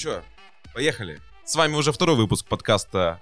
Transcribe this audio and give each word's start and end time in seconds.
чё, 0.00 0.22
поехали. 0.72 1.20
С 1.44 1.54
вами 1.54 1.74
уже 1.74 1.92
второй 1.92 2.16
выпуск 2.16 2.46
подкаста 2.46 3.20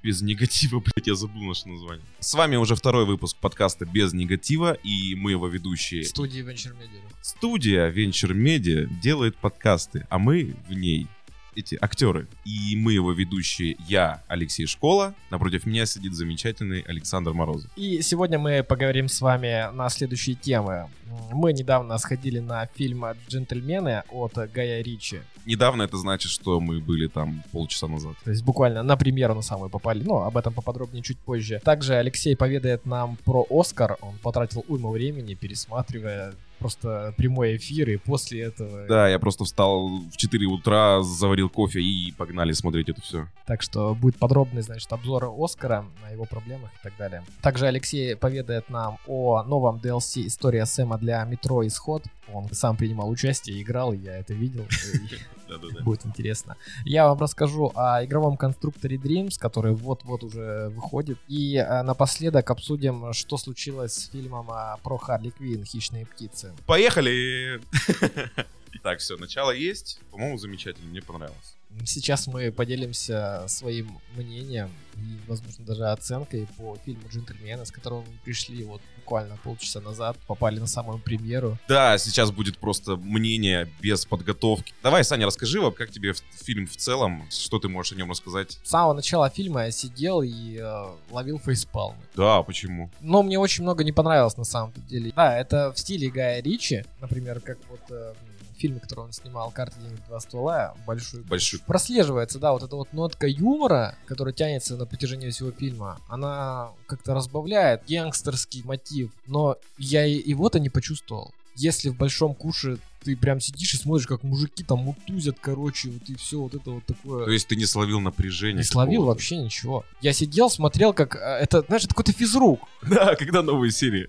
без 0.00 0.22
негатива, 0.22 0.78
блядь, 0.84 1.08
я 1.08 1.16
забыл 1.16 1.42
наше 1.42 1.68
название. 1.68 2.04
С 2.20 2.34
вами 2.34 2.54
уже 2.54 2.76
второй 2.76 3.04
выпуск 3.04 3.36
подкаста 3.36 3.84
без 3.84 4.12
негатива, 4.12 4.74
и 4.74 5.16
мы 5.16 5.32
его 5.32 5.48
ведущие. 5.48 6.04
Студии 6.04 6.40
Venture 6.42 6.76
Media. 6.78 7.02
Студия 7.20 7.90
Venture 7.90 8.32
Media 8.32 8.86
делает 9.02 9.36
подкасты, 9.36 10.06
а 10.08 10.20
мы 10.20 10.54
в 10.68 10.72
ней 10.72 11.08
эти 11.54 11.76
актеры. 11.80 12.26
И 12.44 12.76
мы 12.76 12.92
его 12.92 13.12
ведущие, 13.12 13.76
я, 13.88 14.22
Алексей 14.28 14.66
Школа. 14.66 15.14
Напротив 15.30 15.66
меня 15.66 15.86
сидит 15.86 16.14
замечательный 16.14 16.80
Александр 16.80 17.32
Морозов. 17.32 17.70
И 17.76 18.02
сегодня 18.02 18.38
мы 18.38 18.62
поговорим 18.62 19.08
с 19.08 19.20
вами 19.20 19.72
на 19.74 19.88
следующие 19.88 20.36
темы. 20.36 20.88
Мы 21.32 21.52
недавно 21.52 21.98
сходили 21.98 22.38
на 22.38 22.66
фильм 22.66 23.04
«Джентльмены» 23.28 24.04
от 24.10 24.34
Гая 24.52 24.82
Ричи. 24.82 25.20
Недавно 25.46 25.82
это 25.82 25.96
значит, 25.96 26.30
что 26.30 26.60
мы 26.60 26.80
были 26.80 27.08
там 27.08 27.42
полчаса 27.50 27.88
назад. 27.88 28.14
То 28.24 28.30
есть 28.30 28.44
буквально 28.44 28.82
на 28.82 28.96
премьеру 28.96 29.34
на 29.34 29.42
самую 29.42 29.70
попали. 29.70 30.02
Но 30.02 30.24
об 30.24 30.36
этом 30.36 30.54
поподробнее 30.54 31.02
чуть 31.02 31.18
позже. 31.18 31.60
Также 31.64 31.94
Алексей 31.94 32.36
поведает 32.36 32.86
нам 32.86 33.16
про 33.24 33.46
«Оскар». 33.50 33.96
Он 34.00 34.16
потратил 34.18 34.64
уйму 34.68 34.90
времени, 34.90 35.34
пересматривая 35.34 36.34
просто 36.60 37.14
прямой 37.16 37.56
эфир, 37.56 37.90
и 37.90 37.96
после 37.96 38.42
этого... 38.42 38.86
Да, 38.86 39.08
я 39.08 39.18
просто 39.18 39.44
встал 39.44 39.88
в 39.88 40.16
4 40.16 40.46
утра, 40.46 41.02
заварил 41.02 41.48
кофе 41.48 41.80
и 41.80 42.12
погнали 42.12 42.52
смотреть 42.52 42.90
это 42.90 43.00
все. 43.00 43.26
Так 43.46 43.62
что 43.62 43.94
будет 43.94 44.16
подробный, 44.16 44.62
значит, 44.62 44.92
обзор 44.92 45.32
Оскара, 45.36 45.86
о 46.06 46.12
его 46.12 46.24
проблемах 46.24 46.70
и 46.72 46.82
так 46.82 46.92
далее. 46.98 47.24
Также 47.42 47.66
Алексей 47.66 48.14
поведает 48.14 48.70
нам 48.70 48.98
о 49.06 49.42
новом 49.42 49.78
DLC 49.78 50.26
«История 50.26 50.66
Сэма 50.66 50.98
для 50.98 51.24
метро 51.24 51.66
Исход». 51.66 52.04
Он 52.32 52.48
сам 52.52 52.76
принимал 52.76 53.10
участие, 53.10 53.60
играл, 53.60 53.92
я 53.92 54.18
это 54.18 54.34
видел. 54.34 54.66
Будет 55.82 56.06
интересно. 56.06 56.56
Я 56.84 57.08
вам 57.08 57.18
расскажу 57.18 57.72
о 57.74 58.04
игровом 58.04 58.36
конструкторе 58.36 58.96
Dreams, 58.96 59.38
который 59.38 59.74
вот-вот 59.74 60.24
уже 60.24 60.68
выходит. 60.70 61.18
И 61.28 61.56
э, 61.56 61.82
напоследок 61.82 62.50
обсудим, 62.50 63.12
что 63.12 63.36
случилось 63.36 63.94
с 63.94 64.10
фильмом 64.10 64.50
а, 64.50 64.78
про 64.82 64.98
Харли 64.98 65.30
Квин 65.30 65.64
«Хищные 65.64 66.06
птицы». 66.06 66.52
Поехали! 66.66 67.60
Так, 68.82 69.00
все, 69.00 69.16
начало 69.18 69.50
есть. 69.50 70.00
По-моему, 70.10 70.38
замечательно, 70.38 70.88
мне 70.88 71.02
понравилось. 71.02 71.56
Сейчас 71.84 72.26
мы 72.26 72.52
поделимся 72.52 73.44
своим 73.46 73.98
мнением 74.16 74.70
и, 74.96 75.18
возможно, 75.26 75.64
даже 75.64 75.86
оценкой 75.86 76.46
по 76.56 76.76
фильму 76.84 77.02
«Джентльмены», 77.08 77.64
с 77.64 77.70
которым 77.70 78.00
мы 78.00 78.18
пришли 78.24 78.64
вот 78.64 78.82
буквально 78.96 79.36
полчаса 79.42 79.80
назад, 79.80 80.16
попали 80.26 80.58
на 80.58 80.66
самую 80.66 80.98
премьеру. 80.98 81.58
Да, 81.68 81.96
сейчас 81.98 82.30
будет 82.30 82.58
просто 82.58 82.96
мнение 82.96 83.68
без 83.80 84.04
подготовки. 84.04 84.74
Давай, 84.82 85.04
Саня, 85.04 85.26
расскажи, 85.26 85.58
как 85.72 85.90
тебе 85.90 86.12
фильм 86.32 86.66
в 86.66 86.76
целом, 86.76 87.26
что 87.30 87.58
ты 87.58 87.68
можешь 87.68 87.92
о 87.92 87.96
нем 87.96 88.10
рассказать? 88.10 88.58
С 88.62 88.70
самого 88.70 88.92
начала 88.92 89.30
фильма 89.30 89.64
я 89.64 89.70
сидел 89.70 90.22
и 90.22 90.58
э, 90.58 90.86
ловил 91.10 91.38
фейспалмы. 91.38 91.98
Да, 92.14 92.42
почему? 92.42 92.90
Но 93.00 93.22
мне 93.22 93.38
очень 93.38 93.62
много 93.62 93.84
не 93.84 93.92
понравилось 93.92 94.36
на 94.36 94.44
самом 94.44 94.72
деле. 94.88 95.12
Да, 95.16 95.38
это 95.38 95.72
в 95.72 95.78
стиле 95.78 96.10
Гая 96.10 96.42
Ричи, 96.42 96.84
например, 97.00 97.40
как 97.40 97.58
вот... 97.70 97.80
Э, 97.90 98.14
фильме, 98.60 98.80
который 98.80 99.00
он 99.00 99.12
снимал 99.12 99.50
«Карты, 99.50 99.80
денег, 99.80 100.04
два 100.06 100.20
ствола», 100.20 100.74
большой, 100.86 101.22
большой. 101.22 101.60
Прослеживается, 101.60 102.38
да, 102.38 102.52
вот 102.52 102.62
эта 102.62 102.76
вот 102.76 102.92
нотка 102.92 103.26
юмора, 103.26 103.96
которая 104.06 104.34
тянется 104.34 104.76
на 104.76 104.86
протяжении 104.86 105.30
всего 105.30 105.50
фильма, 105.50 105.98
она 106.08 106.70
как-то 106.86 107.14
разбавляет 107.14 107.82
гангстерский 107.88 108.62
мотив, 108.64 109.10
но 109.26 109.56
я 109.78 110.04
его-то 110.04 110.60
не 110.60 110.68
почувствовал. 110.68 111.32
Если 111.56 111.88
в 111.88 111.96
«Большом 111.96 112.34
куше» 112.34 112.78
ты 113.02 113.16
прям 113.16 113.40
сидишь 113.40 113.74
и 113.74 113.76
смотришь, 113.76 114.06
как 114.06 114.22
мужики 114.22 114.62
там 114.62 114.80
мутузят, 114.80 115.36
короче, 115.40 115.88
вот 115.88 116.08
и 116.08 116.14
все 116.16 116.38
вот 116.38 116.54
это 116.54 116.70
вот 116.70 116.84
такое. 116.84 117.24
То 117.24 117.30
есть 117.30 117.48
ты 117.48 117.56
не 117.56 117.64
словил 117.64 118.00
напряжение? 118.00 118.58
Не 118.58 118.64
словил 118.64 119.04
вообще 119.04 119.36
ничего. 119.36 119.84
Я 120.00 120.12
сидел, 120.12 120.50
смотрел, 120.50 120.92
как 120.92 121.16
э, 121.16 121.18
это, 121.18 121.62
знаешь, 121.66 121.84
это 121.84 121.94
какой-то 121.94 122.12
физрук. 122.12 122.60
Да, 122.90 123.14
когда 123.14 123.42
новые 123.42 123.70
серии? 123.70 124.08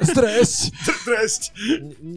Здрасте. 0.00 0.72
Здрасте. 1.02 1.52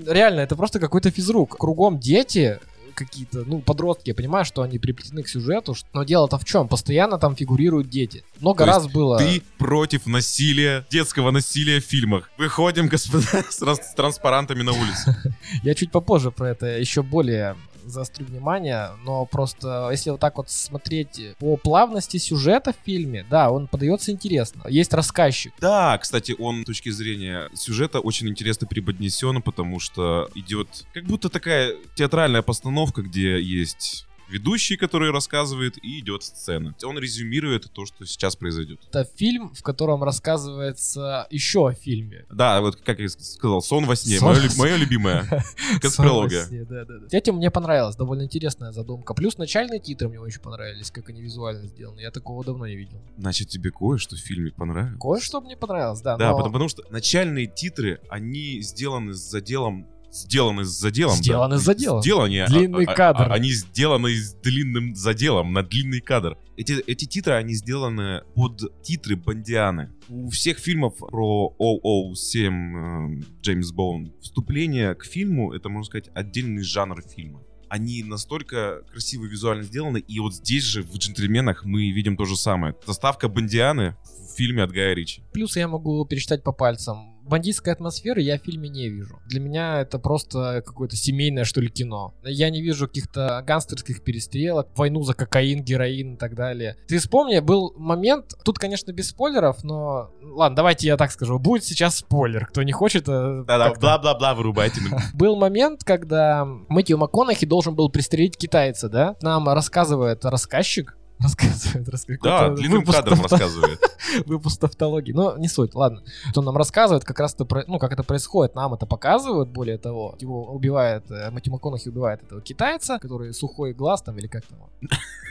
Реально, 0.08 0.42
это 0.42 0.56
просто 0.56 0.80
какой-то 0.80 1.12
физрук. 1.12 1.58
Кругом 1.58 2.00
дети, 2.00 2.60
какие-то, 3.00 3.44
ну, 3.46 3.62
подростки, 3.62 4.10
я 4.10 4.16
понимаю, 4.16 4.46
что 4.46 4.62
они 4.62 4.78
приплетены 4.78 5.24
к 5.24 5.30
сюжету, 5.30 5.76
но 5.94 6.04
дело-то 6.04 6.38
в 6.38 6.46
чем? 6.46 6.68
Постоянно 6.68 7.18
там 7.18 7.36
фигурируют 7.36 7.90
дети. 7.90 8.24
Много 8.40 8.66
То 8.66 8.72
раз 8.72 8.88
было... 8.88 9.18
Ты 9.18 9.42
против 9.58 10.06
насилия, 10.06 10.86
детского 10.92 11.32
насилия 11.32 11.80
в 11.80 11.86
фильмах. 11.86 12.30
Выходим, 12.38 12.88
господа, 12.88 13.44
с, 13.50 13.60
с 13.60 13.94
транспарантами 13.96 14.62
на 14.62 14.74
улицу. 14.74 15.16
Я 15.64 15.74
чуть 15.74 15.92
попозже 15.92 16.32
про 16.32 16.50
это 16.50 16.66
еще 16.66 17.02
более 17.02 17.56
заострю 17.90 18.26
внимание, 18.26 18.92
но 19.04 19.26
просто 19.26 19.90
если 19.92 20.10
вот 20.12 20.20
так 20.20 20.38
вот 20.38 20.50
смотреть 20.50 21.36
по 21.40 21.58
плавности 21.58 22.18
сюжета 22.18 22.74
в 22.74 22.86
фильме, 22.86 23.26
да, 23.30 23.52
он 23.52 23.68
подается 23.68 24.12
интересно. 24.12 24.64
Есть 24.70 24.94
рассказчик. 24.94 25.54
Да, 25.60 25.98
кстати, 25.98 26.36
он 26.38 26.64
с 26.64 26.66
точки 26.66 26.90
зрения 26.90 27.50
сюжета 27.54 28.00
очень 28.00 28.30
интересно 28.30 28.68
преподнесен, 28.68 29.42
потому 29.42 29.80
что 29.80 30.30
идет 30.36 30.68
как 30.94 31.06
будто 31.06 31.30
такая 31.30 31.76
театральная 31.96 32.42
постановка, 32.42 33.02
где 33.02 33.42
есть 33.42 34.06
ведущий, 34.30 34.78
который 34.78 35.12
рассказывает, 35.12 35.78
и 35.84 36.00
идет 36.00 36.24
сцена. 36.24 36.76
Он 36.84 36.98
резюмирует 36.98 37.72
то, 37.72 37.86
что 37.86 38.06
сейчас 38.06 38.36
произойдет. 38.36 38.80
Это 38.90 39.04
фильм, 39.16 39.54
в 39.54 39.62
котором 39.64 40.04
рассказывается 40.04 41.28
еще 41.30 41.68
о 41.68 41.74
фильме. 41.74 42.26
Да, 42.30 42.62
вот 42.62 42.78
как 42.78 43.00
я 43.00 43.10
сказал, 43.10 43.62
сон 43.62 43.86
во 43.86 43.96
сне. 43.96 44.20
Сон... 44.20 44.36
Мое, 44.36 44.50
мое 44.58 44.76
любимое. 44.78 45.26
Конспирология. 45.82 46.48
Да, 46.66 46.86
да, 46.86 47.00
да. 47.00 47.18
Этим 47.18 47.36
мне 47.36 47.52
понравилось, 47.52 47.96
довольно 47.96 48.24
интересная 48.24 48.72
задумка. 48.72 49.14
Плюс 49.14 49.38
начальные 49.38 49.80
титры 49.80 50.08
мне 50.10 50.20
очень 50.20 50.42
понравились, 50.42 50.92
как 50.92 51.10
они 51.10 51.22
визуально 51.22 51.68
сделаны. 51.68 52.00
Я 52.00 52.12
такого 52.12 52.44
давно 52.44 52.68
не 52.68 52.76
видел. 52.76 53.02
Значит, 53.18 53.50
тебе 53.50 53.72
кое-что 53.72 54.16
в 54.16 54.20
фильме 54.20 54.52
понравилось? 54.52 55.00
Кое-что 55.00 55.42
мне 55.42 55.58
понравилось, 55.58 56.02
да. 56.02 56.18
Да, 56.18 56.30
но... 56.30 56.38
потому, 56.38 56.54
потому 56.54 56.70
что 56.70 56.84
начальные 56.90 57.48
титры, 57.48 58.00
они 58.10 58.62
сделаны 58.62 59.14
с 59.14 59.18
заделом 59.18 59.88
сделаны 60.12 60.64
с 60.64 60.70
заделом. 60.70 61.16
Сделаны 61.16 61.56
да. 61.56 61.62
с 61.62 61.64
заделом. 61.64 62.02
Сделаны. 62.02 62.46
Длинный 62.48 62.86
а, 62.86 62.94
кадр. 62.94 63.32
А, 63.32 63.34
они 63.34 63.52
сделаны 63.52 64.16
с 64.16 64.34
длинным 64.36 64.96
заделом 64.96 65.54
на 65.54 65.64
длинный 65.64 66.02
кадр. 66.02 66.38
Эти, 66.58 66.74
эти 66.88 67.06
титры, 67.06 67.34
они 67.34 67.54
сделаны 67.54 68.24
под 68.36 68.82
титры 68.82 69.16
Бондианы. 69.16 69.92
У 70.10 70.30
всех 70.30 70.60
фильмов 70.60 70.98
про 70.98 71.56
007 71.60 73.20
э, 73.20 73.24
Джеймс 73.42 73.72
Боунд 73.72 74.14
вступление 74.22 74.96
к 74.96 75.06
фильму, 75.06 75.54
это, 75.54 75.70
можно 75.70 75.86
сказать, 75.86 76.10
отдельный 76.14 76.64
жанр 76.64 77.02
фильма 77.02 77.42
они 77.70 78.04
настолько 78.04 78.82
красиво 78.92 79.26
визуально 79.26 79.64
сделаны, 79.64 80.00
и 80.00 80.20
вот 80.20 80.34
здесь 80.34 80.64
же 80.64 80.82
в 80.82 80.98
«Джентльменах» 80.98 81.64
мы 81.64 81.92
видим 81.92 82.18
то 82.18 82.26
же 82.26 82.36
самое. 82.36 82.76
Заставка 82.86 83.30
Бондианы 83.30 83.96
в 84.04 84.36
фильме 84.36 84.64
от 84.64 84.72
Гая 84.72 84.94
Ричи. 84.96 85.24
Плюс 85.32 85.56
я 85.56 85.68
могу 85.68 86.04
пересчитать 86.06 86.44
по 86.44 86.52
пальцам 86.52 87.19
бандитской 87.30 87.74
атмосферы 87.74 88.22
я 88.22 88.38
в 88.38 88.44
фильме 88.44 88.70
не 88.70 88.90
вижу. 88.90 89.20
Для 89.26 89.40
меня 89.40 89.82
это 89.82 90.00
просто 90.00 90.62
какое-то 90.66 90.96
семейное, 90.96 91.44
что 91.46 91.62
ли, 91.62 91.70
кино. 91.70 92.14
Я 92.24 92.50
не 92.50 92.62
вижу 92.62 92.88
каких-то 92.88 93.44
гангстерских 93.46 94.04
перестрелок, 94.04 94.68
войну 94.76 95.04
за 95.04 95.14
кокаин, 95.14 95.64
героин 95.64 96.16
и 96.16 96.18
так 96.18 96.36
далее. 96.36 96.76
Ты 96.88 96.98
вспомни, 96.98 97.40
был 97.40 97.74
момент, 97.78 98.34
тут, 98.44 98.60
конечно, 98.60 98.92
без 98.92 99.10
спойлеров, 99.10 99.64
но... 99.64 100.12
Ладно, 100.22 100.56
давайте 100.56 100.88
я 100.88 100.98
так 100.98 101.12
скажу. 101.12 101.40
Будет 101.40 101.64
сейчас 101.64 101.98
спойлер. 101.98 102.48
Кто 102.48 102.64
не 102.64 102.72
хочет... 102.72 103.08
Э, 103.08 103.44
Да-да, 103.48 103.74
бла-бла-бла, 103.74 104.34
вырубайте. 104.34 104.82
Был 105.14 105.36
момент, 105.36 105.84
когда 105.84 106.46
Мэтью 106.46 106.98
МакКонахи 106.98 107.46
должен 107.46 107.76
был 107.76 107.90
пристрелить 107.90 108.38
китайца, 108.38 108.90
да? 108.90 109.16
Нам 109.22 109.48
рассказывает 109.50 110.26
рассказчик, 110.26 110.96
рассказывает. 111.20 111.90
рассказывает 111.90 112.22
да, 112.22 112.50
длинным 112.50 112.86
кадром 112.86 113.22
рассказывает. 113.22 113.80
Выпуск 114.26 114.60
тавтологии. 114.60 115.12
Но 115.12 115.38
не 115.38 115.48
суть, 115.48 115.76
ладно. 115.76 116.02
Он 116.36 116.46
нам 116.46 116.58
рассказывает, 116.58 117.04
как 117.04 117.20
раз 117.20 117.36
это, 117.36 117.46
ну, 117.68 117.80
как 117.80 117.92
это 117.92 118.04
происходит. 118.04 118.56
Нам 118.56 118.74
это 118.74 118.86
показывают, 118.86 119.50
более 119.50 119.78
того. 119.78 120.16
Его 120.20 120.46
убивает, 120.46 121.10
э, 121.12 121.30
Мэтью 121.32 121.54
МакКонахи 121.54 121.90
убивает 121.90 122.24
этого 122.24 122.42
китайца, 122.42 123.00
который 123.00 123.34
сухой 123.34 123.74
глаз 123.74 124.02
там 124.02 124.18
или 124.18 124.28
как 124.28 124.46
там. 124.46 124.60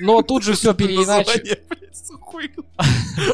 Но 0.01 0.23
тут 0.23 0.43
же 0.43 0.53
все 0.55 0.75
переиначено. 0.75 1.57
Сухой 1.93 2.49
глаз. 2.49 2.87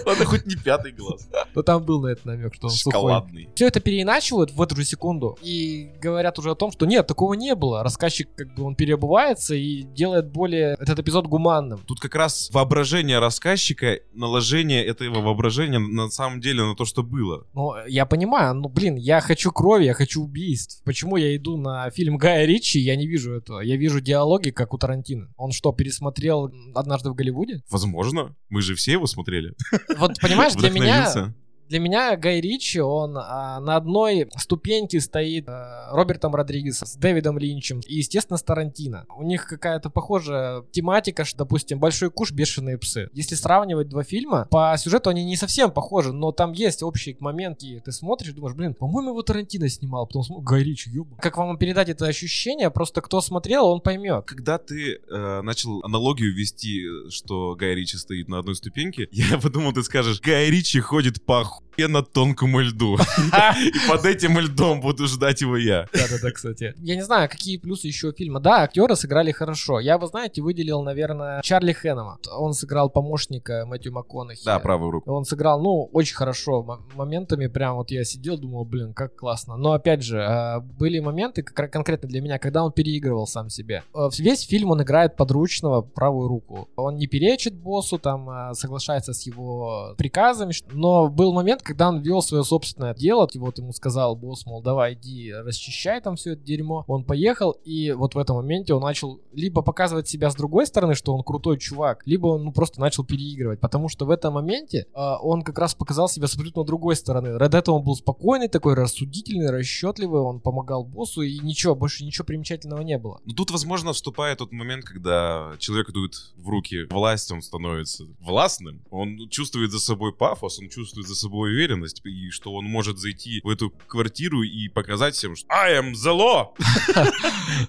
Ладно, 0.07 0.25
хоть 0.25 0.47
не 0.47 0.57
пятый 0.57 0.93
глаз. 0.93 1.29
Но 1.55 1.63
там 1.63 1.85
был 1.85 2.01
на 2.01 2.09
это 2.09 2.27
намек, 2.27 2.55
что 2.55 2.69
он 2.69 2.73
сухой. 2.73 3.49
Все 3.55 3.67
это 3.67 3.81
переиначивают 3.81 4.53
в 4.53 4.63
эту 4.63 4.77
же 4.77 4.85
секунду. 4.85 5.37
И 5.43 5.91
говорят 6.01 6.39
уже 6.39 6.51
о 6.51 6.55
том, 6.55 6.73
что 6.73 6.87
нет, 6.87 7.07
такого 7.07 7.35
не 7.35 7.55
было. 7.55 7.83
Рассказчик 7.83 8.29
как 8.35 8.55
бы 8.55 8.63
он 8.65 8.75
переобувается 8.75 9.55
и 9.55 9.83
делает 9.83 10.31
более 10.31 10.77
этот 10.79 10.99
эпизод 11.01 11.27
гуманным. 11.27 11.81
Тут 11.87 12.01
как 12.01 12.15
раз 12.15 12.44
воображение 12.51 13.19
рассказчика, 13.19 14.01
наложение 14.13 14.85
этого 14.85 15.21
воображения 15.21 15.79
на 15.79 16.09
самом 16.09 16.41
деле 16.41 16.65
на 16.65 16.75
то, 16.75 16.85
что 16.85 17.03
было. 17.03 17.47
Ну, 17.55 17.73
я 17.87 18.07
понимаю, 18.07 18.55
ну, 18.55 18.69
блин, 18.69 18.97
я 18.97 19.21
хочу 19.21 19.53
крови, 19.53 19.85
я 19.85 19.95
хочу 19.95 20.23
убийств. 20.23 20.83
Почему 20.85 21.17
я 21.17 21.37
иду 21.37 21.57
на 21.57 21.91
фильм 21.91 22.17
Гая 22.17 22.47
Ричи, 22.47 22.79
я 22.79 22.97
не 22.97 23.07
вижу 23.07 23.33
этого. 23.33 23.61
Я 23.61 23.77
вижу 23.77 24.01
диалоги, 24.01 24.51
как 24.51 24.75
у 24.75 24.79
Тарантино. 24.79 25.33
Он 25.37 25.53
что, 25.53 25.73
пересмотрел 25.73 26.53
«Однажды 26.75 27.11
в 27.11 27.15
Голливуде»? 27.15 27.63
Возможно. 27.71 28.35
Мы 28.49 28.63
же 28.63 28.75
все 28.75 28.93
его 28.93 29.07
смотрели. 29.07 29.55
Вот, 29.99 30.21
понимаешь, 30.21 30.55
для 30.57 30.71
меня 30.71 31.35
Для 31.69 31.81
меня 31.81 32.17
Гай 32.17 32.41
Ричи, 32.41 32.79
он 32.81 33.17
а, 33.17 33.59
на 33.61 33.77
одной 33.77 34.29
ступеньке 34.37 35.01
стоит 35.01 35.49
а, 35.49 35.89
Робертом 35.91 36.35
Родригесом, 36.35 36.87
с 36.87 36.97
Дэвидом 36.97 37.39
Линчем 37.39 37.81
и, 37.87 37.97
естественно, 37.97 38.37
с 38.37 38.43
Тарантино. 38.43 39.07
У 39.17 39.23
них 39.23 39.47
какая-то 39.47 39.89
похожая 39.89 40.63
тематика, 40.73 41.25
что, 41.25 41.39
допустим, 41.39 41.79
«Большой 41.79 42.11
куш. 42.11 42.33
Бешеные 42.33 42.79
псы». 42.79 43.09
Если 43.13 43.35
сравнивать 43.35 43.89
два 43.89 44.03
фильма, 44.03 44.47
по 44.51 44.75
сюжету 44.79 45.11
они 45.11 45.25
не 45.25 45.37
совсем 45.37 45.71
похожи, 45.71 46.13
но 46.13 46.33
там 46.33 46.53
есть 46.53 46.83
общие 46.83 47.17
моменты. 47.21 47.81
Ты 47.85 47.93
смотришь 47.93 48.31
и 48.31 48.33
думаешь, 48.33 48.57
блин, 48.57 48.75
по-моему, 48.75 49.11
его 49.11 49.23
Тарантино 49.23 49.69
снимал, 49.69 50.07
потом 50.07 50.23
смотришь, 50.23 50.47
Гай 50.47 50.63
Ричи, 50.63 50.91
ёба. 50.91 51.17
Как 51.17 51.37
вам 51.37 51.57
передать 51.57 51.89
это 51.89 52.07
ощущение? 52.07 52.71
Просто 52.71 53.01
кто 53.01 53.21
смотрел, 53.21 53.67
он 53.67 53.81
поймет. 53.81 54.25
Когда 54.27 54.59
ты 54.59 54.97
э, 54.97 55.41
начал 55.43 55.81
аналогию 55.83 56.35
вести, 56.35 57.11
что 57.11 57.55
Гай 57.55 57.75
Ричи 57.75 57.97
стоит 57.97 58.29
на 58.29 58.39
одной 58.39 58.57
ступеньке, 58.57 59.09
я 59.13 59.39
подумал, 59.39 59.73
ты 59.73 59.83
скажешь, 59.83 60.21
Гай 60.21 60.51
Ричи 60.51 60.81
ходит 60.81 61.25
по 61.25 61.54
на 61.79 62.03
тонкому 62.03 62.61
льду. 62.61 62.97
И 63.61 63.89
под 63.89 64.05
этим 64.05 64.39
льдом 64.39 64.81
буду 64.81 65.07
ждать 65.07 65.41
его 65.41 65.57
я. 65.57 65.87
Да-да-да, 65.93 66.31
кстати. 66.31 66.75
Я 66.79 66.95
не 66.95 67.03
знаю, 67.03 67.29
какие 67.29 67.57
плюсы 67.59 67.89
еще 67.89 68.13
фильма. 68.13 68.41
Да, 68.41 68.63
актеры 68.63 68.97
сыграли 68.97 69.33
хорошо. 69.33 69.81
Я 69.81 69.99
бы, 69.99 70.07
знаете, 70.07 70.43
выделил, 70.43 70.83
наверное, 70.83 71.43
Чарли 71.43 71.73
Хэннема. 71.73 72.19
Он 72.37 72.55
сыграл 72.55 72.91
помощника 72.91 73.65
Мэтью 73.67 73.93
МакКонахи. 73.93 74.45
Да, 74.45 74.59
правую 74.59 74.91
руку. 74.91 75.13
Он 75.13 75.25
сыграл, 75.25 75.61
ну, 75.61 75.89
очень 75.93 76.15
хорошо. 76.15 76.63
Моментами 76.95 77.47
прям 77.49 77.77
вот 77.77 77.91
я 77.91 78.05
сидел, 78.05 78.39
думал, 78.39 78.65
блин, 78.65 78.95
как 78.95 79.17
классно. 79.17 79.57
Но, 79.57 79.73
опять 79.73 80.03
же, 80.03 80.23
а, 80.23 80.61
были 80.61 81.01
моменты, 81.01 81.43
конкретно 81.43 82.09
для 82.09 82.21
меня, 82.21 82.39
когда 82.39 82.65
он 82.65 82.73
переигрывал 82.73 83.27
сам 83.27 83.49
себе. 83.51 83.83
Э, 83.95 84.09
весь 84.19 84.43
фильм 84.47 84.71
он 84.71 84.83
играет 84.83 85.17
подручного 85.17 85.83
правую 85.83 86.29
руку. 86.29 86.69
Он 86.77 86.97
не 86.97 87.07
перечит 87.07 87.55
боссу, 87.55 87.99
там, 87.99 88.29
а, 88.29 88.55
соглашается 88.55 89.13
с 89.13 89.27
его 89.27 89.95
приказами. 89.97 90.53
Но 90.73 91.09
был 91.09 91.33
момент, 91.33 91.44
когда 91.63 91.89
он 91.89 92.01
вел 92.01 92.23
свое 92.23 92.45
собственное 92.45 92.95
дело, 92.95 93.29
и 93.33 93.39
вот 93.39 93.59
ему 93.59 93.73
сказал 93.73 94.17
босс, 94.17 94.47
мол, 94.47 94.63
давай 94.63 94.95
иди 94.95 95.33
расчищай 95.33 96.01
там 96.01 96.17
все 96.17 96.33
это 96.33 96.43
дерьмо. 96.43 96.85
Он 96.87 97.05
поехал, 97.05 97.53
и 97.65 97.93
вот 97.93 98.15
в 98.15 98.19
этом 98.19 98.37
моменте 98.37 98.75
он 98.75 98.83
начал 98.83 99.21
либо 99.33 99.63
показывать 99.63 100.09
себя 100.09 100.31
с 100.31 100.37
другой 100.37 100.67
стороны, 100.67 100.95
что 100.95 101.15
он 101.15 101.23
крутой 101.23 101.59
чувак, 101.59 102.03
либо 102.07 102.27
он 102.29 102.45
ну, 102.45 102.53
просто 102.53 102.81
начал 102.81 103.05
переигрывать, 103.05 103.61
потому 103.61 103.89
что 103.89 104.07
в 104.07 104.11
этом 104.11 104.35
моменте 104.35 104.87
э, 104.95 105.15
он 105.21 105.43
как 105.43 105.59
раз 105.59 105.75
показал 105.75 106.09
себя 106.09 106.27
с 106.27 106.35
абсолютно 106.35 106.65
другой 106.65 106.97
стороны. 106.97 107.39
До 107.39 107.59
этого 107.59 107.77
он 107.77 107.85
был 107.85 107.97
спокойный, 107.97 108.49
такой 108.49 108.75
рассудительный, 108.75 109.51
расчетливый, 109.51 110.21
он 110.21 110.41
помогал 110.41 110.85
боссу, 110.85 111.23
и 111.23 111.39
ничего, 111.39 111.75
больше 111.75 112.05
ничего 112.05 112.25
примечательного 112.25 112.83
не 112.83 112.99
было. 112.99 113.21
Но 113.25 113.35
тут, 113.35 113.51
возможно, 113.51 113.93
вступает 113.93 114.39
тот 114.39 114.53
момент, 114.53 114.85
когда 114.85 115.53
человек 115.59 115.91
идут 115.91 116.35
в 116.37 116.49
руки 116.49 116.85
власть, 116.91 117.31
он 117.33 117.43
становится 117.43 118.05
властным, 118.21 118.83
он 118.91 119.29
чувствует 119.29 119.71
за 119.71 119.81
собой 119.81 120.13
пафос, 120.13 120.59
он 120.59 120.69
чувствует 120.69 121.07
за 121.07 121.15
собой 121.15 121.34
уверенность, 121.41 122.01
и 122.05 122.31
что 122.31 122.55
он 122.55 122.65
может 122.65 122.99
зайти 122.99 123.41
в 123.43 123.49
эту 123.49 123.71
квартиру 123.87 124.43
и 124.43 124.69
показать 124.69 125.15
всем, 125.15 125.37
что 125.37 125.47
I 125.51 125.81
am 125.81 125.93
the 125.93 126.17
law! 126.17 126.49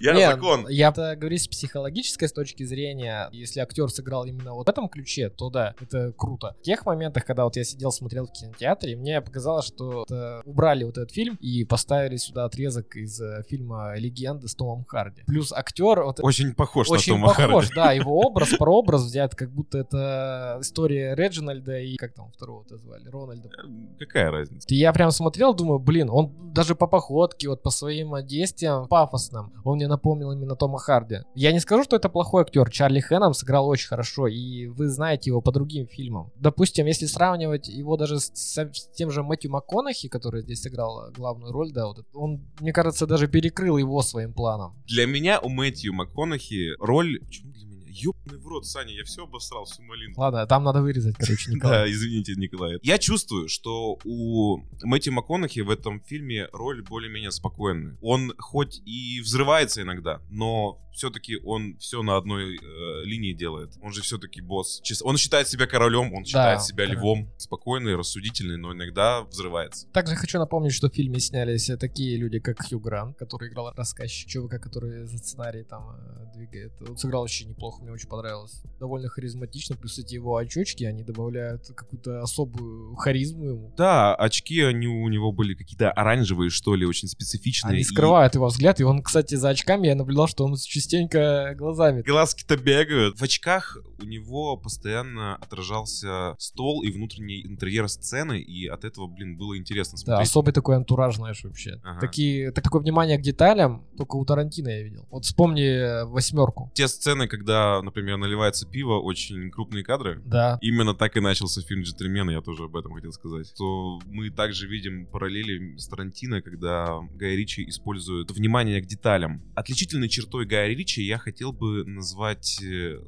Я 0.00 0.32
закон! 0.32 0.66
Я 0.68 0.90
говорю 0.90 1.36
с 1.36 1.48
психологической 1.48 2.28
точки 2.28 2.64
зрения, 2.64 3.28
если 3.32 3.60
актер 3.60 3.88
сыграл 3.88 4.24
именно 4.24 4.54
вот 4.54 4.66
в 4.66 4.70
этом 4.70 4.88
ключе, 4.88 5.30
то 5.30 5.50
да, 5.50 5.74
это 5.80 6.12
круто. 6.16 6.56
В 6.60 6.62
тех 6.62 6.84
моментах, 6.86 7.24
когда 7.24 7.44
вот 7.44 7.56
я 7.56 7.64
сидел, 7.64 7.92
смотрел 7.92 8.26
в 8.26 8.32
кинотеатре, 8.32 8.96
мне 8.96 9.20
показалось, 9.20 9.66
что 9.66 10.04
убрали 10.44 10.84
вот 10.84 10.98
этот 10.98 11.12
фильм 11.12 11.36
и 11.40 11.64
поставили 11.64 12.16
сюда 12.16 12.44
отрезок 12.44 12.96
из 12.96 13.20
э, 13.20 13.42
фильма 13.48 13.94
«Легенды» 13.96 14.48
с 14.48 14.54
Томом 14.54 14.84
Харди. 14.84 15.22
Плюс 15.26 15.52
актер... 15.52 16.02
Вот, 16.02 16.20
очень 16.20 16.54
похож 16.54 16.88
очень 16.90 17.14
на 17.14 17.20
Тома 17.20 17.34
похож, 17.34 17.64
Харди. 17.66 17.74
да, 17.74 17.92
его 17.92 18.20
образ, 18.26 18.50
прообраз 18.58 19.02
взят, 19.02 19.34
как 19.34 19.50
будто 19.52 19.78
это 19.78 20.58
история 20.60 21.14
Реджинальда 21.14 21.78
и 21.78 21.96
как 21.96 22.14
там 22.14 22.30
второго-то 22.32 22.76
звали, 22.76 23.08
Рональда. 23.08 23.50
Э, 23.56 23.62
какая 23.98 24.30
разница? 24.30 24.66
Я 24.70 24.92
прям 24.92 25.10
смотрел, 25.10 25.54
думаю, 25.54 25.78
блин, 25.78 26.08
он 26.10 26.52
даже 26.52 26.74
по 26.74 26.86
походке, 26.86 27.48
вот 27.48 27.62
по 27.62 27.70
своим 27.70 28.14
действиям 28.26 28.88
пафосным, 28.88 29.52
он 29.64 29.76
мне 29.76 29.88
напомнил 29.88 30.32
именно 30.32 30.56
Тома 30.56 30.78
Харди. 30.78 31.18
Я 31.34 31.52
не 31.52 31.60
скажу, 31.60 31.84
что 31.84 31.96
это 31.96 32.08
плохой 32.08 32.42
актер. 32.42 32.70
Чарли 32.70 33.00
Хэном 33.00 33.34
сыграл 33.34 33.68
очень 33.68 33.88
хорошо, 33.88 34.26
и 34.26 34.66
вы 34.66 34.88
знаете 34.88 35.30
его 35.30 35.40
по 35.40 35.52
другим 35.52 35.86
фильмам. 35.86 36.32
Допустим, 36.36 36.86
если 36.86 37.06
сравнивать 37.06 37.68
его 37.68 37.96
даже 37.96 38.20
с, 38.20 38.32
с 38.34 38.88
тем 38.94 39.10
же 39.10 39.22
Мэтью 39.22 39.50
МакКонахи, 39.50 40.08
который 40.08 40.42
здесь 40.42 40.62
сыграл 40.62 41.10
главную 41.14 41.52
роль, 41.52 41.72
да, 41.72 41.86
вот 41.86 42.04
он, 42.14 42.46
мне 42.60 42.72
кажется, 42.72 43.06
даже 43.06 43.28
перекрыл 43.28 43.76
его 43.76 44.00
своим 44.02 44.32
планом. 44.32 44.74
Для 44.86 45.06
меня 45.06 45.40
у 45.40 45.48
Мэтью 45.48 45.92
МакКонахи 45.92 46.70
роль... 46.78 47.20
Почему 47.20 47.52
для? 47.52 47.65
Ёбаный 47.96 48.38
в 48.38 48.46
рот, 48.46 48.66
Саня, 48.66 48.92
я 48.92 49.04
все 49.04 49.24
обосрал, 49.24 49.64
всю 49.64 49.82
малину. 49.82 50.14
Ладно, 50.16 50.46
там 50.46 50.64
надо 50.64 50.82
вырезать, 50.82 51.16
короче, 51.16 51.50
Николай. 51.54 51.84
Да, 51.84 51.90
извините, 51.90 52.34
Николай. 52.36 52.78
Я 52.82 52.98
чувствую, 52.98 53.48
что 53.48 53.98
у 54.04 54.58
Мэтью 54.82 55.12
МакКонахи 55.12 55.60
в 55.60 55.70
этом 55.70 56.00
фильме 56.00 56.48
роль 56.52 56.82
более-менее 56.82 57.30
спокойная. 57.30 57.96
Он 58.02 58.32
хоть 58.38 58.82
и 58.84 59.20
взрывается 59.20 59.82
иногда, 59.82 60.20
но 60.30 60.78
все-таки 60.96 61.38
он 61.44 61.76
все 61.78 62.02
на 62.02 62.16
одной 62.16 62.56
э, 62.56 63.04
линии 63.04 63.32
делает. 63.32 63.72
Он 63.82 63.92
же 63.92 64.02
все-таки 64.02 64.40
босс. 64.40 64.82
Он 65.02 65.16
считает 65.16 65.48
себя 65.48 65.66
королем, 65.66 66.12
он 66.14 66.24
считает 66.24 66.58
да, 66.58 66.64
себя 66.64 66.84
король. 66.86 66.98
львом. 66.98 67.30
Спокойный, 67.36 67.96
рассудительный, 67.96 68.56
но 68.56 68.72
иногда 68.72 69.22
взрывается. 69.22 69.86
Также 69.92 70.16
хочу 70.16 70.38
напомнить, 70.38 70.72
что 70.72 70.88
в 70.90 70.94
фильме 70.94 71.20
снялись 71.20 71.70
такие 71.78 72.16
люди, 72.16 72.38
как 72.38 72.66
Хью 72.66 72.80
Грант, 72.80 73.16
который 73.18 73.50
играл 73.50 73.72
рассказчик, 73.76 74.28
чувака, 74.28 74.58
который 74.58 75.06
за 75.06 75.18
сценарий 75.18 75.64
там 75.64 75.90
э, 75.90 76.32
двигает. 76.34 76.72
Он 76.88 76.96
сыграл 76.96 77.22
вообще 77.22 77.44
неплохо, 77.44 77.82
мне 77.82 77.92
очень 77.92 78.08
понравилось. 78.08 78.62
Довольно 78.80 79.08
харизматично, 79.08 79.76
плюс 79.76 79.98
эти 79.98 80.14
его 80.14 80.36
очочки, 80.36 80.84
они 80.84 81.04
добавляют 81.04 81.66
какую-то 81.74 82.22
особую 82.22 82.96
харизму 82.96 83.44
ему. 83.44 83.74
Да, 83.76 84.14
очки, 84.14 84.60
они 84.62 84.86
у 84.86 85.08
него 85.08 85.32
были 85.32 85.54
какие-то 85.54 85.90
оранжевые, 85.90 86.50
что 86.50 86.74
ли, 86.74 86.86
очень 86.86 87.08
специфичные. 87.08 87.74
Они 87.74 87.84
скрывают 87.84 88.34
и... 88.34 88.38
его 88.38 88.46
взгляд, 88.46 88.80
и 88.80 88.84
он, 88.84 89.02
кстати, 89.02 89.34
за 89.34 89.50
очками 89.50 89.88
я 89.88 89.94
наблюдал, 89.94 90.28
что 90.28 90.44
он 90.44 90.56
частенько 90.86 91.54
глазами. 91.56 92.02
Глазки-то 92.02 92.56
бегают. 92.56 93.18
В 93.18 93.22
очках 93.22 93.78
у 94.00 94.04
него 94.04 94.56
постоянно 94.56 95.36
отражался 95.36 96.34
стол 96.38 96.82
и 96.82 96.90
внутренний 96.90 97.44
интерьер 97.46 97.88
сцены, 97.88 98.40
и 98.40 98.66
от 98.66 98.84
этого, 98.84 99.06
блин, 99.06 99.36
было 99.36 99.56
интересно 99.56 99.98
смотреть. 99.98 100.18
Да, 100.18 100.22
особый 100.22 100.52
такой 100.52 100.76
антураж, 100.76 101.16
знаешь, 101.16 101.42
вообще. 101.44 101.80
Ага. 101.82 102.00
Такие, 102.00 102.52
так, 102.52 102.64
такое 102.64 102.82
внимание 102.82 103.18
к 103.18 103.22
деталям 103.22 103.84
только 103.96 104.16
у 104.16 104.24
Тарантино 104.24 104.68
я 104.68 104.82
видел. 104.82 105.06
Вот 105.10 105.24
вспомни 105.24 105.64
э, 105.64 106.04
восьмерку. 106.04 106.70
Те 106.74 106.88
сцены, 106.88 107.28
когда, 107.28 107.80
например, 107.82 108.16
наливается 108.16 108.66
пиво, 108.66 109.00
очень 109.00 109.50
крупные 109.50 109.84
кадры. 109.84 110.20
Да. 110.24 110.58
Именно 110.60 110.94
так 110.94 111.16
и 111.16 111.20
начался 111.20 111.62
фильм 111.62 111.82
«Джентльмены», 111.82 112.32
я 112.32 112.40
тоже 112.40 112.64
об 112.64 112.76
этом 112.76 112.92
хотел 112.94 113.12
сказать. 113.12 113.52
То 113.56 114.00
мы 114.06 114.30
также 114.30 114.66
видим 114.66 115.06
параллели 115.06 115.76
с 115.76 115.88
Тарантино, 115.88 116.42
когда 116.42 117.00
Гай 117.14 117.36
Ричи 117.36 117.68
использует 117.68 118.30
внимание 118.30 118.80
к 118.80 118.86
деталям. 118.86 119.42
Отличительной 119.54 120.08
чертой 120.08 120.46
Гая 120.46 120.68
Ричи 120.68 121.02
я 121.02 121.18
хотел 121.18 121.52
бы 121.52 121.84
назвать 121.84 122.60
э, 122.62 123.00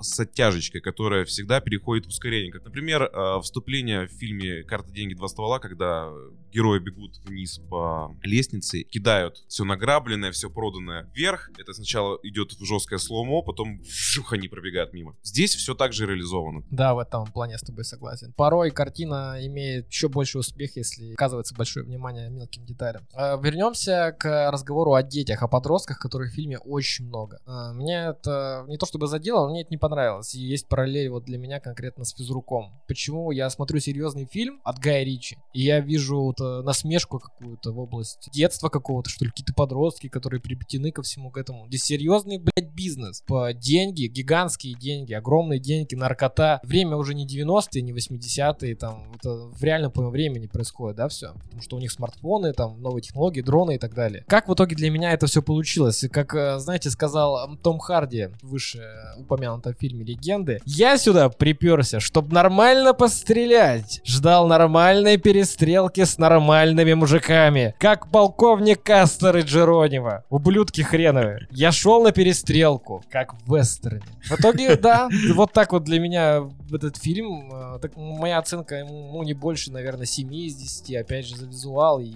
с 0.00 0.18
оттяжечкой, 0.20 0.80
которая 0.80 1.24
всегда 1.24 1.60
переходит 1.60 2.06
в 2.06 2.08
ускорение. 2.08 2.52
Как, 2.52 2.64
например, 2.64 3.02
э, 3.02 3.40
вступление 3.42 4.06
в 4.06 4.12
фильме 4.12 4.62
«Карта, 4.62 4.90
деньги, 4.90 5.14
два 5.14 5.28
ствола», 5.28 5.58
когда 5.58 6.10
герои 6.52 6.78
бегут 6.78 7.18
вниз 7.24 7.60
по 7.70 8.16
лестнице, 8.22 8.82
кидают 8.82 9.44
все 9.48 9.64
награбленное, 9.64 10.32
все 10.32 10.50
проданное 10.50 11.10
вверх. 11.14 11.50
Это 11.58 11.72
сначала 11.72 12.18
идет 12.22 12.52
в 12.52 12.64
жесткое 12.64 12.98
слоумо, 12.98 13.42
потом 13.42 13.80
вжух, 13.80 14.32
они 14.32 14.48
пробегают 14.48 14.92
мимо. 14.92 15.16
Здесь 15.22 15.54
все 15.54 15.74
так 15.74 15.92
же 15.92 16.06
реализовано. 16.06 16.64
Да, 16.70 16.94
в 16.94 16.98
этом 16.98 17.26
плане 17.26 17.58
с 17.58 17.62
тобой 17.62 17.84
согласен. 17.84 18.32
Порой 18.32 18.70
картина 18.70 19.36
имеет 19.40 19.88
еще 19.88 20.08
больше 20.08 20.38
успех, 20.38 20.76
если 20.76 21.12
оказывается 21.12 21.54
большое 21.54 21.84
внимание 21.84 22.30
мелким 22.30 22.64
деталям. 22.64 23.06
А, 23.12 23.36
вернемся 23.36 24.14
к 24.18 24.50
разговору 24.50 24.94
о 24.94 25.02
детях, 25.02 25.42
о 25.42 25.48
подростках, 25.48 25.98
которых 25.98 26.32
в 26.32 26.34
фильме 26.34 26.58
очень 26.58 27.06
много. 27.06 27.40
А, 27.46 27.72
мне 27.72 28.08
это 28.10 28.64
не 28.68 28.76
то 28.76 28.86
чтобы 28.86 29.06
задело, 29.06 29.44
но 29.44 29.50
мне 29.50 29.62
это 29.62 29.70
не 29.70 29.78
понравилось. 29.78 30.34
И 30.34 30.40
есть 30.40 30.68
параллель 30.68 31.08
вот 31.10 31.24
для 31.24 31.38
меня 31.38 31.60
конкретно 31.60 32.04
с 32.04 32.14
физруком. 32.14 32.80
Почему 32.86 33.30
я 33.30 33.50
смотрю 33.50 33.80
серьезный 33.80 34.26
фильм 34.26 34.60
от 34.64 34.78
Гая 34.78 35.04
Ричи, 35.04 35.38
и 35.52 35.62
я 35.62 35.80
вижу 35.80 36.32
э, 36.40 36.62
насмешку 36.62 37.18
какую-то 37.18 37.72
в 37.72 37.78
область 37.78 38.28
детства 38.32 38.68
какого-то, 38.68 39.10
что 39.10 39.24
ли, 39.24 39.30
какие-то 39.30 39.54
подростки, 39.54 40.08
которые 40.08 40.40
приплетены 40.40 40.92
ко 40.92 41.02
всему 41.02 41.30
к 41.30 41.38
этому. 41.38 41.66
Здесь 41.68 41.84
серьезный, 41.84 42.38
блядь, 42.38 42.72
бизнес. 42.72 43.22
По 43.26 43.52
деньги, 43.52 44.06
гигантские 44.06 44.74
деньги, 44.74 45.12
огромные 45.12 45.58
деньги, 45.58 45.94
наркота. 45.94 46.60
Время 46.62 46.96
уже 46.96 47.14
не 47.14 47.26
90-е, 47.26 47.82
не 47.82 47.92
80-е, 47.92 48.76
там, 48.76 49.12
это 49.14 49.30
в 49.30 49.62
реальном 49.62 49.92
времени 49.92 50.46
происходит, 50.46 50.96
да, 50.96 51.08
все. 51.08 51.34
Потому 51.44 51.62
что 51.62 51.76
у 51.76 51.80
них 51.80 51.90
смартфоны, 51.90 52.52
там, 52.52 52.80
новые 52.80 53.02
технологии, 53.02 53.40
дроны 53.40 53.76
и 53.76 53.78
так 53.78 53.94
далее. 53.94 54.24
Как 54.28 54.48
в 54.48 54.54
итоге 54.54 54.76
для 54.76 54.90
меня 54.90 55.12
это 55.12 55.26
все 55.26 55.42
получилось? 55.42 56.04
Как, 56.10 56.34
э, 56.34 56.58
знаете, 56.58 56.90
сказал 56.90 57.56
Том 57.62 57.78
Харди 57.78 58.28
выше 58.42 58.82
упомянутом 59.16 59.74
фильме 59.74 60.04
«Легенды», 60.04 60.60
я 60.64 60.98
сюда 60.98 61.28
приперся, 61.28 62.00
чтобы 62.00 62.32
нормально 62.32 62.94
пострелять. 62.94 64.00
Ждал 64.04 64.46
нормальной 64.46 65.16
перестрелки 65.16 66.04
с 66.04 66.18
нормальными 66.28 66.92
мужиками, 66.92 67.74
как 67.78 68.10
полковник 68.10 68.82
Кастер 68.82 69.38
и 69.38 69.42
Джеронимо, 69.42 70.24
ублюдки 70.28 70.82
хреновые. 70.82 71.46
Я 71.50 71.72
шел 71.72 72.02
на 72.02 72.12
перестрелку, 72.12 73.02
как 73.10 73.34
в 73.46 73.56
вестерне. 73.56 74.02
В 74.24 74.32
итоге, 74.32 74.76
да, 74.88 75.08
вот 75.34 75.52
так 75.52 75.72
вот 75.72 75.84
для 75.84 75.98
меня 75.98 76.42
этот 76.70 76.98
фильм, 76.98 77.50
э, 77.52 77.78
так, 77.80 77.96
моя 77.96 78.38
оценка 78.38 78.76
ему 78.76 79.22
не 79.22 79.32
больше, 79.32 79.72
наверное, 79.72 80.06
7 80.06 80.34
из 80.34 80.56
10, 80.56 80.96
опять 80.96 81.26
же, 81.26 81.36
за 81.36 81.46
визуал 81.46 82.00
и 82.00 82.12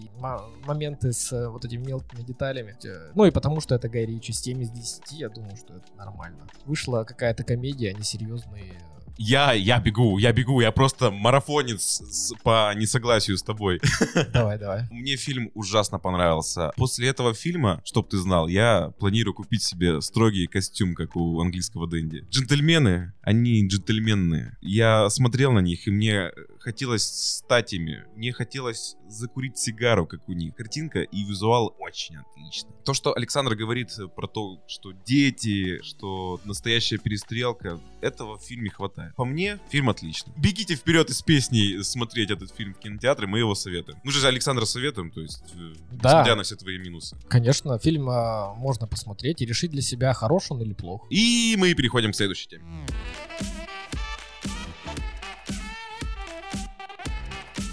моменты 0.67 1.13
с 1.13 1.33
э, 1.33 1.49
вот 1.49 1.65
этими 1.65 1.87
мелкими 1.87 2.23
деталями. 2.23 2.77
Ну 3.15 3.25
и 3.25 3.31
потому 3.31 3.61
что 3.61 3.75
это 3.75 3.89
Гай 3.89 4.05
Ричи, 4.05 4.33
7 4.33 4.63
из 4.63 4.71
10, 4.71 5.13
я 5.13 5.29
думаю, 5.31 5.57
что 5.57 5.75
это 5.75 5.87
нормально. 5.97 6.47
Вышла 6.67 7.05
какая-то 7.05 7.45
комедия, 7.45 7.91
а 7.91 7.95
не 7.95 8.03
серьезные 8.03 8.75
я, 9.17 9.53
я 9.53 9.81
бегу, 9.81 10.19
я 10.19 10.33
бегу, 10.33 10.61
я 10.61 10.73
просто 10.73 11.11
марафонец 11.11 12.03
с, 12.03 12.33
по 12.43 12.73
несогласию 12.75 13.37
с 13.37 13.43
тобой. 13.43 13.81
Давай, 14.33 14.59
давай. 14.59 14.89
Мне 14.91 15.17
фильм 15.17 15.51
ужасно 15.55 15.99
понравился. 15.99 16.73
После 16.77 17.09
этого 17.09 17.35
фильма, 17.35 17.81
чтоб 17.85 18.09
ты 18.09 18.17
знал, 18.19 18.49
я 18.49 18.93
планирую 18.99 19.35
купить 19.35 19.63
себе 19.63 20.01
строгий 20.01 20.47
костюм, 20.47 20.95
как 20.95 21.17
у 21.17 21.41
английского 21.41 21.87
Дэнди. 21.87 22.27
Джентльмены, 22.31 23.13
они 23.23 23.67
джентльменные. 23.67 24.57
Я 24.61 25.09
смотрел 25.11 25.53
на 25.53 25.61
них, 25.61 25.87
и 25.87 25.91
мне 25.91 26.31
хотелось 26.61 27.05
стать 27.05 27.73
ими. 27.73 28.05
Мне 28.15 28.33
хотелось 28.33 28.97
закурить 29.09 29.59
сигару, 29.59 30.07
как 30.07 30.29
у 30.29 30.33
них. 30.33 30.55
Картинка 30.55 31.01
и 31.01 31.25
визуал 31.25 31.75
очень 31.79 32.17
отличный. 32.17 32.73
То, 32.85 32.95
что 32.95 33.15
Александр 33.15 33.55
говорит 33.55 33.91
про 34.17 34.27
то, 34.27 34.63
что 34.67 34.93
дети, 34.93 35.81
что 35.83 36.41
настоящая 36.45 36.99
перестрелка, 36.99 37.81
этого 38.01 38.39
в 38.39 38.43
фильме 38.43 38.71
хватает. 38.71 39.02
По 39.17 39.25
мне, 39.25 39.59
фильм 39.71 39.91
отличный. 39.91 40.33
Бегите 40.37 40.75
вперед 40.75 41.11
из 41.11 41.23
песней 41.23 41.83
смотреть 41.83 42.31
этот 42.31 42.55
фильм 42.55 42.75
в 42.75 42.79
кинотеатре, 42.79 43.27
мы 43.27 43.39
его 43.39 43.55
советуем. 43.55 43.99
Мы 44.03 44.13
же 44.13 44.27
Александра 44.27 44.65
советуем, 44.65 45.11
то 45.11 45.21
есть, 45.21 45.45
э, 45.55 45.75
да. 45.91 46.11
несмотря 46.11 46.37
на 46.37 46.43
все 46.43 46.57
твои 46.57 46.79
минусы. 46.79 47.17
Конечно, 47.29 47.79
фильм 47.79 48.09
а, 48.09 48.55
можно 48.55 48.87
посмотреть 48.87 49.43
и 49.43 49.47
решить 49.47 49.71
для 49.71 49.83
себя, 49.83 50.13
хорош 50.13 50.47
он 50.51 50.63
или 50.63 50.73
плох. 50.73 51.07
И 51.11 51.57
мы 51.59 51.75
переходим 51.75 52.13
к 52.13 52.17
следующей 52.17 52.49
теме. 52.49 52.65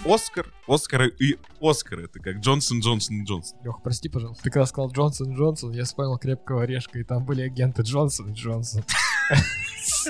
Оскар, 0.06 0.52
Оскары 0.68 1.14
и 1.20 1.38
Оскар. 1.62 2.00
Это 2.00 2.20
как 2.20 2.38
Джонсон, 2.38 2.80
Джонсон, 2.80 3.26
Джонсон. 3.26 3.60
Лех, 3.64 3.84
прости, 3.84 4.10
пожалуйста. 4.10 4.44
Ты 4.44 4.50
когда 4.50 4.66
сказал 4.66 4.92
Джонсон, 4.92 5.36
Джонсон, 5.36 5.72
я 5.74 5.84
вспомнил 5.84 6.18
крепкого 6.18 6.64
орешка, 6.64 6.98
и 7.00 7.04
там 7.04 7.26
были 7.26 7.42
агенты 7.42 7.84
Джонсон 7.84 8.32
и 8.32 8.34
Джонсон. 8.34 8.84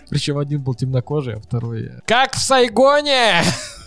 Причем 0.10 0.38
один 0.38 0.62
был 0.62 0.76
темнокожий, 0.76 1.36
а 1.36 1.40
второй... 1.40 1.92
Как 2.06 2.36
в 2.36 2.40
Сайгоне! 2.40 3.44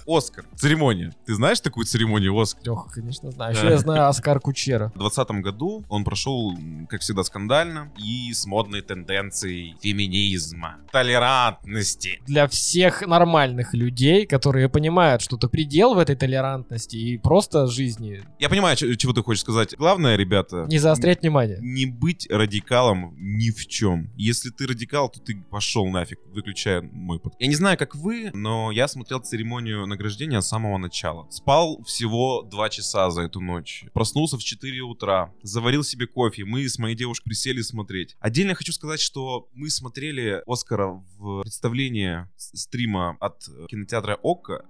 Оскар. 0.06 0.44
Церемония. 0.56 1.14
Ты 1.26 1.34
знаешь 1.34 1.60
такую 1.60 1.86
церемонию 1.86 2.38
Оскар? 2.38 2.62
Леха, 2.64 2.90
конечно, 2.90 3.30
знаю. 3.30 3.54
Еще 3.54 3.68
я 3.68 3.78
знаю 3.78 4.08
Оскар 4.08 4.40
Кучера. 4.40 4.88
В 4.94 4.98
2020 4.98 5.42
году 5.42 5.84
он 5.88 6.04
прошел, 6.04 6.56
как 6.88 7.02
всегда, 7.02 7.22
скандально 7.22 7.92
и 7.96 8.32
с 8.32 8.46
модной 8.46 8.82
тенденцией 8.82 9.76
феминизма, 9.80 10.78
толерантности. 10.90 12.20
Для 12.26 12.48
всех 12.48 13.02
нормальных 13.02 13.74
людей, 13.74 14.26
которые 14.26 14.68
понимают, 14.68 15.22
что-то 15.22 15.48
предел 15.48 15.94
в 15.94 15.98
этой 15.98 16.16
толерантности 16.16 16.96
и 16.96 17.18
просто 17.18 17.66
жизни. 17.66 18.22
Я 18.38 18.48
понимаю, 18.48 18.76
чего 18.76 19.12
ты 19.12 19.22
хочешь 19.22 19.42
сказать. 19.42 19.76
Главное, 19.76 20.16
ребята... 20.16 20.66
Не 20.68 20.78
заострять 20.78 21.22
внимание. 21.22 21.58
Не 21.60 21.86
быть 21.86 22.28
радикалом 22.30 23.14
ни 23.18 23.50
в 23.50 23.66
чем. 23.66 24.10
Если 24.16 24.50
ты 24.50 24.66
радикал, 24.66 25.08
то 25.08 25.20
ты 25.24 25.42
пошел 25.50 25.86
нафиг, 25.88 26.20
выключая 26.26 26.82
мой 26.82 27.18
под. 27.18 27.34
Я 27.38 27.46
не 27.46 27.54
знаю, 27.54 27.78
как 27.78 27.94
вы, 27.94 28.30
но 28.34 28.70
я 28.70 28.88
смотрел 28.88 29.20
церемонию 29.20 29.86
награждения 29.86 30.40
с 30.40 30.48
самого 30.48 30.78
начала. 30.78 31.26
Спал 31.30 31.82
всего 31.84 32.42
2 32.42 32.68
часа 32.70 33.10
за 33.10 33.22
эту 33.22 33.40
ночь. 33.40 33.84
Проснулся 33.92 34.36
в 34.36 34.44
4 34.44 34.80
утра. 34.80 35.32
Заварил 35.42 35.84
себе 35.84 36.06
кофе. 36.06 36.44
Мы 36.44 36.68
с 36.68 36.78
моей 36.78 36.96
девушкой 36.96 37.24
присели 37.24 37.60
смотреть. 37.62 38.16
Отдельно 38.20 38.54
хочу 38.54 38.72
сказать, 38.72 39.00
что 39.00 39.48
мы 39.52 39.70
смотрели 39.70 40.42
Оскара 40.46 41.02
в 41.18 41.42
представлении 41.42 42.26
стрима 42.36 43.16
от 43.20 43.42
кинотеатра 43.68 44.18
Ока. 44.22 44.64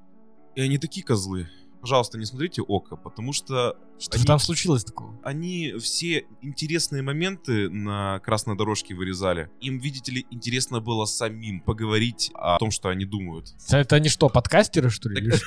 И 0.55 0.61
они 0.61 0.79
такие 0.79 1.05
козлы 1.05 1.49
пожалуйста, 1.83 2.17
не 2.17 2.25
смотрите 2.25 2.63
Око, 2.63 2.97
потому 2.97 3.33
что... 3.33 3.77
Что 3.99 4.17
они, 4.17 4.25
там 4.25 4.39
случилось 4.39 4.85
такого? 4.85 5.19
Они 5.23 5.75
все 5.81 6.25
интересные 6.41 7.03
моменты 7.03 7.69
на 7.69 8.21
красной 8.21 8.57
дорожке 8.57 8.95
вырезали. 8.95 9.51
Им, 9.61 9.79
видите 9.79 10.13
ли, 10.13 10.27
интересно 10.31 10.81
было 10.81 11.05
самим 11.05 11.61
поговорить 11.61 12.31
о 12.35 12.59
том, 12.59 12.71
что 12.71 12.89
они 12.89 13.05
думают. 13.05 13.55
Это 13.69 13.97
они 13.97 14.09
что, 14.09 14.29
подкастеры, 14.29 14.91
что 14.91 15.09
ли? 15.09 15.33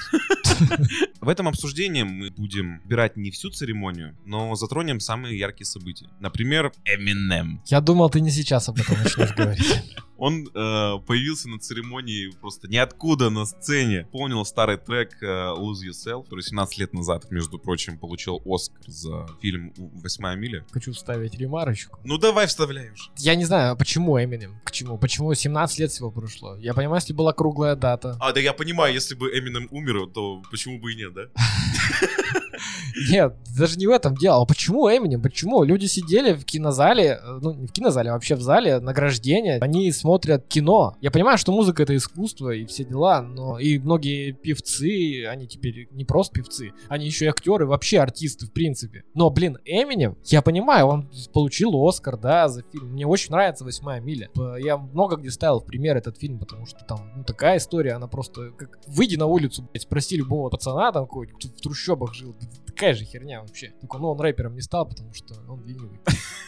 В 1.22 1.30
этом 1.30 1.48
обсуждении 1.48 2.04
мы 2.04 2.30
будем 2.32 2.82
убирать 2.86 3.18
не 3.18 3.32
всю 3.32 3.50
церемонию, 3.50 4.16
но 4.26 4.56
затронем 4.56 5.00
самые 5.00 5.40
яркие 5.40 5.66
события. 5.66 6.10
Например, 6.20 6.72
Eminem. 6.86 7.60
Я 7.66 7.82
думал, 7.82 8.10
ты 8.10 8.22
не 8.22 8.30
сейчас 8.30 8.70
об 8.70 8.80
этом 8.80 9.02
начнешь 9.02 9.34
говорить. 9.34 9.84
Он 10.18 10.48
э, 10.48 10.50
появился 11.06 11.50
на 11.50 11.60
церемонии 11.60 12.32
просто 12.42 12.68
ниоткуда 12.68 13.30
на 13.30 13.46
сцене. 13.46 14.08
Помнил 14.12 14.46
старый 14.46 14.78
трек 14.78 15.22
э, 15.22 15.26
Lose 15.26 15.90
Yourself, 15.90 16.24
который 16.24 16.42
17 16.42 16.78
лет 16.78 16.94
назад, 16.94 17.32
между 17.32 17.60
прочим, 17.60 17.98
получил 17.98 18.42
Оскар 18.46 18.84
за 18.88 19.28
фильм 19.42 19.74
«Восьмая 19.78 20.36
миля». 20.36 20.66
Хочу 20.72 20.94
вставить 20.94 21.36
ремарочку. 21.36 22.00
Ну 22.04 22.18
давай 22.18 22.48
вставляй 22.48 22.92
уже. 22.92 23.10
Я 23.18 23.36
не 23.36 23.46
знаю, 23.46 23.76
почему 23.76 24.22
Эминем? 24.22 24.60
К 24.64 24.72
чему? 24.72 24.98
Почему 24.98 25.34
17 25.34 25.80
лет 25.80 25.92
всего 25.92 26.12
прошло? 26.12 26.56
Я 26.58 26.74
понимаю, 26.74 27.02
если 27.02 27.14
была 27.14 27.34
круглая 27.34 27.76
дата. 27.76 28.18
А, 28.20 28.32
да 28.32 28.40
я 28.40 28.54
понимаю, 28.54 28.94
если 28.94 29.16
бы 29.16 29.30
Эминем 29.30 29.68
умер, 29.72 30.08
то 30.14 30.42
почему 30.52 30.80
бы 30.80 30.94
и 30.94 30.96
нет, 30.96 31.14
да? 31.14 31.28
Нет, 33.10 33.36
даже 33.58 33.78
не 33.78 33.88
в 33.88 33.92
этом 33.92 34.16
дело. 34.16 34.42
А 34.42 34.46
почему 34.46 34.88
Эминем? 34.90 35.22
Почему? 35.22 35.64
Люди 35.64 35.86
сидели 35.86 36.34
в 36.34 36.46
кинозале, 36.46 37.20
э, 37.22 37.40
ну 37.42 37.54
не 37.54 37.68
в 37.68 37.72
кинозале, 37.72 38.10
а 38.10 38.14
вообще 38.14 38.36
в 38.36 38.42
зале 38.42 38.80
награждения. 38.80 39.60
Они 39.62 39.92
смотрят 39.92 40.48
кино. 40.48 40.96
Я 41.02 41.12
понимаю, 41.12 41.38
что 41.38 41.52
музыка 41.52 41.84
это 41.84 41.96
искусство 41.96 42.52
и 42.52 42.66
все 42.66 42.86
дела, 42.86 43.22
но 43.22 43.60
и 43.60 43.80
многие 43.80 44.32
певцы, 44.32 45.26
они 45.26 45.48
теперь 45.48 45.88
не 45.92 46.06
просто 46.06 46.36
певцы, 46.36 46.72
они 46.88 47.06
еще 47.06 47.26
и 47.26 47.30
актеры, 47.30 47.66
вообще 47.66 48.00
артисты 48.00 48.46
в 48.46 48.54
принципе. 48.54 49.04
Но, 49.14 49.30
блин, 49.30 49.58
Эминем, 49.66 50.18
я 50.26 50.42
понимаю, 50.42 50.88
он 50.88 51.10
получил 51.34 51.72
Оскар, 51.88 52.18
да, 52.18 52.48
за 52.48 52.64
фильм. 52.72 52.92
Мне 52.92 53.06
очень 53.06 53.32
нравится 53.32 53.64
«Восьмая 53.64 54.00
миля». 54.00 54.30
Я 54.60 54.78
много 54.78 55.18
где 55.18 55.32
ставил 55.32 55.60
в 55.60 55.66
пример 55.66 55.98
этот 55.98 56.18
фильм, 56.18 56.40
потому 56.40 56.66
что 56.66 56.84
там 56.86 57.12
ну, 57.16 57.24
такая 57.24 57.58
история, 57.58 57.94
она 57.94 58.08
просто 58.08 58.52
как 58.52 58.80
выйди 58.88 59.16
на 59.16 59.26
улицу, 59.26 59.68
блядь, 59.72 59.84
спроси 59.84 60.18
любого 60.18 60.50
пацана 60.50 60.92
там 60.92 61.06
какой 61.06 61.28
в 61.28 61.62
трущобах 61.62 62.14
жил, 62.14 62.36
такая 62.76 62.94
же 62.94 63.06
херня 63.06 63.42
вообще. 63.42 63.74
Только, 63.80 63.98
ну, 63.98 64.12
он 64.12 64.20
рэпером 64.20 64.54
не 64.56 64.62
стал, 64.62 64.86
потому 64.86 65.14
что 65.14 65.34
он 65.48 65.64
ленивый. 65.66 66.00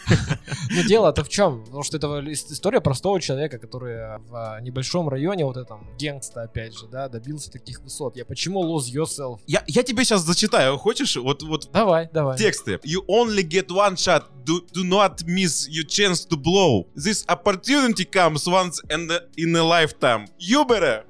Но 0.70 0.82
дело-то 0.82 1.24
в 1.24 1.28
чем? 1.28 1.64
Потому 1.64 1.82
что 1.82 1.96
это 1.96 2.22
история 2.32 2.80
простого 2.80 3.20
человека, 3.20 3.58
который 3.58 4.18
в 4.28 4.60
небольшом 4.60 5.08
районе, 5.08 5.44
вот 5.46 5.56
этом 5.56 5.88
гангста, 5.98 6.42
опять 6.42 6.78
же, 6.78 6.86
да, 6.86 7.08
добился 7.08 7.50
таких 7.50 7.80
высот. 7.80 8.16
Я 8.16 8.26
почему 8.26 8.62
lose 8.62 8.92
yourself? 8.92 9.40
Я, 9.46 9.64
я 9.66 9.82
тебе 9.82 10.04
сейчас 10.04 10.22
зачитаю, 10.22 10.76
хочешь? 10.76 11.16
Вот, 11.16 11.42
вот. 11.42 11.70
Давай, 11.72 12.10
давай. 12.12 12.36
Тексты. 12.36 12.78
You 12.84 13.04
only 13.08 13.42
get 13.42 13.68
one 13.68 13.96
shot. 13.96 14.24
Do, 14.44 14.60
do 14.72 14.84
not 14.84 15.24
miss 15.26 15.68
your 15.68 15.84
chance 15.84 16.26
to 16.26 16.36
blow. 16.36 16.86
This 16.94 17.24
opportunity 17.28 18.04
comes 18.04 18.46
once 18.46 18.80
and 18.90 19.10
in 19.36 19.54
a 19.56 19.62
lifetime. 19.62 20.26
You 20.38 20.64
better. 20.68 21.04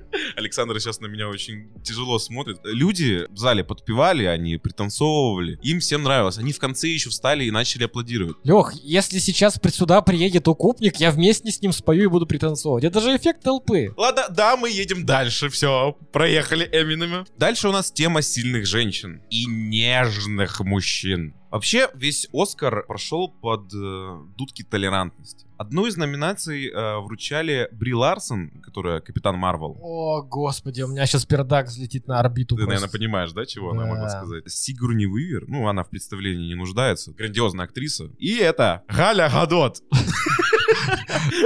Александр 0.36 0.80
сейчас 0.80 1.00
на 1.00 1.06
меня 1.06 1.28
очень 1.28 1.70
тяжело 1.82 2.18
смотрит. 2.18 2.58
Люди 2.64 3.26
в 3.30 3.36
зале 3.36 3.64
подпевали, 3.64 4.24
они 4.24 4.56
пританцовывали. 4.56 5.58
Им 5.62 5.80
всем 5.80 6.02
нравилось. 6.02 6.38
Они 6.38 6.52
в 6.52 6.58
конце 6.58 6.88
еще 6.88 7.10
встали 7.10 7.44
и 7.44 7.50
начали 7.50 7.84
аплодировать. 7.84 8.36
Лех, 8.44 8.72
если 8.82 9.18
сейчас 9.18 9.58
сюда 9.72 10.00
приедет 10.02 10.48
укупник, 10.48 10.96
я 10.96 11.10
вместе 11.10 11.50
с 11.50 11.60
ним 11.60 11.72
спою 11.72 12.04
и 12.04 12.06
буду 12.06 12.26
пританцовывать. 12.26 12.84
Это 12.84 13.00
же 13.00 13.16
эффект 13.16 13.42
толпы. 13.42 13.92
Ладно, 13.96 14.26
да, 14.30 14.56
мы 14.56 14.70
едем 14.70 15.04
дальше. 15.06 15.48
Все, 15.48 15.96
проехали 16.12 16.68
Эминами. 16.72 17.24
Дальше 17.36 17.68
у 17.68 17.72
нас 17.72 17.90
тема 17.90 18.22
сильных 18.22 18.66
женщин 18.66 19.22
и 19.30 19.46
нежных 19.46 20.60
мужчин. 20.60 21.34
Вообще, 21.50 21.90
весь 21.94 22.28
Оскар 22.32 22.86
прошел 22.86 23.28
под 23.28 23.72
э, 23.74 24.18
дудки 24.38 24.62
толерантности. 24.62 25.46
Одну 25.62 25.86
из 25.86 25.96
номинаций 25.96 26.70
э, 26.70 26.96
вручали 26.98 27.68
Бри 27.70 27.94
Ларсон, 27.94 28.50
которая 28.64 28.98
Капитан 28.98 29.38
Марвел. 29.38 29.78
О, 29.80 30.20
господи, 30.20 30.82
у 30.82 30.88
меня 30.88 31.06
сейчас 31.06 31.24
пердак 31.24 31.68
взлетит 31.68 32.08
на 32.08 32.18
орбиту. 32.18 32.56
Ты, 32.56 32.64
просто. 32.64 32.80
наверное, 32.80 32.92
понимаешь, 32.92 33.30
да, 33.30 33.46
чего 33.46 33.72
да. 33.72 33.78
она 33.78 33.86
могла 33.86 34.08
сказать? 34.08 34.50
Сигурни 34.50 35.06
Уивер, 35.06 35.44
ну, 35.46 35.68
она 35.68 35.84
в 35.84 35.88
представлении 35.88 36.48
не 36.48 36.56
нуждается. 36.56 37.12
Грандиозная 37.12 37.66
актриса. 37.66 38.10
И 38.18 38.34
это 38.38 38.82
Галя 38.88 39.30
Гадот. 39.32 39.78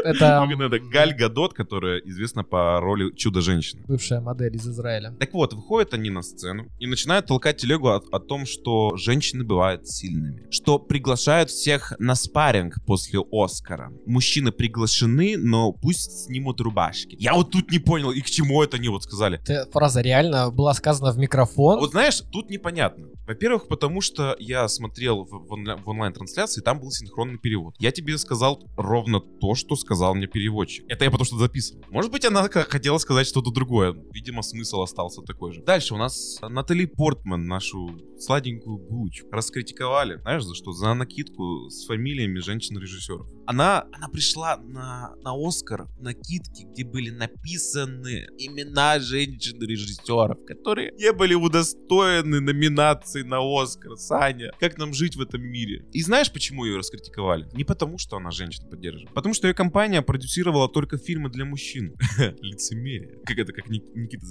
Это... 0.04 0.48
это 0.48 0.78
Галь 0.78 1.14
Гадот, 1.14 1.54
которая 1.54 1.98
известна 1.98 2.44
по 2.44 2.80
роли 2.80 3.14
Чудо-женщины. 3.14 3.82
Бывшая 3.86 4.20
модель 4.20 4.56
из 4.56 4.66
Израиля. 4.66 5.12
Так 5.18 5.32
вот, 5.34 5.52
выходят 5.52 5.94
они 5.94 6.10
на 6.10 6.22
сцену 6.22 6.70
и 6.78 6.86
начинают 6.86 7.26
толкать 7.26 7.58
телегу 7.58 7.88
о, 7.88 8.00
о 8.12 8.20
том, 8.20 8.46
что 8.46 8.96
женщины 8.96 9.44
бывают 9.44 9.86
сильными. 9.86 10.46
Что 10.50 10.78
приглашают 10.78 11.50
всех 11.50 11.92
на 11.98 12.14
спарринг 12.14 12.84
после 12.86 13.20
Оскара. 13.30 13.92
Мужчины 14.06 14.52
приглашены, 14.52 15.36
но 15.36 15.72
пусть 15.72 16.24
снимут 16.26 16.60
рубашки. 16.60 17.16
Я 17.18 17.34
вот 17.34 17.50
тут 17.50 17.70
не 17.70 17.78
понял, 17.78 18.10
и 18.10 18.20
к 18.20 18.26
чему 18.26 18.62
это 18.62 18.76
они 18.76 18.88
вот 18.88 19.02
сказали. 19.02 19.40
Эта 19.42 19.68
фраза 19.70 20.00
реально 20.00 20.50
была 20.50 20.74
сказана 20.74 21.12
в 21.12 21.18
микрофон. 21.18 21.78
Вот 21.80 21.90
знаешь, 21.92 22.22
тут 22.32 22.50
непонятно. 22.50 23.08
Во-первых, 23.26 23.66
потому 23.68 24.00
что 24.00 24.36
я 24.38 24.68
смотрел 24.68 25.24
в, 25.24 25.48
в 25.48 25.52
онля- 25.52 25.82
в 25.82 25.88
онлайн-трансляции, 25.88 26.60
там 26.60 26.78
был 26.80 26.90
синхронный 26.90 27.38
перевод. 27.38 27.74
Я 27.78 27.90
тебе 27.90 28.16
сказал 28.18 28.62
ровно 28.76 29.20
то, 29.20 29.54
что 29.54 29.74
сказал 29.76 30.14
мне 30.14 30.26
переводчик. 30.26 30.84
Это 30.88 31.04
я 31.04 31.10
потому 31.10 31.24
что 31.24 31.36
записывал. 31.36 31.82
Может 31.90 32.12
быть, 32.12 32.24
она 32.24 32.48
хотела 32.48 32.98
сказать 32.98 33.26
что-то 33.26 33.50
другое. 33.50 33.96
Видимо, 34.12 34.42
смысл 34.42 34.82
остался 34.82 35.22
такой 35.22 35.52
же. 35.52 35.62
Дальше 35.62 35.94
у 35.94 35.96
нас 35.96 36.38
Натали 36.40 36.84
Портман, 36.86 37.46
нашу 37.46 37.90
сладенькую 38.18 38.78
булочку, 38.78 39.28
раскритиковали. 39.32 40.18
Знаешь, 40.20 40.44
за 40.44 40.54
что? 40.54 40.72
За 40.72 40.94
накидку 40.94 41.68
с 41.68 41.86
фамилиями 41.86 42.38
женщин-режиссеров. 42.38 43.26
Она, 43.46 43.86
она 43.96 44.08
пришла 44.08 44.56
на, 44.58 45.14
на 45.22 45.32
Оскар 45.34 45.84
в 45.84 46.02
накидке, 46.02 46.64
где 46.64 46.84
были 46.84 47.10
написаны 47.10 48.26
имена 48.38 48.98
женщин-режиссеров, 48.98 50.44
которые 50.46 50.92
не 50.92 51.12
были 51.12 51.34
удостоены 51.34 52.40
номинации 52.40 53.22
на 53.22 53.38
Оскар. 53.40 53.96
Саня, 53.96 54.52
как 54.60 54.78
нам 54.78 54.92
жить 54.92 55.16
в 55.16 55.20
этом 55.20 55.42
мире? 55.42 55.84
И 55.92 56.02
знаешь, 56.02 56.30
почему 56.32 56.64
ее 56.64 56.76
раскритиковали? 56.76 57.48
Не 57.54 57.64
потому, 57.64 57.98
что 57.98 58.16
она 58.16 58.30
женщин 58.30 58.68
поддерживает. 58.68 59.14
Потому 59.14 59.34
что 59.34 59.48
ее 59.48 59.54
компания 59.54 60.02
продюсировала 60.02 60.68
только 60.68 60.98
фильмы 60.98 61.30
для 61.30 61.44
мужчин. 61.44 61.94
Лицемерие. 62.40 63.18
Как 63.24 63.38
это, 63.38 63.52
как 63.52 63.68
Ник- 63.68 63.94
Никита 63.94 64.26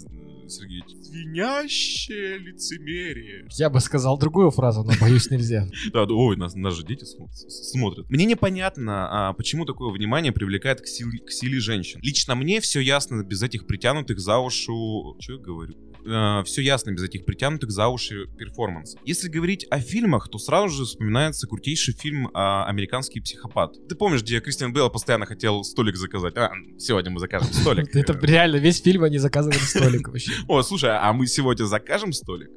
Сергеевич? 0.49 0.85
Звенящее 1.01 2.37
лицемерие. 2.37 3.47
Я 3.57 3.69
бы 3.69 3.79
сказал 3.79 4.17
другую 4.17 4.51
фразу, 4.51 4.83
но 4.83 4.93
боюсь 4.99 5.29
нельзя. 5.29 5.67
Да, 5.93 6.05
да, 6.05 6.13
ой, 6.13 6.35
нас, 6.35 6.55
нас 6.55 6.75
же 6.75 6.83
дети 6.83 7.05
смотрят. 7.05 8.09
Мне 8.09 8.25
непонятно, 8.25 9.29
а, 9.29 9.33
почему 9.33 9.65
такое 9.65 9.91
внимание 9.91 10.31
привлекает 10.31 10.81
к 10.81 10.87
силе, 10.87 11.19
к 11.19 11.31
силе 11.31 11.59
женщин. 11.59 11.99
Лично 12.01 12.35
мне 12.35 12.59
все 12.59 12.79
ясно 12.79 13.23
без 13.23 13.41
этих 13.43 13.67
притянутых 13.67 14.19
за 14.19 14.39
ушу... 14.39 15.15
Что 15.19 15.33
я 15.33 15.39
говорю? 15.39 15.75
Все 16.45 16.61
ясно 16.61 16.91
без 16.91 17.03
этих 17.03 17.25
притянутых 17.25 17.71
за 17.71 17.87
уши 17.87 18.27
перформансов. 18.37 18.99
Если 19.05 19.27
говорить 19.29 19.65
о 19.69 19.79
фильмах, 19.79 20.29
то 20.29 20.37
сразу 20.37 20.69
же 20.69 20.85
вспоминается 20.85 21.47
крутейший 21.47 21.93
фильм 21.93 22.29
а, 22.33 22.65
«Американский 22.65 23.19
психопат». 23.19 23.75
Ты 23.87 23.95
помнишь, 23.95 24.21
где 24.21 24.39
Кристиан 24.39 24.73
Бейл 24.73 24.89
постоянно 24.89 25.25
хотел 25.25 25.63
столик 25.63 25.95
заказать? 25.95 26.37
А, 26.37 26.51
сегодня 26.77 27.11
мы 27.11 27.19
закажем 27.19 27.47
столик. 27.53 27.95
Это 27.95 28.13
реально 28.25 28.57
весь 28.57 28.81
фильм 28.81 29.03
они 29.03 29.17
заказывали 29.17 29.57
столик 29.57 30.07
вообще. 30.07 30.31
О, 30.47 30.61
слушай, 30.61 30.91
а 30.91 31.11
мы 31.13 31.27
сегодня 31.27 31.65
закажем 31.65 32.13
столик? 32.13 32.49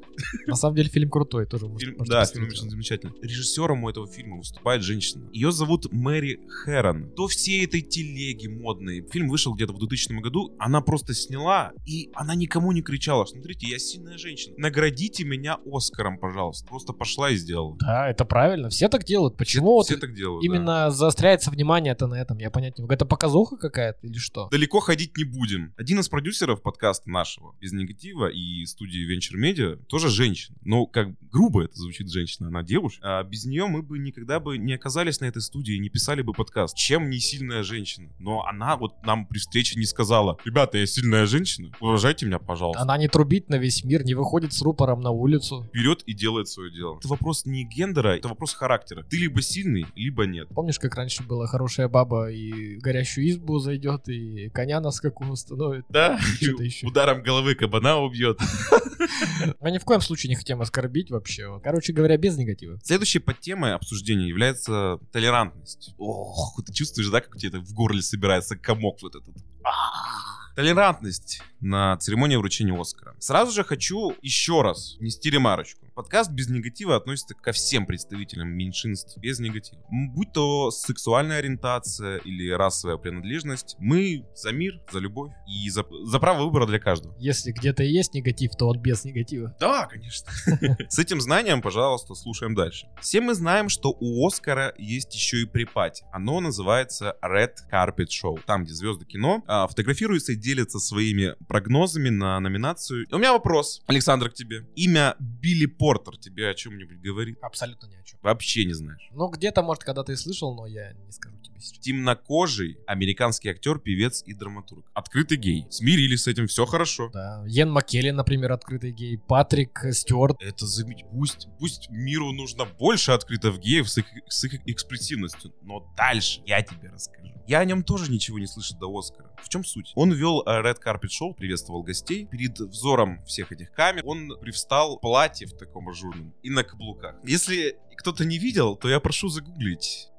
На 0.47 0.55
самом 0.55 0.75
деле 0.75 0.89
фильм 0.89 1.09
крутой, 1.09 1.45
тоже 1.45 1.67
да, 2.07 2.25
фильм 2.25 2.47
очень 2.47 2.69
замечательный. 2.69 3.13
Режиссером 3.21 3.83
у 3.83 3.89
этого 3.89 4.07
фильма 4.07 4.37
выступает 4.37 4.83
женщина. 4.83 5.29
Ее 5.31 5.51
зовут 5.51 5.91
Мэри 5.91 6.39
Хэрон. 6.47 7.11
До 7.15 7.27
всей 7.27 7.65
этой 7.65 7.81
телеги 7.81 8.47
модной. 8.47 9.05
Фильм 9.11 9.29
вышел 9.29 9.53
где-то 9.53 9.73
в 9.73 9.79
2000 9.79 10.19
году. 10.21 10.55
Она 10.59 10.81
просто 10.81 11.13
сняла, 11.13 11.71
и 11.85 12.09
она 12.13 12.35
никому 12.35 12.71
не 12.71 12.81
кричала. 12.81 13.25
Смотрите, 13.39 13.67
я 13.67 13.79
сильная 13.79 14.17
женщина. 14.17 14.53
Наградите 14.57 15.23
меня 15.23 15.59
Оскаром, 15.65 16.17
пожалуйста. 16.19 16.67
Просто 16.67 16.91
пошла 16.91 17.29
и 17.31 17.37
сделала. 17.37 17.77
Да, 17.79 18.09
это 18.09 18.25
правильно. 18.25 18.67
Все 18.67 18.89
так 18.89 19.05
делают. 19.05 19.37
Почему 19.37 19.75
вот 19.75 19.85
Все 19.85 19.95
так 19.95 20.13
делают. 20.13 20.41
да. 20.41 20.45
именно 20.45 20.91
заостряется 20.91 21.49
внимание-то 21.49 22.07
на 22.07 22.15
этом? 22.15 22.37
Я 22.39 22.51
понять 22.51 22.77
не 22.77 22.81
могу. 22.81 22.93
Это 22.93 23.05
показуха 23.05 23.55
какая-то 23.55 24.05
или 24.05 24.17
что? 24.17 24.49
Далеко 24.49 24.81
ходить 24.81 25.15
не 25.15 25.23
будем. 25.23 25.73
Один 25.77 26.01
из 26.01 26.09
продюсеров 26.09 26.61
подкаста 26.61 27.09
нашего, 27.09 27.55
без 27.61 27.71
негатива, 27.71 28.27
и 28.27 28.65
студии 28.65 29.07
Venture 29.07 29.41
Media, 29.41 29.77
тоже 29.85 30.09
женщина. 30.09 30.57
Но 30.65 30.85
как 30.85 31.07
грубо 31.31 31.63
это 31.63 31.75
звучит 31.75 32.09
женщина, 32.09 32.49
она 32.49 32.61
девушка. 32.61 33.19
А 33.19 33.23
без 33.23 33.45
нее 33.45 33.67
мы 33.67 33.83
бы 33.83 33.99
никогда 33.99 34.41
бы 34.41 34.57
не 34.57 34.73
оказались 34.73 35.21
на 35.21 35.25
этой 35.25 35.41
студии 35.41 35.77
не 35.77 35.87
писали 35.87 36.21
бы 36.23 36.33
подкаст. 36.33 36.75
Чем 36.75 37.09
не 37.09 37.19
сильная 37.19 37.63
женщина? 37.63 38.09
Но 38.19 38.45
она 38.45 38.75
вот 38.75 39.01
нам 39.03 39.25
при 39.25 39.37
встрече 39.39 39.79
не 39.79 39.85
сказала, 39.85 40.37
ребята, 40.43 40.77
я 40.77 40.85
сильная 40.85 41.25
женщина, 41.25 41.71
уважайте 41.79 42.25
меня, 42.25 42.39
пожалуйста. 42.39 42.81
Она 42.81 42.97
не 42.97 43.07
трубит 43.07 43.28
на 43.49 43.55
весь 43.55 43.83
мир, 43.83 44.03
не 44.03 44.13
выходит 44.15 44.53
с 44.53 44.61
рупором 44.61 45.01
на 45.01 45.11
улицу. 45.11 45.63
Вперед 45.69 46.01
и 46.05 46.13
делает 46.13 46.47
свое 46.47 46.71
дело. 46.71 46.97
Это 46.97 47.07
вопрос 47.07 47.45
не 47.45 47.63
гендера, 47.63 48.17
это 48.17 48.27
вопрос 48.27 48.53
характера. 48.53 49.03
Ты 49.09 49.17
либо 49.17 49.41
сильный, 49.41 49.85
либо 49.95 50.25
нет. 50.25 50.47
Помнишь, 50.49 50.79
как 50.79 50.95
раньше 50.95 51.23
была 51.23 51.47
хорошая 51.47 51.87
баба 51.87 52.31
и 52.31 52.77
горящую 52.79 53.29
избу 53.29 53.59
зайдет, 53.59 54.07
и 54.09 54.49
коня 54.49 54.79
на 54.81 54.91
скаку 54.91 55.25
установит? 55.25 55.85
Да, 55.89 56.17
Что-то 56.19 56.63
еще. 56.63 56.87
ударом 56.87 57.21
головы 57.23 57.55
кабана 57.55 57.97
убьет. 57.99 58.39
Мы 59.59 59.71
ни 59.71 59.77
в 59.77 59.85
коем 59.85 60.01
случае 60.01 60.29
не 60.29 60.35
хотим 60.35 60.61
оскорбить 60.61 61.09
вообще. 61.11 61.59
Короче 61.63 61.93
говоря, 61.93 62.17
без 62.17 62.37
негатива. 62.37 62.79
Следующей 62.83 63.19
подтемой 63.19 63.73
обсуждения 63.73 64.27
является 64.27 64.99
толерантность. 65.11 65.93
Ох, 65.97 66.59
ты 66.65 66.73
чувствуешь, 66.73 67.09
да, 67.09 67.21
как 67.21 67.35
у 67.35 67.37
тебя 67.37 67.49
это 67.49 67.59
в 67.59 67.73
горле 67.73 68.01
собирается 68.01 68.55
комок 68.57 69.01
вот 69.01 69.15
этот? 69.15 69.35
Ах. 69.63 70.28
Толерантность 70.59 71.41
на 71.61 71.95
церемонии 71.95 72.35
вручения 72.35 72.77
Оскара. 72.77 73.15
Сразу 73.17 73.53
же 73.53 73.63
хочу 73.63 74.13
еще 74.21 74.61
раз 74.61 74.97
нести 74.99 75.29
ремарочку. 75.29 75.88
Подкаст 75.99 76.31
без 76.31 76.47
негатива 76.47 76.95
относится 76.95 77.35
ко 77.35 77.51
всем 77.51 77.85
представителям 77.85 78.47
меньшинств 78.47 79.17
без 79.17 79.39
негатива. 79.39 79.83
Будь 79.91 80.31
то 80.31 80.71
сексуальная 80.71 81.39
ориентация 81.39 82.19
или 82.19 82.51
расовая 82.51 82.95
принадлежность, 82.95 83.75
мы 83.79 84.25
за 84.33 84.53
мир, 84.53 84.81
за 84.93 84.99
любовь 84.99 85.33
и 85.45 85.69
за, 85.69 85.83
за 86.05 86.19
право 86.19 86.45
выбора 86.45 86.67
для 86.67 86.79
каждого. 86.79 87.13
Если 87.19 87.51
где-то 87.51 87.83
и 87.83 87.91
есть 87.91 88.13
негатив, 88.13 88.51
то 88.57 88.67
вот 88.67 88.77
без 88.77 89.03
негатива. 89.03 89.53
Да, 89.59 89.87
конечно. 89.87 90.31
С 90.87 90.99
этим 90.99 91.19
знанием, 91.19 91.61
пожалуйста, 91.61 92.15
слушаем 92.15 92.55
дальше. 92.55 92.87
Все 93.01 93.19
мы 93.19 93.33
знаем, 93.33 93.67
что 93.67 93.93
у 93.99 94.25
Оскара 94.25 94.73
есть 94.77 95.13
еще 95.13 95.41
и 95.41 95.45
припати. 95.45 96.05
Оно 96.13 96.39
называется 96.39 97.17
Red 97.21 97.55
Carpet 97.69 98.07
Show. 98.07 98.39
Там, 98.47 98.63
где 98.63 98.73
звезды 98.73 99.03
кино 99.03 99.43
а, 99.47 99.67
фотографируются 99.67 100.31
и 100.31 100.37
делятся 100.37 100.79
своими 100.79 101.35
прогнозами 101.49 102.07
на 102.07 102.39
номинацию. 102.39 103.05
У 103.11 103.17
меня 103.17 103.33
вопрос, 103.33 103.81
Александр, 103.85 104.29
к 104.29 104.33
тебе. 104.33 104.65
Имя 104.77 105.17
Билли 105.19 105.65
Портер 105.89 106.17
тебе 106.17 106.47
о 106.51 106.53
чем-нибудь 106.53 107.01
говорит? 107.01 107.39
Абсолютно 107.41 107.87
ни 107.87 107.95
о 107.95 108.03
чем. 108.03 108.19
Вообще 108.21 108.63
не 108.63 108.73
знаешь. 108.73 109.09
Ну, 109.09 109.27
где-то, 109.27 109.63
может, 109.63 109.83
когда-то 109.83 110.11
и 110.11 110.15
слышал, 110.15 110.53
но 110.53 110.67
я 110.67 110.93
не 110.93 111.11
скажу 111.11 111.35
тебе 111.39 111.59
сейчас. 111.59 111.79
Темнокожий 111.79 112.77
американский 112.85 113.49
актер, 113.49 113.79
певец 113.79 114.21
и 114.23 114.35
драматург. 114.35 114.85
Открытый 114.93 115.37
гей. 115.37 115.65
Смирились 115.71 116.23
с 116.23 116.27
этим, 116.27 116.45
все 116.45 116.67
хорошо. 116.67 117.09
Да. 117.11 117.43
Йен 117.47 117.71
Маккелли, 117.71 118.11
например, 118.11 118.51
открытый 118.51 118.91
гей. 118.91 119.17
Патрик 119.17 119.83
Стюарт. 119.91 120.37
Это 120.41 120.67
замечательно. 120.67 121.11
Пусть, 121.11 121.47
пусть 121.57 121.89
миру 121.89 122.33
нужно 122.33 122.65
больше 122.65 123.11
открытых 123.11 123.57
геев 123.57 123.89
с 123.89 123.97
их, 123.97 124.05
с 124.27 124.43
их 124.43 124.61
экспрессивностью. 124.67 125.55
Но 125.63 125.91
дальше 125.97 126.43
я 126.45 126.61
тебе 126.61 126.89
расскажу. 126.89 127.33
Я 127.47 127.61
о 127.61 127.65
нем 127.65 127.81
тоже 127.81 128.11
ничего 128.11 128.37
не 128.37 128.45
слышал 128.45 128.77
до 128.77 128.95
Оскара. 128.95 129.28
В 129.43 129.49
чем 129.49 129.63
суть? 129.63 129.91
Он 129.95 130.11
вел 130.11 130.43
э, 130.45 130.61
Red 130.61 130.77
Carpet 130.83 131.09
Show, 131.09 131.33
приветствовал 131.33 131.83
гостей. 131.83 132.25
Перед 132.25 132.59
взором 132.59 133.23
всех 133.25 133.51
этих 133.51 133.71
камер 133.71 134.03
он 134.05 134.37
привстал 134.39 134.97
в 134.97 135.01
платье 135.01 135.47
в 135.47 135.57
таком 135.57 135.89
ажурном 135.89 136.33
и 136.43 136.49
на 136.49 136.63
каблуках. 136.63 137.15
Если 137.23 137.77
кто-то 137.97 138.25
не 138.25 138.37
видел, 138.37 138.75
то 138.75 138.89
я 138.89 138.99
прошу 138.99 139.29
загуглить. 139.29 140.09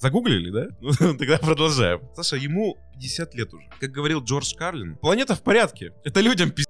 Загуглили, 0.00 0.50
да? 0.50 0.68
Ну, 0.80 0.92
тогда 1.18 1.38
продолжаем. 1.38 2.00
Саша, 2.14 2.36
ему 2.36 2.78
50 2.94 3.34
лет 3.34 3.52
уже. 3.52 3.68
Как 3.78 3.90
говорил 3.90 4.22
Джордж 4.22 4.54
Карлин, 4.54 4.96
планета 4.96 5.34
в 5.34 5.42
порядке. 5.42 5.92
Это 6.04 6.20
людям 6.20 6.50
пиздец. 6.50 6.69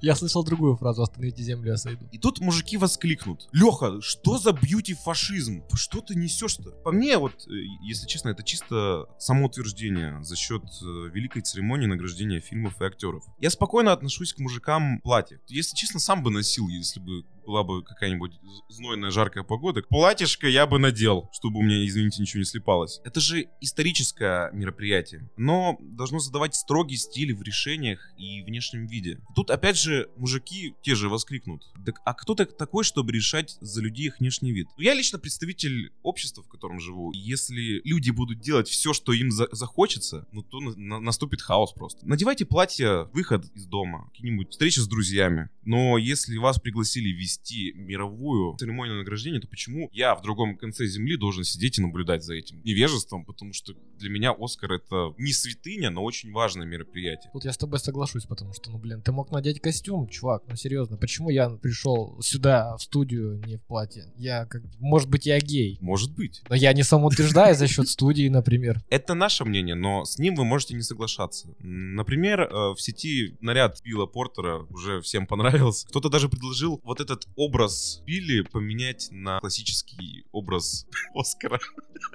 Я 0.00 0.14
слышал 0.14 0.44
другую 0.44 0.76
фразу 0.76 1.02
«Остановите 1.02 1.42
землю, 1.42 1.72
я 1.72 1.76
сойду». 1.76 2.06
И 2.12 2.18
тут 2.18 2.40
мужики 2.40 2.76
воскликнут. 2.76 3.48
Леха, 3.52 4.00
что 4.00 4.38
за 4.38 4.52
бьюти-фашизм? 4.52 5.64
Что 5.74 6.00
ты 6.00 6.14
несешь-то? 6.14 6.70
По 6.70 6.92
мне, 6.92 7.18
вот, 7.18 7.46
э, 7.46 7.52
если 7.82 8.06
честно, 8.06 8.30
это 8.30 8.42
чисто 8.42 9.06
самоутверждение 9.18 10.22
за 10.22 10.36
счет 10.36 10.62
э, 10.62 10.84
великой 11.12 11.42
церемонии 11.42 11.86
награждения 11.86 12.40
фильмов 12.40 12.80
и 12.80 12.84
актеров. 12.84 13.24
Я 13.38 13.50
спокойно 13.50 13.92
отношусь 13.92 14.32
к 14.32 14.38
мужикам 14.38 15.00
платье. 15.00 15.40
Если 15.48 15.74
честно, 15.76 16.00
сам 16.00 16.22
бы 16.22 16.30
носил, 16.30 16.68
если 16.68 17.00
бы 17.00 17.24
была 17.46 17.62
бы 17.62 17.82
какая-нибудь 17.82 18.32
знойная 18.68 19.10
жаркая 19.10 19.44
погода. 19.44 19.82
Платьишко 19.82 20.48
я 20.48 20.66
бы 20.66 20.78
надел, 20.78 21.30
чтобы 21.32 21.60
у 21.60 21.62
меня, 21.62 21.86
извините, 21.86 22.20
ничего 22.22 22.40
не 22.40 22.44
слепалось. 22.44 23.00
Это 23.04 23.20
же 23.20 23.48
историческое 23.60 24.50
мероприятие. 24.52 25.30
Но 25.36 25.76
должно 25.80 26.18
задавать 26.18 26.54
строгий 26.54 26.96
стиль 26.96 27.34
в 27.34 27.42
решениях 27.42 28.10
и 28.18 28.42
внешнем 28.42 28.86
виде. 28.86 29.20
Тут, 29.34 29.50
опять 29.50 29.78
же, 29.78 30.10
мужики 30.16 30.74
те 30.82 30.94
же 30.94 31.08
воскликнут. 31.08 31.62
Так, 31.84 32.00
а 32.04 32.14
кто 32.14 32.34
ты 32.34 32.46
такой, 32.46 32.84
чтобы 32.84 33.12
решать 33.12 33.56
за 33.60 33.80
людей 33.82 34.06
их 34.06 34.18
внешний 34.20 34.52
вид? 34.52 34.66
Я 34.76 34.94
лично 34.94 35.18
представитель 35.18 35.92
общества, 36.02 36.42
в 36.42 36.48
котором 36.48 36.80
живу. 36.80 37.12
Если 37.12 37.80
люди 37.84 38.10
будут 38.10 38.40
делать 38.40 38.68
все, 38.68 38.92
что 38.92 39.12
им 39.12 39.30
за- 39.30 39.48
захочется, 39.52 40.26
ну 40.32 40.42
то 40.42 40.60
на- 40.60 40.74
на- 40.76 41.00
наступит 41.00 41.42
хаос 41.42 41.72
просто. 41.72 42.06
Надевайте 42.06 42.44
платье, 42.44 43.04
выход 43.12 43.44
из 43.54 43.66
дома, 43.66 44.08
какие-нибудь 44.10 44.50
встречи 44.50 44.80
с 44.80 44.88
друзьями. 44.88 45.48
Но 45.64 45.98
если 45.98 46.36
вас 46.38 46.58
пригласили 46.58 47.10
вести 47.10 47.35
вести 47.36 47.72
мировую 47.74 48.56
церемонию 48.56 48.98
награждения, 48.98 49.40
то 49.40 49.48
почему 49.48 49.88
я 49.92 50.14
в 50.14 50.22
другом 50.22 50.56
конце 50.56 50.86
земли 50.86 51.16
должен 51.16 51.44
сидеть 51.44 51.78
и 51.78 51.82
наблюдать 51.82 52.24
за 52.24 52.34
этим 52.34 52.60
невежеством? 52.62 53.24
Потому 53.24 53.52
что 53.52 53.74
для 53.98 54.10
меня 54.10 54.34
Оскар 54.38 54.72
это 54.72 55.14
не 55.18 55.32
святыня, 55.32 55.90
но 55.90 56.02
очень 56.02 56.32
важное 56.32 56.66
мероприятие. 56.66 57.30
Тут 57.32 57.44
я 57.44 57.52
с 57.52 57.58
тобой 57.58 57.78
соглашусь, 57.78 58.24
потому 58.24 58.52
что, 58.52 58.70
ну, 58.70 58.78
блин, 58.78 59.02
ты 59.02 59.12
мог 59.12 59.30
надеть 59.30 59.60
костюм, 59.60 60.08
чувак, 60.08 60.44
ну, 60.48 60.56
серьезно, 60.56 60.96
почему 60.96 61.30
я 61.30 61.50
пришел 61.50 62.20
сюда, 62.20 62.76
в 62.76 62.82
студию, 62.82 63.40
не 63.46 63.56
в 63.56 63.64
платье? 63.64 64.12
Я, 64.16 64.46
как, 64.46 64.62
может 64.78 65.08
быть, 65.08 65.26
я 65.26 65.38
гей. 65.38 65.78
Может 65.80 66.14
быть. 66.14 66.42
Но 66.48 66.54
я 66.54 66.72
не 66.72 66.82
самоутверждаю 66.82 67.54
за 67.54 67.66
счет 67.66 67.88
студии, 67.88 68.28
например. 68.28 68.80
Это 68.90 69.14
наше 69.14 69.44
мнение, 69.44 69.74
но 69.74 70.04
с 70.04 70.18
ним 70.18 70.34
вы 70.34 70.44
можете 70.44 70.74
не 70.74 70.82
соглашаться. 70.82 71.48
Например, 71.60 72.42
э, 72.42 72.74
в 72.74 72.78
сети 72.78 73.36
наряд 73.40 73.80
Билла 73.82 74.06
Портера 74.06 74.58
уже 74.70 75.00
всем 75.00 75.26
понравился. 75.26 75.86
Кто-то 75.88 76.08
даже 76.08 76.28
предложил 76.28 76.80
вот 76.82 77.00
этот 77.00 77.25
образ 77.34 78.02
Билли 78.06 78.42
поменять 78.42 79.08
на 79.10 79.40
классический 79.40 80.26
образ 80.32 80.86
Оскара. 81.14 81.58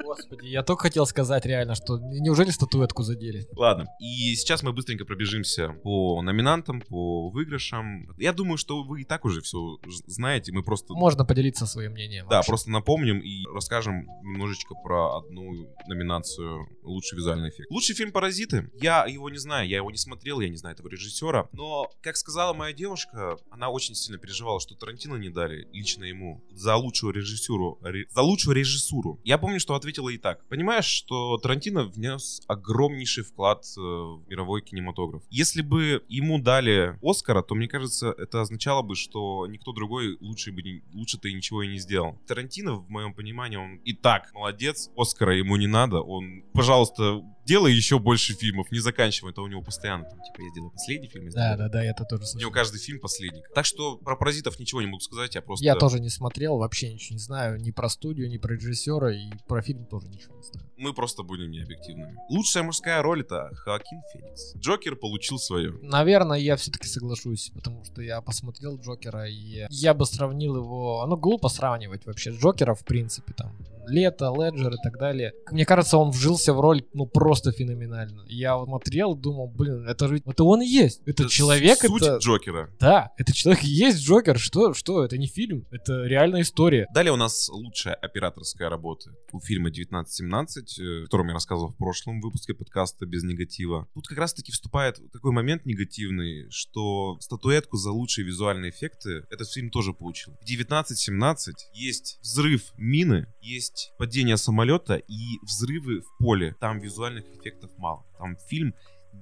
Господи, 0.03 0.47
я 0.47 0.63
только 0.63 0.83
хотел 0.83 1.05
сказать 1.05 1.45
реально, 1.45 1.75
что 1.75 1.97
неужели 1.99 2.49
статуэтку 2.51 3.03
задели? 3.03 3.47
Ладно, 3.55 3.87
и 3.99 4.35
сейчас 4.35 4.63
мы 4.63 4.73
быстренько 4.73 5.05
пробежимся 5.05 5.69
по 5.83 6.21
номинантам, 6.21 6.81
по 6.81 7.29
выигрышам. 7.29 8.07
Я 8.17 8.33
думаю, 8.33 8.57
что 8.57 8.83
вы 8.83 9.01
и 9.01 9.05
так 9.05 9.25
уже 9.25 9.41
все 9.41 9.79
знаете, 10.07 10.51
мы 10.51 10.63
просто... 10.63 10.93
Можно 10.93 11.25
поделиться 11.25 11.65
своим 11.65 11.91
мнением. 11.93 12.27
Да, 12.29 12.37
вообще. 12.37 12.49
просто 12.49 12.71
напомним 12.71 13.19
и 13.19 13.45
расскажем 13.53 14.07
немножечко 14.23 14.75
про 14.75 15.17
одну 15.17 15.73
номинацию 15.87 16.67
«Лучший 16.83 17.17
визуальный 17.17 17.49
эффект». 17.49 17.69
Лучший 17.71 17.95
фильм 17.95 18.11
«Паразиты». 18.11 18.69
Я 18.73 19.05
его 19.05 19.29
не 19.29 19.37
знаю, 19.37 19.67
я 19.67 19.77
его 19.77 19.91
не 19.91 19.97
смотрел, 19.97 20.39
я 20.39 20.49
не 20.49 20.57
знаю 20.57 20.75
этого 20.75 20.87
режиссера, 20.89 21.47
но, 21.51 21.89
как 22.01 22.17
сказала 22.17 22.53
моя 22.53 22.73
девушка, 22.73 23.37
она 23.49 23.69
очень 23.69 23.95
сильно 23.95 24.19
переживала, 24.19 24.59
что 24.59 24.75
Тарантино 25.01 25.15
не 25.15 25.29
дали 25.29 25.67
лично 25.73 26.03
ему 26.03 26.43
за 26.51 26.75
лучшую 26.75 27.13
режиссуру, 27.13 27.79
ре... 27.81 28.05
за 28.09 28.21
лучшую 28.21 28.55
режиссуру. 28.55 29.19
Я 29.23 29.37
помню, 29.37 29.59
что 29.59 29.73
ответила 29.73 30.09
и 30.09 30.17
так. 30.17 30.47
Понимаешь, 30.47 30.85
что 30.85 31.37
Тарантино 31.37 31.85
внес 31.85 32.41
огромнейший 32.47 33.23
вклад 33.23 33.65
э, 33.77 33.79
в 33.79 34.23
мировой 34.27 34.61
кинематограф. 34.61 35.23
Если 35.31 35.61
бы 35.61 36.03
ему 36.07 36.39
дали 36.39 36.99
Оскара, 37.01 37.41
то, 37.41 37.55
мне 37.55 37.67
кажется, 37.67 38.13
это 38.17 38.41
означало 38.41 38.83
бы, 38.83 38.95
что 38.95 39.47
никто 39.47 39.71
другой 39.71 40.17
лучше 40.19 40.51
бы 40.51 40.61
не, 40.61 40.83
лучше-то 40.93 41.27
и 41.27 41.33
ничего 41.33 41.63
и 41.63 41.67
не 41.67 41.79
сделал. 41.79 42.19
Тарантино, 42.27 42.75
в 42.75 42.89
моем 42.89 43.13
понимании, 43.13 43.57
он 43.57 43.77
и 43.77 43.93
так 43.93 44.31
молодец. 44.33 44.91
Оскара 44.95 45.35
ему 45.35 45.55
не 45.55 45.67
надо. 45.67 46.01
Он, 46.01 46.43
пожалуйста, 46.53 47.21
делай 47.45 47.73
еще 47.73 47.97
больше 47.97 48.33
фильмов, 48.33 48.71
не 48.71 48.79
заканчивай. 48.79 49.31
Это 49.31 49.41
у 49.41 49.47
него 49.47 49.61
постоянно, 49.61 50.05
там, 50.05 50.19
типа, 50.21 50.41
я 50.41 50.53
делаю 50.53 50.71
последний 50.71 51.07
фильм. 51.07 51.25
Я 51.25 51.31
да, 51.31 51.57
да, 51.57 51.69
да, 51.69 51.83
это 51.83 52.05
тоже 52.05 52.25
слышал. 52.25 52.37
У 52.37 52.41
него 52.41 52.51
каждый 52.51 52.79
фильм 52.79 52.99
последний. 52.99 53.41
Так 53.55 53.65
что 53.65 53.97
про 53.97 54.15
паразитов 54.15 54.59
ничего 54.59 54.81
не 54.81 54.90
могу 54.91 55.01
сказать, 55.01 55.35
я 55.35 55.41
просто... 55.41 55.65
Я 55.65 55.75
тоже 55.75 55.99
не 55.99 56.09
смотрел, 56.09 56.57
вообще 56.57 56.93
ничего 56.93 57.15
не 57.15 57.19
знаю. 57.19 57.59
Ни 57.59 57.71
про 57.71 57.89
студию, 57.89 58.29
ни 58.29 58.37
про 58.37 58.53
режиссера, 58.53 59.11
и 59.13 59.31
про 59.47 59.61
фильм 59.61 59.85
тоже 59.85 60.07
ничего 60.07 60.35
не 60.35 60.43
знаю. 60.43 60.70
Мы 60.81 60.93
просто 60.93 61.21
будем 61.21 61.51
необъективными. 61.51 62.17
Лучшая 62.27 62.63
мужская 62.63 63.03
роль 63.03 63.21
это 63.21 63.51
Хоакин 63.53 64.01
Феникс. 64.11 64.55
Джокер 64.57 64.95
получил 64.95 65.37
свое. 65.37 65.73
Наверное, 65.83 66.39
я 66.39 66.55
все-таки 66.55 66.87
соглашусь, 66.87 67.51
потому 67.53 67.85
что 67.85 68.01
я 68.01 68.19
посмотрел 68.21 68.79
Джокера, 68.79 69.29
и 69.29 69.67
я 69.69 69.93
бы 69.93 70.07
сравнил 70.07 70.55
его... 70.55 71.05
Ну, 71.07 71.17
глупо 71.17 71.49
сравнивать 71.49 72.07
вообще 72.07 72.31
Джокера, 72.31 72.73
в 72.73 72.83
принципе, 72.83 73.33
там, 73.33 73.55
Лето, 73.87 74.33
Леджер 74.35 74.73
и 74.73 74.77
так 74.83 74.97
далее. 74.97 75.33
Мне 75.51 75.65
кажется, 75.65 75.97
он 75.97 76.09
вжился 76.09 76.53
в 76.53 76.59
роль, 76.59 76.83
ну, 76.93 77.05
просто 77.05 77.51
феноменально. 77.51 78.25
Я 78.27 78.57
вот 78.57 78.67
смотрел, 78.67 79.15
думал, 79.15 79.47
блин, 79.47 79.87
это 79.87 80.07
же, 80.07 80.21
это 80.25 80.43
он 80.43 80.61
и 80.61 80.67
есть. 80.67 81.01
Это, 81.05 81.23
это 81.23 81.31
человек, 81.31 81.77
суть 81.79 82.01
это... 82.01 82.17
Джокера. 82.17 82.69
Да, 82.79 83.11
это 83.17 83.33
человек 83.33 83.63
и 83.63 83.67
есть 83.67 83.99
Джокер. 83.99 84.39
Что, 84.39 84.73
что, 84.73 85.03
это 85.03 85.17
не 85.17 85.27
фильм, 85.27 85.67
это 85.71 86.03
реальная 86.03 86.41
история. 86.41 86.87
Далее 86.93 87.13
у 87.13 87.17
нас 87.17 87.49
лучшая 87.49 87.93
операторская 87.95 88.69
работа 88.69 89.11
у 89.31 89.39
фильма 89.39 89.69
1917, 89.69 90.70
э, 90.79 91.05
о 91.09 91.25
я 91.25 91.33
рассказывал 91.33 91.71
в 91.71 91.77
прошлом 91.77 92.21
выпуске 92.21 92.53
подкаста 92.53 93.05
«Без 93.05 93.23
негатива». 93.23 93.87
Тут 93.93 94.07
как 94.07 94.17
раз-таки 94.17 94.51
вступает 94.51 94.99
такой 95.11 95.31
момент 95.31 95.65
негативный, 95.65 96.49
что 96.49 97.17
статуэтку 97.19 97.77
за 97.77 97.91
лучшие 97.91 98.25
визуальные 98.25 98.71
эффекты 98.71 99.25
этот 99.29 99.49
фильм 99.49 99.69
тоже 99.69 99.93
получил. 99.93 100.33
В 100.33 100.43
1917 100.43 101.69
есть 101.73 102.19
взрыв 102.21 102.73
мины, 102.77 103.27
есть 103.41 103.93
падение 103.97 104.37
самолета 104.37 104.95
и 104.95 105.39
взрывы 105.43 106.01
в 106.01 106.17
поле. 106.17 106.55
Там 106.59 106.79
визуальных 106.79 107.25
эффектов 107.35 107.71
мало. 107.77 108.05
Там 108.17 108.37
фильм 108.47 108.73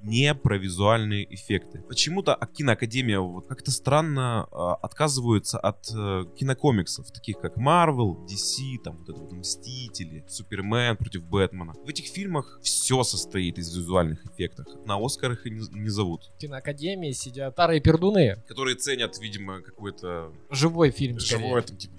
не 0.04 0.34
про 0.34 0.58
визуальные 0.58 1.34
эффекты. 1.34 1.82
Почему-то 1.88 2.38
киноакадемия 2.54 3.20
вот 3.20 3.48
как-то 3.48 3.72
странно 3.72 4.48
э, 4.52 4.56
отказываются 4.82 5.60
от 5.60 5.90
э, 5.94 6.26
кинокомиксов, 6.38 7.12
таких 7.12 7.40
как 7.40 7.58
Marvel, 7.58 8.26
DC, 8.26 8.82
там 8.84 8.98
вот 8.98 9.10
это 9.10 9.20
вот 9.20 9.32
Мстители, 9.32 10.26
Супермен 10.28 10.98
против 10.98 11.24
Бэтмена. 11.24 11.74
В 11.74 11.90
этих 11.90 12.06
фильмах 12.06 12.60
все 12.62 13.04
состоит 13.04 13.58
из 13.58 13.76
визуальных 13.76 14.26
эффектов. 14.26 14.68
На 14.86 14.98
Оскарах 14.98 15.46
их 15.46 15.54
не, 15.54 15.80
не 15.80 15.90
зовут. 15.90 16.32
В 16.36 16.38
киноакадемии 16.38 17.12
сидят 17.12 17.54
старые 17.54 17.82
пердуны. 17.82 18.36
Которые 18.48 18.76
ценят, 18.76 19.20
видимо, 19.20 19.62
какой-то... 19.62 20.32
Живой 20.50 20.92
фильм. 20.92 21.20
Живой, 21.20 21.62
там, 21.62 21.78
типа, 21.78 21.96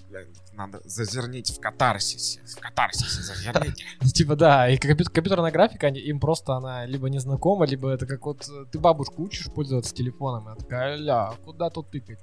надо 0.61 0.81
зазернить 0.85 1.51
в 1.51 1.59
катарсисе. 1.59 2.41
В 2.45 2.59
катарсисе 2.59 3.21
зазерните. 3.21 3.85
Типа, 4.13 4.35
да, 4.35 4.69
и 4.69 4.77
компьютерная 4.77 5.51
графика, 5.51 5.87
им 5.87 6.19
просто 6.19 6.53
она 6.53 6.85
либо 6.85 7.09
не 7.09 7.19
знакома, 7.19 7.65
либо 7.65 7.89
это 7.89 8.05
как 8.05 8.25
вот 8.25 8.47
э, 8.47 8.65
ты 8.71 8.79
бабушку 8.79 9.23
учишь 9.23 9.51
пользоваться 9.53 9.93
телефоном, 9.93 10.53
и 10.53 10.59
такая, 10.59 10.95
ля, 10.95 11.33
куда 11.45 11.69
тут 11.69 11.89
тыкать? 11.89 12.19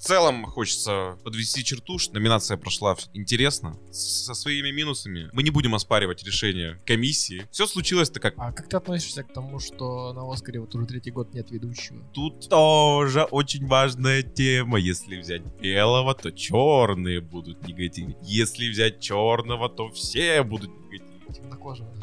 В 0.00 0.02
целом 0.02 0.46
хочется 0.46 1.18
подвести 1.24 1.62
черту, 1.62 1.98
что 1.98 2.14
номинация 2.14 2.56
прошла 2.56 2.96
интересно, 3.12 3.76
со 3.92 4.32
своими 4.32 4.70
минусами. 4.70 5.28
Мы 5.34 5.42
не 5.42 5.50
будем 5.50 5.74
оспаривать 5.74 6.24
решение 6.24 6.80
комиссии. 6.86 7.46
Все 7.50 7.66
случилось-то 7.66 8.18
как... 8.18 8.32
А 8.38 8.50
как 8.50 8.66
ты 8.70 8.78
относишься 8.78 9.24
к 9.24 9.30
тому, 9.30 9.58
что 9.58 10.14
на 10.14 10.22
Оскаре 10.32 10.58
вот 10.58 10.74
уже 10.74 10.86
третий 10.86 11.10
год 11.10 11.34
нет 11.34 11.50
ведущего? 11.50 12.02
Тут 12.14 12.48
тоже 12.48 13.24
очень 13.24 13.66
важная 13.66 14.22
тема. 14.22 14.78
Если 14.78 15.18
взять 15.18 15.42
белого, 15.60 16.14
то 16.14 16.32
черные 16.32 17.20
будут 17.20 17.68
негативны. 17.68 18.16
Если 18.22 18.70
взять 18.70 19.00
черного, 19.00 19.68
то 19.68 19.90
все 19.90 20.42
будут 20.42 20.70
негативны. 20.80 21.34
Темнокожего. 21.34 21.94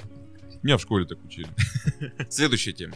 Меня 0.62 0.78
в 0.78 0.82
школе 0.82 1.06
так 1.06 1.18
учили. 1.26 1.50
Следующая 2.30 2.74
тема. 2.74 2.94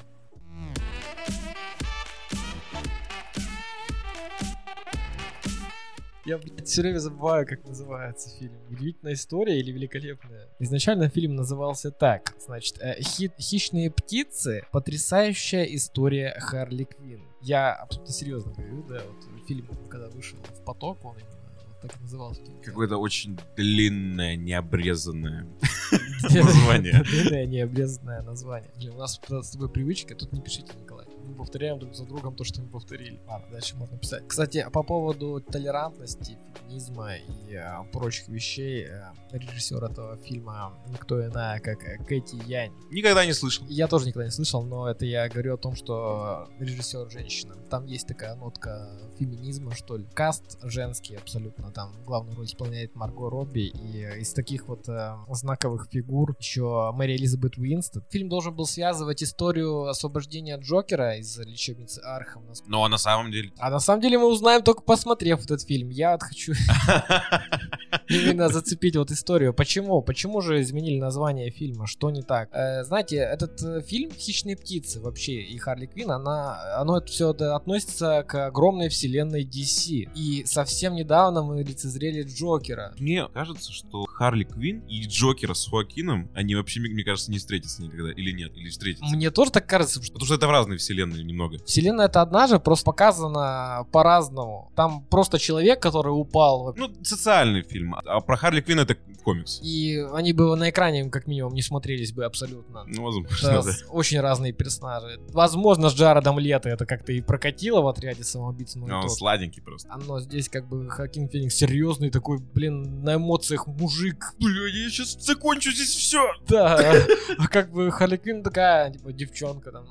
Я, 6.25 6.37
блядь, 6.37 6.67
все 6.67 6.81
время 6.81 6.99
забываю, 6.99 7.47
как 7.47 7.65
называется 7.65 8.29
фильм. 8.37 8.53
Удивительная 8.69 9.13
история 9.13 9.59
или 9.59 9.71
великолепная? 9.71 10.47
Изначально 10.59 11.09
фильм 11.09 11.35
назывался 11.35 11.89
так. 11.91 12.35
Значит, 12.39 12.77
э, 12.79 13.01
хи- 13.01 13.31
«Хищные 13.39 13.89
птицы. 13.89 14.63
Потрясающая 14.71 15.63
история 15.63 16.35
Харли 16.39 16.83
Квин». 16.83 17.21
Я 17.41 17.73
абсолютно 17.73 18.13
серьезно 18.13 18.51
говорю, 18.53 18.83
да, 18.87 19.01
вот 19.03 19.47
фильм, 19.47 19.67
когда 19.89 20.09
вышел 20.09 20.37
в 20.37 20.63
поток, 20.63 21.03
он 21.03 21.15
именно 21.17 21.79
так 21.81 21.99
назывался. 21.99 22.41
Какое-то 22.63 22.97
очень 22.97 23.39
длинное, 23.55 24.35
необрезанное 24.35 25.47
название. 26.23 27.01
Длинное, 27.03 27.45
необрезанное 27.47 28.21
название. 28.21 28.69
У 28.93 28.97
нас 28.97 29.19
с 29.19 29.49
тобой 29.51 29.69
привычка, 29.69 30.13
тут 30.13 30.31
не 30.33 30.41
пишите, 30.41 30.71
Николай 30.79 31.00
мы 31.31 31.37
повторяем 31.37 31.79
друг 31.79 31.95
за 31.95 32.05
другом 32.05 32.35
то, 32.35 32.43
что 32.43 32.61
мы 32.61 32.69
повторили. 32.69 33.19
Ладно, 33.27 33.47
дальше 33.51 33.75
можно 33.75 33.97
писать. 33.97 34.27
Кстати, 34.27 34.65
по 34.71 34.83
поводу 34.83 35.41
толерантности, 35.41 36.37
феминизма 36.55 37.15
и 37.15 37.53
э, 37.53 37.83
прочих 37.91 38.27
вещей, 38.27 38.85
э, 38.85 39.11
режиссер 39.31 39.83
этого 39.83 40.17
фильма 40.17 40.73
никто 40.87 41.25
иная, 41.25 41.59
как 41.59 41.83
э, 41.83 41.97
Кэти 42.03 42.37
Янь. 42.47 42.71
Никогда 42.91 43.25
не 43.25 43.33
слышал. 43.33 43.65
Я 43.67 43.87
тоже 43.87 44.07
никогда 44.07 44.25
не 44.25 44.31
слышал, 44.31 44.63
но 44.63 44.89
это 44.89 45.05
я 45.05 45.27
говорю 45.29 45.55
о 45.55 45.57
том, 45.57 45.75
что 45.75 46.49
режиссер 46.59 47.09
женщина. 47.09 47.55
Там 47.69 47.85
есть 47.85 48.07
такая 48.07 48.35
нотка 48.35 48.89
феминизма, 49.17 49.73
что 49.73 49.97
ли. 49.97 50.05
Каст 50.13 50.59
женский 50.63 51.15
абсолютно. 51.15 51.71
Там 51.71 51.93
главную 52.05 52.35
роль 52.35 52.45
исполняет 52.45 52.95
Марго 52.95 53.29
Робби. 53.29 53.71
И 53.83 54.19
из 54.19 54.33
таких 54.33 54.67
вот 54.67 54.87
э, 54.89 55.15
знаковых 55.29 55.87
фигур 55.89 56.35
еще 56.39 56.91
Мэри 56.93 57.15
Элизабет 57.15 57.57
Уинстон. 57.57 58.03
Фильм 58.09 58.29
должен 58.29 58.55
был 58.55 58.65
связывать 58.65 59.23
историю 59.23 59.85
освобождения 59.85 60.57
Джокера 60.57 61.20
из 61.21 61.37
лечебницы 61.37 61.99
Архам. 61.99 62.43
Ну 62.67 62.83
а 62.83 62.89
на 62.89 62.97
самом 62.97 63.31
деле... 63.31 63.51
А 63.57 63.69
на 63.69 63.79
самом 63.79 64.01
деле 64.01 64.17
мы 64.17 64.25
узнаем 64.27 64.63
только 64.63 64.81
посмотрев 64.81 65.43
этот 65.43 65.61
фильм. 65.61 65.89
Я 65.89 66.11
вот 66.11 66.23
хочу... 66.23 66.53
именно 68.11 68.49
зацепить 68.49 68.95
вот 68.95 69.11
историю. 69.11 69.53
Почему? 69.53 70.01
Почему 70.01 70.41
же 70.41 70.61
изменили 70.61 70.99
название 70.99 71.49
фильма? 71.49 71.87
Что 71.87 72.11
не 72.11 72.21
так? 72.21 72.49
Э, 72.53 72.83
знаете, 72.83 73.17
этот 73.17 73.61
э, 73.63 73.81
фильм 73.81 74.11
«Хищные 74.11 74.55
птицы» 74.55 74.99
вообще 74.99 75.41
и 75.41 75.57
Харли 75.57 75.85
Квин, 75.85 76.11
она, 76.11 76.59
оно 76.77 77.01
все 77.01 77.31
это 77.31 77.55
относится 77.55 78.23
к 78.27 78.47
огромной 78.47 78.89
вселенной 78.89 79.43
DC. 79.43 80.09
И 80.15 80.43
совсем 80.45 80.95
недавно 80.95 81.43
мы 81.43 81.63
лицезрели 81.63 82.23
Джокера. 82.23 82.93
Мне 82.99 83.27
кажется, 83.33 83.71
что 83.71 84.03
Харли 84.03 84.43
Квин 84.43 84.79
и 84.87 85.05
Джокера 85.07 85.53
с 85.53 85.67
Хоакином, 85.67 86.29
они 86.33 86.55
вообще, 86.55 86.79
мне 86.79 87.03
кажется, 87.03 87.31
не 87.31 87.37
встретятся 87.37 87.81
никогда. 87.81 88.11
Или 88.11 88.31
нет, 88.31 88.55
или 88.55 88.69
встретятся. 88.69 89.05
Мне 89.15 89.31
тоже 89.31 89.51
так 89.51 89.67
кажется, 89.67 90.01
что... 90.01 90.13
Потому 90.13 90.25
что 90.25 90.35
это 90.35 90.47
в 90.47 90.51
разные 90.51 90.77
вселенные 90.77 91.23
немного. 91.23 91.57
Вселенная 91.65 92.07
это 92.07 92.21
одна 92.21 92.47
же, 92.47 92.59
просто 92.59 92.85
показана 92.85 93.87
по-разному. 93.91 94.71
Там 94.75 95.05
просто 95.05 95.39
человек, 95.39 95.81
который 95.81 96.09
упал. 96.09 96.73
Ну, 96.75 96.91
социальный 97.03 97.61
фильм. 97.61 97.95
А 98.05 98.19
про 98.21 98.35
Харли 98.35 98.61
Квин 98.61 98.79
это 98.79 98.95
комикс. 99.23 99.59
И 99.61 99.97
они 100.13 100.33
бы 100.33 100.55
на 100.55 100.69
экране, 100.69 101.09
как 101.09 101.27
минимум, 101.27 101.53
не 101.53 101.61
смотрелись 101.61 102.11
бы 102.11 102.25
абсолютно. 102.25 102.83
Ну, 102.87 103.03
возможно, 103.03 103.63
да. 103.63 103.71
Очень 103.89 104.19
разные 104.19 104.53
персонажи. 104.53 105.19
Возможно, 105.29 105.89
с 105.89 105.93
Джаредом 105.93 106.39
Лето 106.39 106.69
это 106.69 106.85
как-то 106.85 107.11
и 107.11 107.21
прокатило 107.21 107.81
в 107.81 107.87
отряде 107.87 108.23
самоубийц. 108.23 108.75
Но 108.75 109.01
он 109.01 109.09
сладенький 109.09 109.61
просто. 109.61 109.89
Оно 109.91 110.19
здесь 110.19 110.49
как 110.49 110.67
бы 110.67 110.89
Хакин 110.89 111.29
Феникс 111.29 111.55
серьезный 111.55 112.09
такой, 112.09 112.39
блин, 112.39 113.03
на 113.03 113.15
эмоциях 113.15 113.67
мужик. 113.67 114.33
Бля, 114.39 114.67
я 114.67 114.89
сейчас 114.89 115.17
закончу 115.19 115.71
здесь 115.71 115.89
все. 115.89 116.21
Да. 116.47 116.93
А 117.37 117.47
как 117.47 117.71
бы 117.71 117.91
Харли 117.91 118.17
Квин 118.17 118.43
такая, 118.43 118.91
типа, 118.91 119.13
девчонка 119.13 119.71
там. 119.71 119.85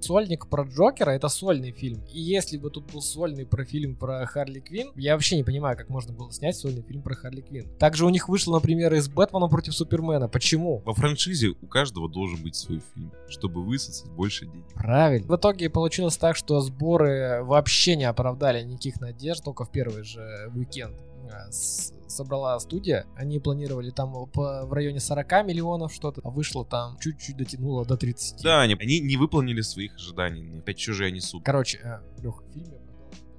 Сольник 0.00 0.48
про 0.48 0.64
Джокера 0.64 1.10
это 1.10 1.28
сольный 1.28 1.72
фильм. 1.72 2.02
И 2.12 2.20
если 2.20 2.56
бы 2.56 2.70
тут 2.70 2.92
был 2.92 3.02
сольный 3.02 3.46
про 3.46 3.64
фильм 3.64 3.96
про 3.96 4.24
Харли 4.26 4.60
Квин, 4.60 4.92
я 4.94 5.14
вообще 5.14 5.36
не 5.36 5.44
понимаю, 5.44 5.76
как 5.76 5.88
можно 5.88 6.12
было 6.12 6.30
снять 6.32 6.56
сольный 6.56 6.82
фильм 6.82 7.02
про 7.02 7.14
Харли 7.14 7.40
Квин. 7.56 7.78
Также 7.78 8.06
у 8.06 8.08
них 8.08 8.28
вышло, 8.28 8.54
например, 8.54 8.92
из 8.94 9.08
Бэтмена 9.08 9.48
против 9.48 9.74
Супермена. 9.74 10.28
Почему? 10.28 10.82
Во 10.84 10.94
франшизе 10.94 11.48
у 11.48 11.66
каждого 11.66 12.08
должен 12.08 12.42
быть 12.42 12.56
свой 12.56 12.80
фильм, 12.94 13.12
чтобы 13.28 13.62
высосать 13.64 14.10
больше 14.12 14.46
денег. 14.46 14.66
Правильно. 14.74 15.26
В 15.26 15.36
итоге 15.36 15.70
получилось 15.70 16.16
так, 16.16 16.36
что 16.36 16.60
сборы 16.60 17.42
вообще 17.42 17.96
не 17.96 18.04
оправдали 18.04 18.62
никаких 18.62 19.00
надежд, 19.00 19.44
только 19.44 19.64
в 19.64 19.70
первый 19.70 20.04
же 20.04 20.50
уикенд 20.54 20.96
э, 21.24 21.50
собрала 22.08 22.58
студия. 22.60 23.06
Они 23.16 23.38
планировали 23.38 23.90
там 23.90 24.26
по, 24.30 24.64
в 24.64 24.72
районе 24.72 25.00
40 25.00 25.46
миллионов 25.46 25.92
что-то, 25.92 26.20
а 26.24 26.30
вышло 26.30 26.64
там 26.64 26.96
чуть-чуть 27.00 27.36
дотянуло 27.36 27.84
до 27.84 27.96
30. 27.96 28.42
Да, 28.42 28.62
они, 28.62 28.76
они 28.78 29.00
не 29.00 29.16
выполнили 29.16 29.60
своих 29.60 29.94
ожиданий. 29.96 30.58
Опять 30.58 30.78
чужие 30.78 31.10
несут. 31.10 31.44
Короче, 31.44 31.78
э, 31.82 32.22
Леха, 32.22 32.42
в 32.42 32.52
фильме 32.52 32.85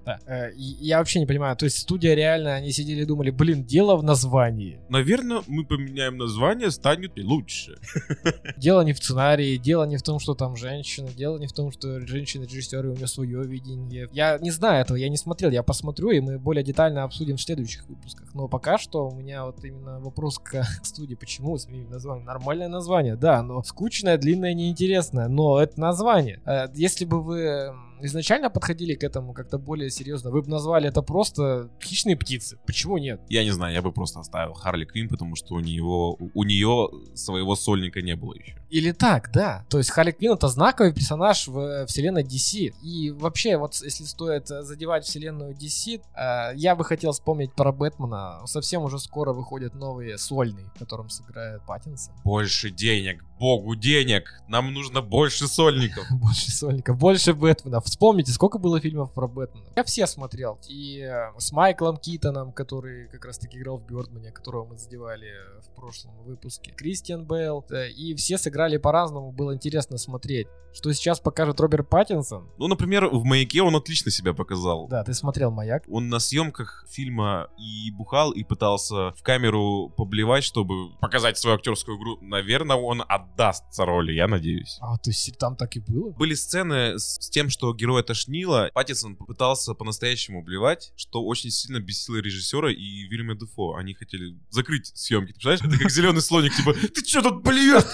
да. 0.07 0.19
Э, 0.25 0.51
я 0.55 0.99
вообще 0.99 1.19
не 1.19 1.25
понимаю, 1.25 1.57
то 1.57 1.65
есть 1.65 1.79
студия 1.79 2.13
реально, 2.15 2.55
они 2.55 2.71
сидели 2.71 3.01
и 3.01 3.05
думали, 3.05 3.29
блин, 3.29 3.65
дело 3.65 3.97
в 3.97 4.03
названии. 4.03 4.79
Наверное, 4.87 5.41
мы 5.47 5.65
поменяем 5.65 6.17
название, 6.17 6.71
станет 6.71 7.11
лучше. 7.17 7.77
Дело 8.57 8.81
не 8.81 8.93
в 8.93 8.97
сценарии, 8.97 9.57
дело 9.57 9.83
не 9.83 9.97
в 9.97 10.03
том, 10.03 10.19
что 10.19 10.33
там 10.33 10.55
женщина, 10.55 11.09
дело 11.09 11.37
не 11.37 11.47
в 11.47 11.51
том, 11.51 11.71
что 11.71 11.99
женщина-режиссер, 11.99 12.85
у 12.85 12.93
нее 12.93 13.07
свое 13.07 13.43
видение. 13.43 14.07
Я 14.13 14.37
не 14.37 14.51
знаю 14.51 14.81
этого, 14.81 14.97
я 14.97 15.09
не 15.09 15.17
смотрел, 15.17 15.51
я 15.51 15.63
посмотрю, 15.63 16.11
и 16.11 16.21
мы 16.21 16.39
более 16.39 16.63
детально 16.63 17.03
обсудим 17.03 17.35
в 17.35 17.41
следующих 17.41 17.85
выпусках. 17.87 18.33
Но 18.33 18.47
пока 18.47 18.77
что 18.77 19.09
у 19.09 19.15
меня 19.15 19.45
вот 19.45 19.63
именно 19.65 19.99
вопрос 19.99 20.39
к 20.39 20.63
студии, 20.83 21.15
почему 21.15 21.57
сменили 21.57 21.87
название. 21.87 22.25
Нормальное 22.25 22.69
название, 22.69 23.15
да, 23.15 23.43
но 23.43 23.61
скучное, 23.63 24.17
длинное, 24.17 24.53
неинтересное, 24.53 25.27
но 25.27 25.59
это 25.61 25.79
название. 25.79 26.41
Э, 26.45 26.67
если 26.73 27.03
бы 27.03 27.21
вы 27.21 27.73
изначально 28.01 28.49
подходили 28.49 28.95
к 28.95 29.03
этому 29.03 29.33
как-то 29.33 29.57
более 29.57 29.89
серьезно, 29.89 30.31
вы 30.31 30.41
бы 30.41 30.49
назвали 30.49 30.89
это 30.89 31.01
просто 31.01 31.69
хищные 31.81 32.15
птицы. 32.15 32.57
Почему 32.65 32.97
нет? 32.97 33.21
Я 33.29 33.43
не 33.43 33.51
знаю, 33.51 33.73
я 33.73 33.81
бы 33.81 33.91
просто 33.91 34.19
оставил 34.19 34.53
Харли 34.53 34.85
Квин, 34.85 35.09
потому 35.09 35.35
что 35.35 35.55
у 35.55 35.59
нее, 35.59 35.83
у 35.83 36.43
нее 36.43 36.89
своего 37.15 37.55
сольника 37.55 38.01
не 38.01 38.15
было 38.15 38.33
еще. 38.33 38.57
Или 38.69 38.91
так, 38.91 39.31
да. 39.31 39.65
То 39.69 39.77
есть 39.77 39.89
Харли 39.91 40.11
Квин 40.11 40.33
это 40.33 40.47
знаковый 40.47 40.93
персонаж 40.93 41.47
в 41.47 41.59
э, 41.59 41.85
вселенной 41.85 42.23
DC. 42.23 42.73
И 42.83 43.11
вообще, 43.11 43.57
вот 43.57 43.75
если 43.75 44.03
стоит 44.03 44.47
задевать 44.47 45.05
вселенную 45.05 45.53
DC, 45.53 46.01
э, 46.15 46.55
я 46.55 46.75
бы 46.75 46.83
хотел 46.83 47.11
вспомнить 47.11 47.53
про 47.53 47.71
Бэтмена. 47.71 48.41
Совсем 48.45 48.83
уже 48.83 48.99
скоро 48.99 49.33
выходит 49.33 49.73
новый 49.73 50.17
сольный, 50.17 50.65
в 50.75 50.79
котором 50.79 51.09
сыграет 51.09 51.61
Паттинсон. 51.65 52.13
Больше 52.23 52.69
денег, 52.69 53.23
богу 53.37 53.75
денег. 53.75 54.41
Нам 54.47 54.73
нужно 54.73 55.01
больше 55.01 55.47
сольников. 55.47 56.05
больше 56.11 56.51
сольников, 56.51 56.97
больше 56.97 57.33
Бэтмена. 57.33 57.81
Вспомните, 57.81 58.31
сколько 58.31 58.57
было 58.57 58.79
фильмов 58.79 59.13
про 59.13 59.27
Бэтмена. 59.27 59.65
Я 59.75 59.83
все 59.83 60.07
смотрел. 60.07 60.59
И 60.67 60.99
э, 60.99 61.31
с 61.37 61.51
Майклом 61.51 61.97
Китоном, 61.97 62.51
который 62.51 63.07
как 63.09 63.25
раз 63.25 63.37
таки 63.37 63.57
играл 63.57 63.77
в 63.77 63.85
Бёрдмане, 63.85 64.31
которого 64.31 64.65
мы 64.65 64.77
задевали 64.77 65.31
в 65.63 65.75
прошлом 65.75 66.15
выпуске. 66.23 66.71
Кристиан 66.71 67.25
Бейл. 67.25 67.65
И 67.95 68.15
все 68.15 68.37
сыграли 68.37 68.77
по-разному, 68.77 69.31
было 69.31 69.53
интересно 69.53 69.97
смотреть. 69.97 70.47
Что 70.77 70.93
сейчас 70.93 71.19
покажет 71.19 71.59
Роберт 71.59 71.89
Паттинсон? 71.89 72.51
Ну, 72.59 72.67
например, 72.67 73.07
в 73.07 73.23
«Маяке» 73.23 73.63
он 73.63 73.75
отлично 73.75 74.11
себя 74.11 74.33
показал. 74.33 74.87
Да, 74.87 75.03
ты 75.03 75.15
смотрел 75.15 75.49
«Маяк». 75.49 75.83
Он 75.89 76.09
на 76.09 76.19
съемках 76.19 76.85
фильма 76.87 77.49
и 77.57 77.89
бухал, 77.89 78.31
и 78.31 78.43
пытался 78.43 79.11
в 79.13 79.23
камеру 79.23 79.91
поблевать, 79.97 80.43
чтобы 80.43 80.95
показать 80.99 81.37
свою 81.39 81.55
актерскую 81.55 81.97
игру. 81.97 82.19
Наверное, 82.21 82.75
он 82.75 83.03
отдастся 83.37 83.85
роли, 83.85 84.13
я 84.13 84.27
надеюсь. 84.27 84.77
А, 84.81 84.97
то 84.97 85.09
есть 85.09 85.37
там 85.37 85.55
так 85.55 85.75
и 85.75 85.79
было? 85.79 86.11
Были 86.11 86.33
сцены 86.33 86.97
с 86.97 87.29
тем, 87.29 87.49
что 87.49 87.73
героя 87.73 88.03
тошнило. 88.03 88.69
Паттинсон 88.73 89.15
пытался 89.15 89.73
по-настоящему 89.73 90.41
блевать, 90.41 90.91
что 90.95 91.23
очень 91.23 91.51
сильно 91.51 91.79
бесило 91.79 92.17
режиссера 92.17 92.71
и 92.71 93.03
Вильяма 93.07 93.35
Дефо. 93.35 93.75
Они 93.75 93.93
хотели 93.93 94.37
закрыть 94.49 94.91
съемки. 94.95 95.33
Ты 95.33 95.33
представляешь? 95.33 95.61
Это 95.61 95.83
как 95.83 95.91
зеленый 95.91 96.21
слоник, 96.21 96.55
типа, 96.55 96.73
ты 96.73 97.05
что 97.05 97.21
тут 97.21 97.43
блюешь? 97.43 97.83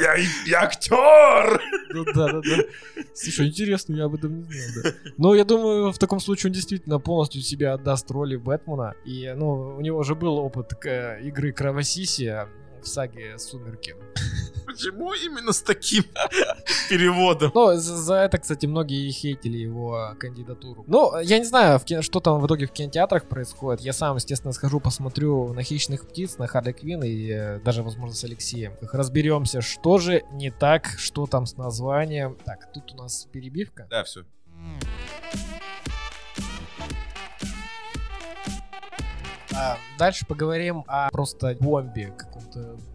Я, 0.00 0.14
я 0.46 0.62
актер! 0.62 1.60
Ну 1.92 2.04
да, 2.04 2.32
да, 2.32 2.40
да. 2.40 2.62
Слушай, 3.14 3.48
интересно, 3.48 3.94
я 3.96 4.04
об 4.04 4.14
этом 4.14 4.36
не 4.36 4.44
знал, 4.44 4.84
да. 4.84 4.92
Но 5.16 5.34
я 5.34 5.44
думаю, 5.44 5.90
в 5.90 5.98
таком 5.98 6.20
случае 6.20 6.50
он 6.50 6.52
действительно 6.52 7.00
полностью 7.00 7.40
себя 7.40 7.74
отдаст 7.74 8.08
роли 8.12 8.36
Бэтмена. 8.36 8.94
И, 9.04 9.32
ну, 9.34 9.76
у 9.76 9.80
него 9.80 9.98
уже 9.98 10.14
был 10.14 10.36
опыт 10.36 10.74
к, 10.80 11.18
игры 11.20 11.52
Кровосиси 11.52 12.46
в 12.67 12.67
саге 12.88 13.38
«Сумерки». 13.38 13.94
Почему 14.66 15.14
именно 15.14 15.52
с 15.52 15.62
таким 15.62 16.04
переводом? 16.90 17.50
Ну, 17.54 17.74
за, 17.76 17.96
за 17.96 18.14
это, 18.16 18.38
кстати, 18.38 18.66
многие 18.66 19.10
хейтили 19.10 19.56
его 19.56 20.14
кандидатуру. 20.18 20.84
Ну, 20.86 21.18
я 21.20 21.38
не 21.38 21.44
знаю, 21.44 21.80
кино, 21.80 22.02
что 22.02 22.20
там 22.20 22.40
в 22.40 22.46
итоге 22.46 22.66
в 22.66 22.72
кинотеатрах 22.72 23.28
происходит. 23.28 23.80
Я 23.80 23.92
сам, 23.92 24.16
естественно, 24.16 24.52
схожу, 24.52 24.78
посмотрю 24.78 25.52
на 25.54 25.62
«Хищных 25.62 26.06
птиц», 26.06 26.38
на 26.38 26.46
Харли 26.46 26.72
Квин 26.72 27.02
и 27.02 27.30
э, 27.30 27.60
даже, 27.60 27.82
возможно, 27.82 28.14
с 28.14 28.24
Алексеем. 28.24 28.74
Разберемся, 28.92 29.62
что 29.62 29.98
же 29.98 30.22
не 30.32 30.50
так, 30.50 30.86
что 30.98 31.26
там 31.26 31.46
с 31.46 31.56
названием. 31.56 32.36
Так, 32.44 32.70
тут 32.72 32.92
у 32.92 32.96
нас 32.96 33.26
перебивка. 33.32 33.86
Да, 33.90 34.04
все. 34.04 34.24
А, 39.60 39.76
дальше 39.98 40.24
поговорим 40.24 40.84
о 40.86 41.10
просто 41.10 41.56
бомбе, 41.58 42.12
каком-то 42.16 42.37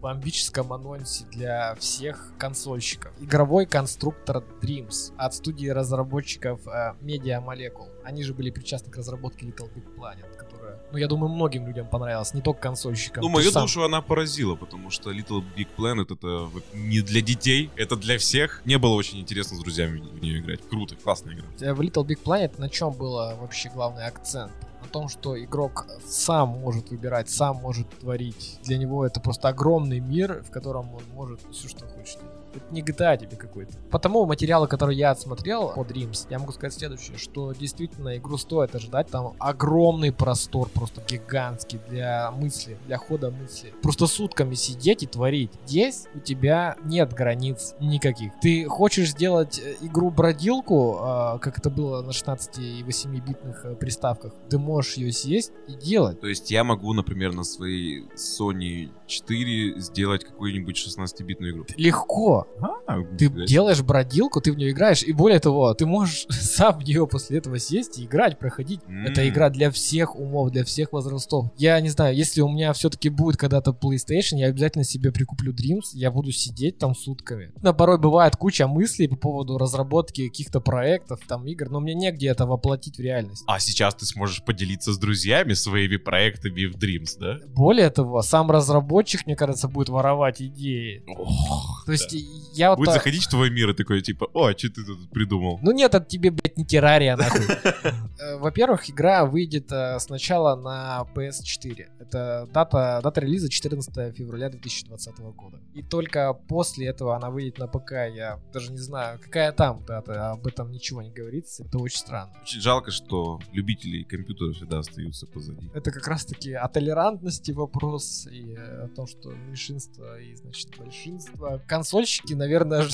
бомбическом 0.00 0.72
анонсе 0.72 1.24
для 1.26 1.74
всех 1.76 2.32
консольщиков. 2.38 3.12
Игровой 3.20 3.66
конструктор 3.66 4.42
Dreams 4.62 5.12
от 5.16 5.34
студии 5.34 5.68
разработчиков 5.68 6.66
uh, 6.66 6.96
Media 7.00 7.44
Molecule. 7.44 7.88
Они 8.04 8.22
же 8.22 8.34
были 8.34 8.50
причастны 8.50 8.92
к 8.92 8.96
разработке 8.96 9.46
Little 9.46 9.70
Big 9.74 9.84
Planet, 9.96 10.36
которая, 10.36 10.78
ну, 10.92 10.98
я 10.98 11.08
думаю, 11.08 11.32
многим 11.32 11.66
людям 11.66 11.88
понравилась, 11.88 12.34
не 12.34 12.42
только 12.42 12.60
консольщикам. 12.60 13.22
Ну, 13.22 13.28
мою 13.28 13.50
сам... 13.50 13.62
душу 13.62 13.82
она 13.82 14.02
поразила, 14.02 14.56
потому 14.56 14.90
что 14.90 15.10
Little 15.10 15.42
Big 15.56 15.68
Planet 15.76 16.12
это 16.12 16.50
не 16.74 17.00
для 17.00 17.20
детей, 17.20 17.70
это 17.76 17.96
для 17.96 18.18
всех. 18.18 18.60
Мне 18.64 18.78
было 18.78 18.94
очень 18.94 19.20
интересно 19.20 19.56
с 19.56 19.60
друзьями 19.60 20.00
в 20.00 20.22
нее 20.22 20.40
играть. 20.40 20.60
Круто, 20.68 20.96
классная 20.96 21.34
игра. 21.34 21.46
Э, 21.60 21.72
в 21.72 21.80
Little 21.80 22.04
Big 22.04 22.22
Planet 22.22 22.52
на 22.58 22.68
чем 22.68 22.92
было 22.92 23.36
вообще 23.40 23.70
главный 23.70 24.06
акцент? 24.06 24.52
Том, 24.94 25.08
что 25.08 25.36
игрок 25.42 25.88
сам 26.06 26.50
может 26.50 26.90
выбирать, 26.90 27.28
сам 27.28 27.56
может 27.56 27.88
творить. 27.98 28.60
Для 28.62 28.78
него 28.78 29.04
это 29.04 29.20
просто 29.20 29.48
огромный 29.48 29.98
мир, 29.98 30.44
в 30.44 30.52
котором 30.52 30.94
он 30.94 31.02
может 31.12 31.40
все, 31.50 31.66
что 31.68 31.84
хочет 31.88 32.20
это 32.56 32.64
не 32.70 32.82
GTA 32.82 33.18
тебе 33.18 33.36
какой-то. 33.36 33.72
Потому 33.90 34.26
материалы, 34.26 34.66
которые 34.68 34.98
я 34.98 35.10
отсмотрел 35.10 35.72
по 35.72 35.80
Dreams, 35.80 36.26
я 36.30 36.38
могу 36.38 36.52
сказать 36.52 36.74
следующее, 36.74 37.18
что 37.18 37.52
действительно 37.52 38.16
игру 38.16 38.36
стоит 38.38 38.74
ожидать. 38.74 39.08
Там 39.08 39.34
огромный 39.38 40.12
простор, 40.12 40.68
просто 40.68 41.02
гигантский 41.06 41.80
для 41.88 42.30
мысли, 42.30 42.76
для 42.86 42.98
хода 42.98 43.30
мысли. 43.30 43.72
Просто 43.82 44.06
сутками 44.06 44.54
сидеть 44.54 45.02
и 45.02 45.06
творить. 45.06 45.52
Здесь 45.66 46.06
у 46.14 46.20
тебя 46.20 46.76
нет 46.84 47.12
границ 47.12 47.74
никаких. 47.80 48.32
Ты 48.40 48.66
хочешь 48.66 49.10
сделать 49.10 49.58
э, 49.58 49.76
игру-бродилку, 49.82 50.98
а, 51.00 51.38
как 51.38 51.58
это 51.58 51.70
было 51.70 52.02
на 52.02 52.12
16 52.12 52.58
и 52.58 52.82
8-битных 52.82 53.64
э, 53.64 53.74
приставках, 53.74 54.32
ты 54.48 54.58
можешь 54.58 54.94
ее 54.94 55.12
съесть 55.12 55.52
и 55.68 55.74
делать. 55.74 56.20
То 56.20 56.26
есть 56.26 56.50
я 56.50 56.64
могу, 56.64 56.92
например, 56.92 57.32
на 57.32 57.44
своей 57.44 58.06
Sony 58.16 58.90
4 59.06 59.80
сделать 59.80 60.24
какую-нибудь 60.24 60.76
16-битную 60.76 61.50
игру? 61.52 61.66
Легко 61.76 62.43
метро. 62.56 62.76
А, 62.86 63.02
Ты 63.18 63.28
делаешь 63.46 63.82
бродилку, 63.82 64.40
ты 64.40 64.52
в 64.52 64.56
нее 64.56 64.70
играешь, 64.70 65.02
и 65.02 65.12
более 65.12 65.40
того, 65.40 65.72
ты 65.74 65.86
можешь 65.86 66.26
сам 66.30 66.78
в 66.78 66.84
нее 66.84 67.06
после 67.06 67.38
этого 67.38 67.58
сесть 67.58 67.98
и 67.98 68.04
играть, 68.04 68.38
проходить. 68.38 68.80
Это 69.06 69.22
М. 69.22 69.28
игра 69.28 69.50
для 69.50 69.70
всех 69.70 70.16
умов, 70.16 70.50
для 70.50 70.64
всех 70.64 70.92
возрастов. 70.92 71.46
Я 71.56 71.80
не 71.80 71.88
знаю, 71.88 72.14
если 72.16 72.40
у 72.40 72.48
меня 72.48 72.72
все-таки 72.72 73.08
будет 73.08 73.36
когда-то 73.36 73.70
PlayStation, 73.72 74.36
я 74.36 74.46
обязательно 74.48 74.84
себе 74.84 75.12
прикуплю 75.12 75.52
Dreams, 75.52 75.90
я 75.94 76.10
буду 76.10 76.30
сидеть 76.32 76.78
там 76.78 76.94
сутками. 76.94 77.52
На 77.62 77.72
порой 77.72 77.98
бывает 77.98 78.36
куча 78.36 78.66
мыслей 78.66 79.08
по 79.08 79.16
поводу 79.16 79.58
разработки 79.58 80.28
каких-то 80.28 80.60
проектов, 80.60 81.20
там 81.26 81.46
игр, 81.46 81.68
но 81.70 81.80
мне 81.80 81.94
негде 81.94 82.28
это 82.28 82.46
воплотить 82.46 82.96
в 82.96 83.00
реальность. 83.00 83.44
А 83.46 83.58
сейчас 83.60 83.94
ты 83.94 84.04
сможешь 84.06 84.42
поделиться 84.44 84.92
с 84.92 84.98
друзьями 84.98 85.54
своими 85.54 85.96
проектами 85.96 86.66
в 86.66 86.76
Dreams, 86.76 87.18
да? 87.18 87.38
Более 87.54 87.90
того, 87.90 88.22
сам 88.22 88.50
разработчик, 88.50 89.26
мне 89.26 89.36
кажется, 89.36 89.68
будет 89.68 89.88
воровать 89.88 90.40
идеи. 90.42 91.02
Ох, 91.06 91.84
То 91.86 91.92
есть 91.92 92.10
да. 92.12 92.18
Я 92.54 92.70
вот... 92.70 92.78
Будет 92.78 92.86
так- 92.86 92.94
заходить 92.96 93.24
в 93.24 93.30
твой 93.30 93.50
мир 93.50 93.70
и 93.70 93.74
такой, 93.74 94.00
типа, 94.02 94.28
о, 94.34 94.50
что 94.52 94.68
ты 94.68 94.84
тут 94.84 95.10
придумал? 95.10 95.58
Ну 95.62 95.72
нет, 95.72 95.94
это 95.94 96.04
тебе, 96.04 96.30
блядь, 96.30 96.56
не 96.56 96.64
террария, 96.64 97.16
нахуй. 97.16 97.42
Э, 98.20 98.36
Во-первых, 98.36 98.88
игра 98.88 99.24
выйдет 99.26 99.72
э, 99.72 99.98
сначала 99.98 100.54
на 100.54 101.04
PS4. 101.14 101.86
Это 101.98 102.48
дата, 102.52 103.00
дата 103.02 103.20
релиза 103.20 103.48
14 103.50 104.16
февраля 104.16 104.48
2020 104.50 105.18
года. 105.18 105.60
И 105.74 105.82
только 105.82 106.32
после 106.32 106.86
этого 106.86 107.16
она 107.16 107.30
выйдет 107.30 107.58
на 107.58 107.66
ПК. 107.66 107.92
Я 108.14 108.40
даже 108.52 108.70
не 108.70 108.78
знаю, 108.78 109.18
какая 109.20 109.50
там 109.52 109.84
дата, 109.84 110.30
об 110.30 110.46
этом 110.46 110.70
ничего 110.70 111.02
не 111.02 111.10
говорится. 111.10 111.64
Это 111.64 111.78
очень 111.78 111.98
странно. 111.98 112.32
Очень 112.42 112.60
жалко, 112.60 112.92
что 112.92 113.40
любители 113.52 114.04
компьютеров 114.04 114.54
всегда 114.56 114.78
остаются 114.78 115.26
позади. 115.26 115.68
Это 115.74 115.90
как 115.90 116.06
раз-таки 116.06 116.52
о 116.52 116.68
толерантности 116.68 117.50
вопрос 117.50 118.28
и 118.30 118.54
о 118.54 118.88
том, 118.94 119.06
что 119.08 119.30
меньшинство 119.32 120.16
и, 120.16 120.36
значит, 120.36 120.70
большинство. 120.78 121.60
Консольщики, 121.66 122.23
наверное, 122.32 122.82
ж- 122.82 122.92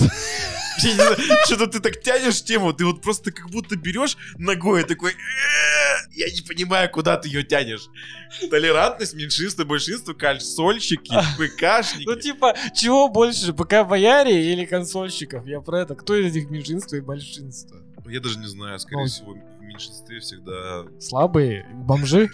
Что-то 1.45 1.66
ты 1.66 1.81
так 1.81 2.01
тянешь 2.01 2.43
тему, 2.43 2.73
ты 2.73 2.87
вот 2.87 3.03
просто 3.03 3.31
как 3.33 3.51
будто 3.51 3.77
берешь 3.77 4.16
ногой 4.38 4.81
и 4.81 4.85
такой, 4.85 5.11
«Э, 5.12 5.14
я 6.12 6.27
не 6.33 6.40
понимаю, 6.40 6.90
куда 6.90 7.16
ты 7.19 7.29
ее 7.29 7.43
тянешь. 7.43 7.88
Толерантность, 8.51 9.12
меньшинство, 9.14 9.64
большинство, 9.66 10.14
консольщики, 10.14 11.12
ну 11.38 11.47
ПКшники. 11.47 12.21
типа, 12.23 12.57
чего 12.75 13.09
больше, 13.09 13.53
ПК 13.53 13.87
бояре 13.87 14.53
или 14.53 14.64
консольщиков? 14.64 15.47
Я 15.47 15.61
про 15.61 15.81
это. 15.83 15.95
Кто 15.95 16.14
из 16.16 16.35
этих 16.35 16.49
меньшинство 16.51 16.97
и 16.97 17.01
большинство? 17.01 17.77
Я 18.09 18.21
даже 18.21 18.38
не 18.38 18.47
знаю, 18.47 18.79
скорее 18.79 19.03
Ну. 19.03 19.07
всего, 19.09 19.37
меньшинстве 19.70 20.20
всегда... 20.20 20.85
Слабые, 20.98 21.66
бомжи. 21.74 22.28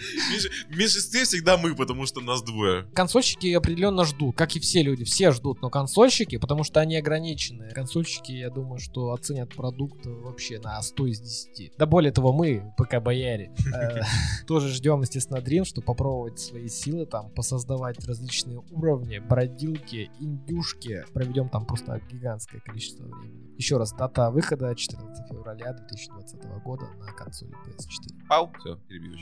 В 0.00 0.32
меньш- 0.32 0.66
в 0.68 0.76
меньшинстве 0.76 1.24
всегда 1.24 1.58
мы, 1.58 1.74
потому 1.74 2.06
что 2.06 2.20
нас 2.20 2.42
двое. 2.42 2.84
Консольщики 2.94 3.52
определенно 3.52 4.04
ждут, 4.04 4.36
как 4.36 4.56
и 4.56 4.60
все 4.60 4.82
люди, 4.82 5.04
все 5.04 5.30
ждут, 5.30 5.60
но 5.60 5.68
консольщики, 5.68 6.38
потому 6.38 6.64
что 6.64 6.80
они 6.80 6.96
ограничены. 6.96 7.70
Консольщики, 7.74 8.32
я 8.32 8.50
думаю, 8.50 8.78
что 8.78 9.12
оценят 9.12 9.54
продукт 9.54 10.06
вообще 10.06 10.58
на 10.58 10.80
100 10.80 11.06
из 11.06 11.20
10. 11.20 11.72
Да 11.76 11.86
более 11.86 12.12
того, 12.12 12.32
мы, 12.32 12.72
ПК 12.78 13.00
бояре, 13.02 13.52
э, 13.74 14.00
тоже 14.46 14.68
ждем, 14.68 15.02
естественно, 15.02 15.38
Dream, 15.38 15.64
чтобы 15.64 15.84
попробовать 15.84 16.38
свои 16.38 16.68
силы, 16.68 17.04
там, 17.06 17.30
посоздавать 17.30 18.02
различные 18.06 18.62
уровни, 18.70 19.18
бродилки, 19.18 20.10
индюшки. 20.18 21.04
Проведем 21.12 21.48
там 21.50 21.66
просто 21.66 22.00
гигантское 22.10 22.60
количество 22.60 23.04
времени. 23.04 23.54
Еще 23.58 23.76
раз, 23.76 23.92
дата 23.92 24.30
выхода 24.30 24.74
14 24.74 25.28
февраля 25.28 25.74
2020 25.74 26.19
года 26.64 26.86
на 26.98 27.12
консоли 27.12 27.52
PS4. 27.52 28.26
Пау. 28.28 28.52
Все, 28.58 28.76
перебью. 28.88 29.18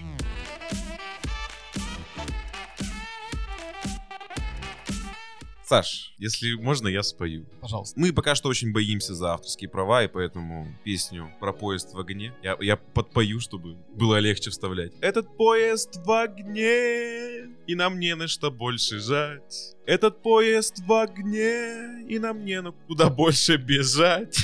Саш, 5.69 6.15
если 6.17 6.55
можно, 6.55 6.89
я 6.89 7.03
спою. 7.03 7.45
Пожалуйста. 7.61 8.01
Мы 8.01 8.15
пока 8.15 8.35
что 8.35 8.49
очень 8.49 8.73
боимся 8.73 9.15
за 9.15 9.35
авторские 9.35 9.69
права, 9.69 10.03
и 10.03 10.09
поэтому 10.09 10.67
песню 10.83 11.31
про 11.41 11.53
поезд 11.53 11.93
в 11.93 11.99
огне 11.99 12.33
я, 12.43 12.57
я 12.59 12.77
подпою, 12.79 13.39
чтобы 13.39 13.77
было 13.93 14.19
легче 14.19 14.49
вставлять. 14.49 14.93
Этот 15.03 15.37
поезд 15.37 16.01
в 16.07 16.11
огне, 16.11 17.51
и 17.67 17.75
нам 17.75 18.01
не 18.01 18.15
на 18.15 18.29
что 18.29 18.51
больше 18.51 18.99
жать. 18.99 19.77
Этот 19.85 20.23
поезд 20.23 20.79
в 20.87 20.93
огне, 20.95 22.03
и 22.09 22.19
нам 22.19 22.47
не 22.47 22.63
на 22.63 22.73
куда 22.73 23.11
больше 23.11 23.59
бежать. 23.59 24.39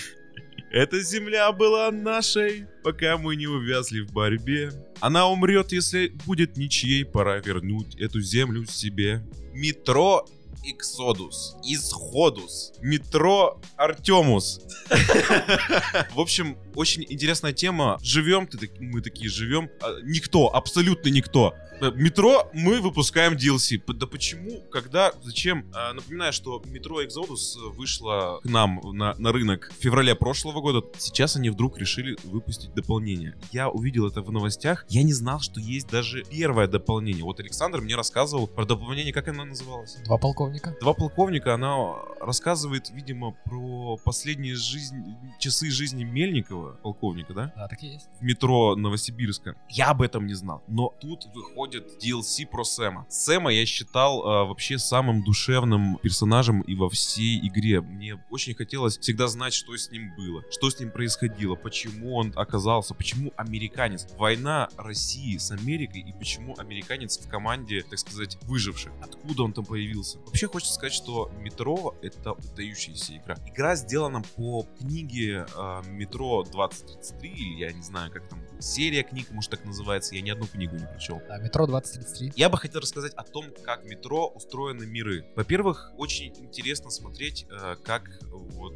Эта 0.75 1.01
земля 1.03 1.53
была 1.53 1.93
нашей, 1.93 2.67
пока 2.83 3.17
мы 3.17 3.37
не 3.37 3.47
увязли 3.47 4.01
в 4.01 4.11
борьбе. 4.11 4.73
Она 4.99 5.29
умрет, 5.29 5.71
если 5.71 6.09
будет 6.27 6.57
ничьей, 6.57 7.05
пора 7.05 7.37
вернуть 7.37 7.95
эту 7.95 8.21
землю 8.21 8.67
себе. 8.67 9.25
Метро 9.53 10.27
Иксодус, 10.65 11.55
Исходус, 11.63 12.73
метро 12.83 13.61
Артемус. 13.77 14.63
В 16.13 16.19
общем, 16.19 16.59
очень 16.75 17.05
интересная 17.09 17.53
тема. 17.53 17.99
Живем, 18.03 18.47
ты, 18.47 18.71
мы 18.81 19.01
такие 19.01 19.31
живем. 19.31 19.71
А, 19.81 19.95
Никто, 20.03 20.49
абсолютно 20.55 21.09
никто. 21.09 21.55
Э, 21.81 21.91
Метро 21.95 22.49
мы 22.53 22.81
выпускаем 22.81 23.35
DLC. 23.35 23.81
Да 23.95 24.07
почему, 24.07 24.61
когда, 24.71 25.13
зачем? 25.23 25.67
А, 25.75 25.93
Напоминаю, 25.93 26.33
что 26.33 26.63
метро 26.67 27.03
Exodus 27.03 27.59
вышло 27.77 28.41
к 28.43 28.45
нам 28.49 28.81
на, 28.93 29.15
на 29.19 29.33
рынок 29.33 29.71
в 29.77 29.83
феврале 29.83 30.15
прошлого 30.15 30.61
года. 30.61 30.83
Сейчас 30.99 31.37
они 31.37 31.51
вдруг 31.51 31.79
решили 31.79 32.17
выпустить 32.25 32.75
дополнение. 32.75 33.37
Я 33.53 33.69
увидел 33.69 34.07
это 34.07 34.23
в 34.23 34.31
новостях. 34.33 34.85
Я 34.89 35.03
не 35.03 35.13
знал, 35.13 35.41
что 35.41 35.61
есть 35.61 35.89
даже 35.89 36.25
первое 36.25 36.67
дополнение. 36.67 37.25
Вот 37.25 37.41
Александр 37.41 37.81
мне 37.81 37.97
рассказывал 37.97 38.47
про 38.47 38.65
дополнение, 38.65 39.13
как 39.13 39.29
оно 39.29 39.45
называлось? 39.45 39.97
Два 40.05 40.19
полковника. 40.19 40.77
Два 40.81 40.95
полковника, 40.95 41.55
она 41.55 41.95
рассказывает, 42.21 42.91
видимо, 42.91 43.33
про 43.45 43.97
последние 44.05 44.55
жизнь, 44.55 44.97
часы 45.39 45.71
жизни 45.71 46.05
Мельникова, 46.05 46.64
полковника, 46.83 47.35
да? 47.35 47.53
Да, 47.57 47.69
так 47.69 47.83
и 47.83 47.89
есть. 47.89 48.09
В 48.21 48.23
метро 48.23 48.77
Новосибирска. 48.77 49.57
Я 49.69 49.91
об 49.91 50.03
этом 50.03 50.27
не 50.27 50.35
знал. 50.35 50.63
Но 50.69 50.95
тут 51.01 51.27
выходит 51.35 52.03
DLC 52.03 52.47
про 52.47 52.65
Сэма. 52.65 53.07
Сэма 53.09 53.53
я 53.53 53.67
считал 53.67 54.27
а, 54.27 54.45
вообще 54.45 54.79
самым 54.79 55.23
душевным 55.23 55.99
персонажем 55.99 56.63
и 56.63 56.75
во 56.75 56.89
всей 56.89 57.47
игре. 57.47 57.81
Мне 57.81 58.23
очень 58.31 58.55
хотелось 58.55 58.99
всегда 58.99 59.29
знать, 59.29 59.55
что 59.55 59.77
с 59.77 59.91
ним 59.91 60.15
было, 60.17 60.43
что 60.51 60.71
с 60.71 60.79
ним 60.81 60.91
происходило, 60.91 61.55
почему 61.55 62.17
он 62.17 62.33
оказался, 62.37 62.95
почему 62.95 63.33
американец. 63.37 64.07
Война 64.19 64.69
России 64.77 65.37
с 65.37 65.51
Америкой 65.51 66.03
и 66.03 66.13
почему 66.13 66.55
американец 66.59 67.19
в 67.19 67.29
команде, 67.29 67.83
так 67.83 67.99
сказать, 67.99 68.39
выживших. 68.43 68.93
Откуда 69.01 69.45
он 69.45 69.53
там 69.53 69.65
появился? 69.65 70.19
Вообще 70.19 70.49
хочется 70.49 70.75
сказать, 70.75 70.95
что 70.95 71.31
Метро— 71.41 71.95
это 72.03 72.35
выдающаяся 72.35 73.17
игра. 73.17 73.37
Игра 73.47 73.77
сделана 73.77 74.23
по 74.37 74.67
книге 74.79 75.47
э, 75.55 75.83
Метро 75.91 76.45
2033, 76.55 77.31
или 77.31 77.61
я 77.61 77.73
не 77.73 77.83
знаю, 77.83 78.11
как 78.11 78.29
там, 78.29 78.41
серия 78.61 79.03
книг, 79.03 79.31
может 79.31 79.51
так 79.51 79.65
называется, 79.65 80.15
я 80.15 80.23
ни 80.23 80.31
одну 80.31 80.47
книгу 80.47 80.77
не 80.77 80.87
прочел. 80.87 81.21
Да, 81.29 81.39
метро 81.39 81.67
2033. 81.67 82.33
Я 82.37 82.49
бы 82.49 82.57
хотел 82.59 82.81
рассказать 82.81 83.13
о 83.15 83.23
том, 83.23 83.47
как 83.65 83.85
метро 83.85 84.29
устроены 84.29 84.87
миры. 84.87 85.27
Во-первых, 85.37 85.93
очень 85.97 86.33
интересно 86.39 86.91
смотреть, 86.91 87.47
э, 87.51 87.77
как 87.85 88.09
вот 88.53 88.75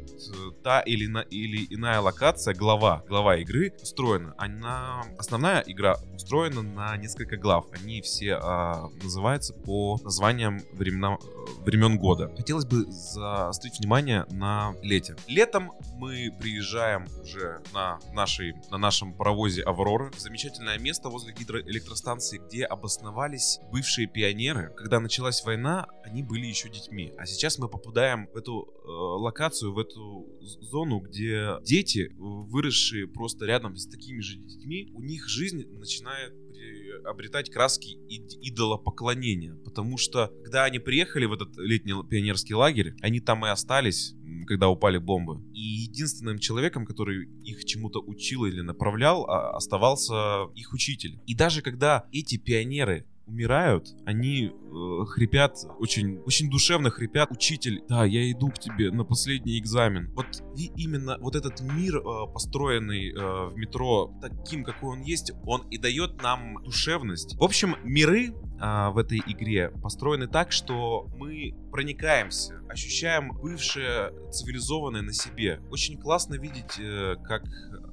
та 0.63 0.81
или, 0.81 1.07
на- 1.07 1.21
или 1.21 1.65
иная 1.73 1.99
локация, 1.99 2.53
глава, 2.53 3.03
глава 3.07 3.37
игры 3.37 3.73
устроена. 3.81 4.33
Она, 4.37 5.03
основная 5.17 5.61
игра 5.61 5.97
устроена 6.13 6.61
на 6.61 6.95
несколько 6.97 7.37
глав. 7.37 7.65
Они 7.71 8.01
все 8.01 8.35
а, 8.35 8.89
называются 9.03 9.53
по 9.53 9.97
названиям 10.03 10.59
времена, 10.73 11.17
времен 11.61 11.97
года. 11.97 12.31
Хотелось 12.35 12.65
бы 12.65 12.85
заострить 12.89 13.79
внимание 13.79 14.25
на 14.31 14.75
лете. 14.81 15.15
Летом 15.27 15.71
мы 15.95 16.31
приезжаем 16.39 17.05
уже 17.21 17.61
на, 17.73 17.99
нашей, 18.13 18.53
на 18.71 18.77
нашем 18.77 19.13
паровозе 19.13 19.63
Аврора. 19.63 20.11
Замечательное 20.17 20.77
место 20.77 21.09
возле 21.09 21.33
гидроэлектростанции, 21.33 22.37
где 22.37 22.65
обосновались 22.65 23.59
бывшие 23.71 24.07
пионеры. 24.07 24.73
Когда 24.75 24.99
началась 24.99 25.43
война, 25.43 25.87
они 26.03 26.23
были 26.23 26.45
еще 26.45 26.69
детьми. 26.69 27.13
А 27.17 27.25
сейчас 27.25 27.57
мы 27.59 27.67
попадаем 27.67 28.27
в 28.33 28.37
эту 28.37 28.67
э, 28.83 28.87
локацию, 28.89 29.58
в 29.61 29.77
эту 29.77 30.27
зону, 30.41 30.99
где 30.99 31.57
дети, 31.63 32.11
выросшие 32.17 33.07
просто 33.07 33.45
рядом 33.45 33.75
с 33.75 33.87
такими 33.87 34.19
же 34.21 34.37
детьми, 34.37 34.89
у 34.93 35.01
них 35.01 35.27
жизнь 35.27 35.65
начинает 35.71 36.33
обретать 37.05 37.49
краски 37.49 37.97
ид- 38.09 38.37
идолопоклонения. 38.41 39.55
Потому 39.63 39.97
что, 39.97 40.31
когда 40.43 40.65
они 40.65 40.79
приехали 40.79 41.25
в 41.25 41.33
этот 41.33 41.57
летний 41.57 41.93
пионерский 42.07 42.53
лагерь, 42.53 42.95
они 43.01 43.19
там 43.19 43.45
и 43.45 43.49
остались, 43.49 44.15
когда 44.47 44.69
упали 44.69 44.97
бомбы. 44.97 45.41
И 45.53 45.61
единственным 45.61 46.39
человеком, 46.39 46.85
который 46.85 47.29
их 47.43 47.65
чему-то 47.65 48.01
учил 48.01 48.45
или 48.45 48.61
направлял, 48.61 49.25
а, 49.25 49.55
оставался 49.55 50.49
их 50.55 50.73
учитель. 50.73 51.19
И 51.25 51.35
даже 51.35 51.61
когда 51.61 52.07
эти 52.11 52.37
пионеры 52.37 53.07
умирают, 53.29 53.95
они 54.05 54.51
э, 54.51 55.05
хрипят, 55.05 55.57
очень, 55.79 56.17
очень 56.25 56.49
душевно 56.49 56.89
хрипят. 56.89 57.31
Учитель, 57.31 57.81
да, 57.87 58.03
я 58.05 58.29
иду 58.31 58.49
к 58.49 58.59
тебе 58.59 58.91
на 58.91 59.03
последний 59.03 59.57
экзамен. 59.59 60.11
Вот 60.15 60.43
и 60.57 60.71
именно 60.75 61.17
вот 61.19 61.35
этот 61.35 61.61
мир, 61.61 61.97
э, 61.97 62.01
построенный 62.33 63.11
э, 63.11 63.49
в 63.49 63.53
метро 63.55 64.13
таким, 64.21 64.63
какой 64.63 64.97
он 64.97 65.01
есть, 65.01 65.31
он 65.45 65.61
и 65.69 65.77
дает 65.77 66.21
нам 66.21 66.61
душевность. 66.63 67.35
В 67.37 67.43
общем, 67.43 67.75
миры 67.83 68.33
а, 68.59 68.91
в 68.91 68.97
этой 68.97 69.19
игре 69.25 69.69
построены 69.69 70.27
так, 70.27 70.51
что 70.51 71.07
мы 71.15 71.55
проникаемся, 71.71 72.61
ощущаем 72.69 73.31
бывшее 73.31 74.11
цивилизованное 74.31 75.01
на 75.01 75.13
себе. 75.13 75.61
Очень 75.71 75.97
классно 75.97 76.35
видеть, 76.35 76.79
э, 76.79 77.15
как 77.23 77.43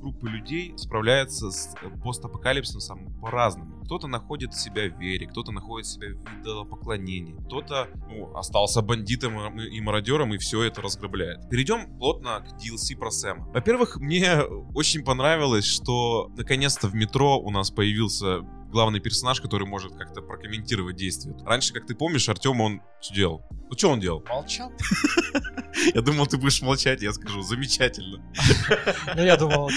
группы 0.01 0.29
людей 0.29 0.75
справляются 0.77 1.51
с 1.51 1.75
постапокалипсисом 2.03 3.19
по-разному. 3.21 3.85
Кто-то 3.85 4.09
находит 4.09 4.55
себя 4.55 4.89
в 4.91 4.99
вере, 4.99 5.27
кто-то 5.27 5.53
находит 5.53 5.87
себя 5.87 6.09
в 6.09 6.43
идолопоклонении, 6.43 7.37
кто-то 7.47 7.89
ну, 8.09 8.35
остался 8.37 8.83
бандитом 8.83 9.59
и 9.59 9.81
мародером 9.81 10.35
и 10.35 10.39
все 10.39 10.63
это 10.65 10.83
разграбляет. 10.83 11.49
Перейдем 11.49 11.97
плотно 11.99 12.41
к 12.41 12.61
DLC 12.61 12.97
про 12.99 13.11
Сэма. 13.11 13.47
Во-первых, 13.53 13.97
мне 13.97 14.41
очень 14.75 15.05
понравилось, 15.05 15.65
что 15.65 16.31
наконец-то 16.37 16.89
в 16.89 16.95
метро 16.95 17.39
у 17.39 17.51
нас 17.51 17.71
появился 17.71 18.41
главный 18.71 19.01
персонаж, 19.01 19.41
который 19.41 19.67
может 19.67 19.95
как-то 19.97 20.23
прокомментировать 20.23 20.97
действия. 20.97 21.35
Раньше, 21.45 21.73
как 21.73 21.87
ты 21.87 21.95
помнишь, 21.95 22.29
Артем, 22.29 22.61
он 22.61 22.83
что 23.01 23.15
делал? 23.15 23.43
Ну, 23.51 23.77
что 23.77 23.91
он 23.91 24.01
делал? 24.01 24.25
Молчал. 24.29 24.73
Я 25.95 26.01
думал, 26.01 26.27
ты 26.27 26.39
будешь 26.39 26.63
молчать, 26.63 27.03
я 27.03 27.13
скажу, 27.13 27.43
замечательно. 27.43 28.25
Ну, 29.15 29.23
я 29.23 29.37
думал, 29.37 29.71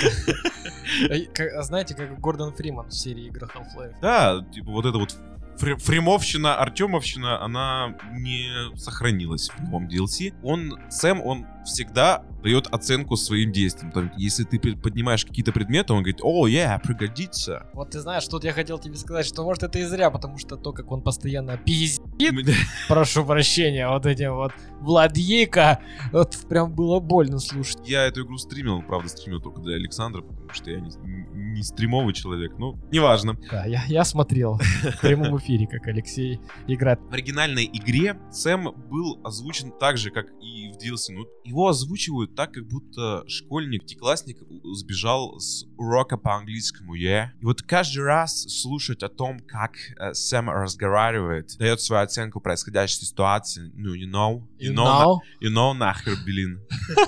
знаете, 1.62 1.94
как 1.94 2.20
Гордон 2.20 2.54
Фриман 2.54 2.88
в 2.88 2.94
серии 2.94 3.26
игр 3.28 3.44
Half-Life. 3.44 3.96
Да, 4.02 4.44
типа 4.54 4.72
вот 4.72 4.86
это 4.86 4.98
вот 4.98 5.16
фримовщина, 5.60 6.56
Артемовщина, 6.56 7.44
она 7.44 7.96
не 8.12 8.50
сохранилась 8.78 9.50
в 9.50 9.64
новом 9.64 9.88
DLC. 9.88 10.34
Он, 10.44 10.80
Сэм, 10.90 11.22
он 11.22 11.46
всегда 11.70 12.26
дает 12.44 12.68
оценку 12.68 13.16
своим 13.16 13.52
действиям. 13.52 13.92
Там, 13.92 14.12
если 14.18 14.44
ты 14.44 14.60
поднимаешь 14.60 15.26
какие-то 15.26 15.52
предметы, 15.52 15.94
он 15.94 16.00
говорит, 16.00 16.20
о, 16.24 16.48
yeah, 16.48 16.80
пригодится. 16.82 17.68
Вот 17.74 17.92
ты 17.92 18.00
знаешь, 18.00 18.26
тут 18.28 18.44
я 18.44 18.54
хотел 18.54 18.80
тебе 18.80 18.96
сказать, 18.96 19.26
что 19.26 19.44
может 19.44 19.64
это 19.64 19.80
и 19.80 19.84
зря, 19.84 20.10
потому 20.10 20.38
что 20.38 20.56
то, 20.56 20.72
как 20.72 20.92
он 20.92 21.02
постоянно 21.02 21.58
пиздит, 21.58 22.56
прошу 22.88 23.26
прощения, 23.26 23.88
вот 23.90 24.06
этим 24.06 24.36
вот 24.36 24.54
Владейка, 24.80 25.80
вот 26.12 26.38
прям 26.48 26.74
было 26.74 27.00
больно 27.00 27.40
слушать. 27.40 27.80
Я 27.86 28.06
эту 28.06 28.26
игру 28.26 28.38
стримил, 28.38 28.82
правда, 28.82 29.10
стримил 29.10 29.42
только 29.42 29.62
для 29.62 29.76
Александра, 29.76 30.22
потому 30.22 30.54
что 30.54 30.72
я 30.72 30.80
не, 30.80 30.92
не 31.34 31.64
стримовый 31.64 32.14
человек, 32.14 32.54
ну, 32.58 32.78
неважно. 32.92 33.38
Да, 33.52 33.66
я, 33.66 33.84
я 33.88 34.06
смотрел 34.06 34.58
в 34.58 35.02
прямом 35.02 35.38
эфире, 35.38 35.68
как 35.68 35.88
Алексей 35.88 36.40
играет. 36.68 37.00
В 37.10 37.14
оригинальной 37.14 37.70
игре 37.72 38.18
Сэм 38.32 38.72
был 38.90 39.20
озвучен 39.24 39.72
так 39.72 39.98
же, 39.98 40.12
как 40.12 40.28
и 40.42 40.72
в 40.72 40.78
DLC. 40.78 41.14
Ну, 41.14 41.26
его 41.44 41.59
озвучивают 41.68 42.36
так, 42.36 42.54
как 42.54 42.68
будто 42.68 43.24
школьник, 43.28 43.86
деклассник 43.86 44.38
сбежал 44.74 45.40
с 45.40 45.66
урока 45.78 46.18
по 46.18 46.36
английскому, 46.36 46.96
yeah? 46.96 47.28
И 47.42 47.46
вот 47.46 47.62
каждый 47.62 48.04
раз 48.04 48.44
слушать 48.44 49.04
о 49.04 49.10
том, 49.10 49.40
как 49.40 49.76
э, 49.98 50.14
Сэм 50.14 50.50
разговаривает, 50.50 51.58
дает 51.58 51.82
свою 51.82 52.04
оценку 52.04 52.40
происходящей 52.40 53.06
ситуации, 53.06 53.72
ну, 53.76 53.96
you 53.96 54.10
know, 54.10 54.44
you, 54.60 54.70
you 54.70 54.74
know, 54.74 54.86
know? 54.86 55.18
На, 55.42 55.48
you 55.48 55.54
know 55.54 55.74
нахер, 55.74 56.18
блин. 56.26 56.62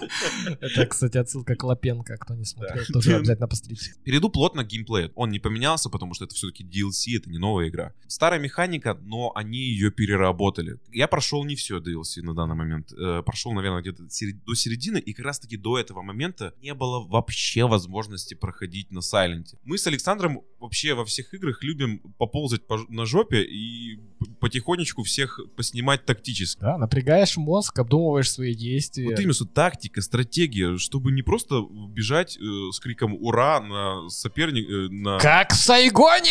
Это, 0.62 0.86
кстати, 0.86 1.18
отсылка 1.18 1.56
к 1.56 1.64
Лапенко, 1.64 2.18
кто 2.18 2.36
не 2.36 2.46
смотрел, 2.46 2.84
тоже 2.92 3.16
обязательно 3.18 3.48
посмотрите. 3.48 3.94
Перейду 4.04 4.30
плотно 4.30 4.64
к 4.64 4.68
геймплею. 4.68 5.12
Он 5.16 5.30
не 5.30 5.40
поменялся, 5.40 5.90
потому 5.90 6.14
что 6.14 6.26
это 6.26 6.36
все-таки 6.36 6.64
DLC, 6.64 7.18
это 7.18 7.30
не 7.30 7.38
новая 7.38 7.70
игра. 7.70 7.94
Старая 8.08 8.40
механика, 8.40 8.98
но 9.02 9.32
они 9.36 9.60
ее 9.60 9.92
переработали. 9.92 10.80
Я 10.92 11.08
прошел 11.08 11.44
не 11.44 11.56
все 11.56 11.80
DLC 11.80 12.22
на 12.22 12.34
данный 12.34 12.56
момент. 12.56 12.92
Э, 12.94 13.22
прошел, 13.26 13.54
наверное, 13.54 13.82
где-то 13.82 14.04
до 14.46 14.56
середины, 14.56 14.98
и 14.98 15.14
как 15.14 15.26
раз-таки 15.26 15.58
до 15.58 15.78
этого 15.78 16.02
момента 16.02 16.54
не 16.62 16.74
было 16.74 17.06
вообще 17.06 17.66
возможности 17.66 18.34
проходить 18.34 18.92
на 18.92 19.02
Сайленте. 19.02 19.58
Мы 19.64 19.78
с 19.78 19.88
Александром 19.88 20.42
вообще 20.60 20.94
во 20.94 21.06
всех 21.06 21.34
играх 21.34 21.64
любим 21.64 22.00
поползать 22.18 22.66
по, 22.68 22.80
на 22.90 23.06
жопе 23.06 23.44
и 23.44 24.00
потихонечку 24.40 25.04
всех 25.04 25.40
поснимать 25.56 26.06
тактически. 26.06 26.62
Да, 26.62 26.78
напрягаешь 26.78 27.38
мозг, 27.38 27.78
обдумываешь 27.80 28.32
свои 28.32 28.54
действия. 28.54 29.10
Вот 29.10 29.20
именно, 29.20 29.34
что 29.34 29.46
тактика, 29.46 30.02
стратегия, 30.02 30.78
чтобы 30.78 31.12
не 31.12 31.22
просто 31.22 31.62
бежать 31.90 32.38
э, 32.38 32.72
с 32.72 32.80
криком 32.80 33.16
«Ура!» 33.16 33.60
на 33.62 34.10
соперник... 34.10 34.70
Э, 34.70 34.88
на... 34.90 35.20
Как 35.20 35.52
в 35.54 35.56
Сайгоне! 35.56 36.30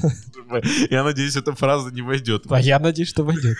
Я 0.90 1.04
надеюсь, 1.04 1.36
эта 1.36 1.54
фраза 1.54 1.90
не 1.90 2.02
войдет. 2.02 2.44
А 2.48 2.60
я 2.60 2.78
надеюсь, 2.78 3.08
что 3.08 3.22
войдет. 3.24 3.56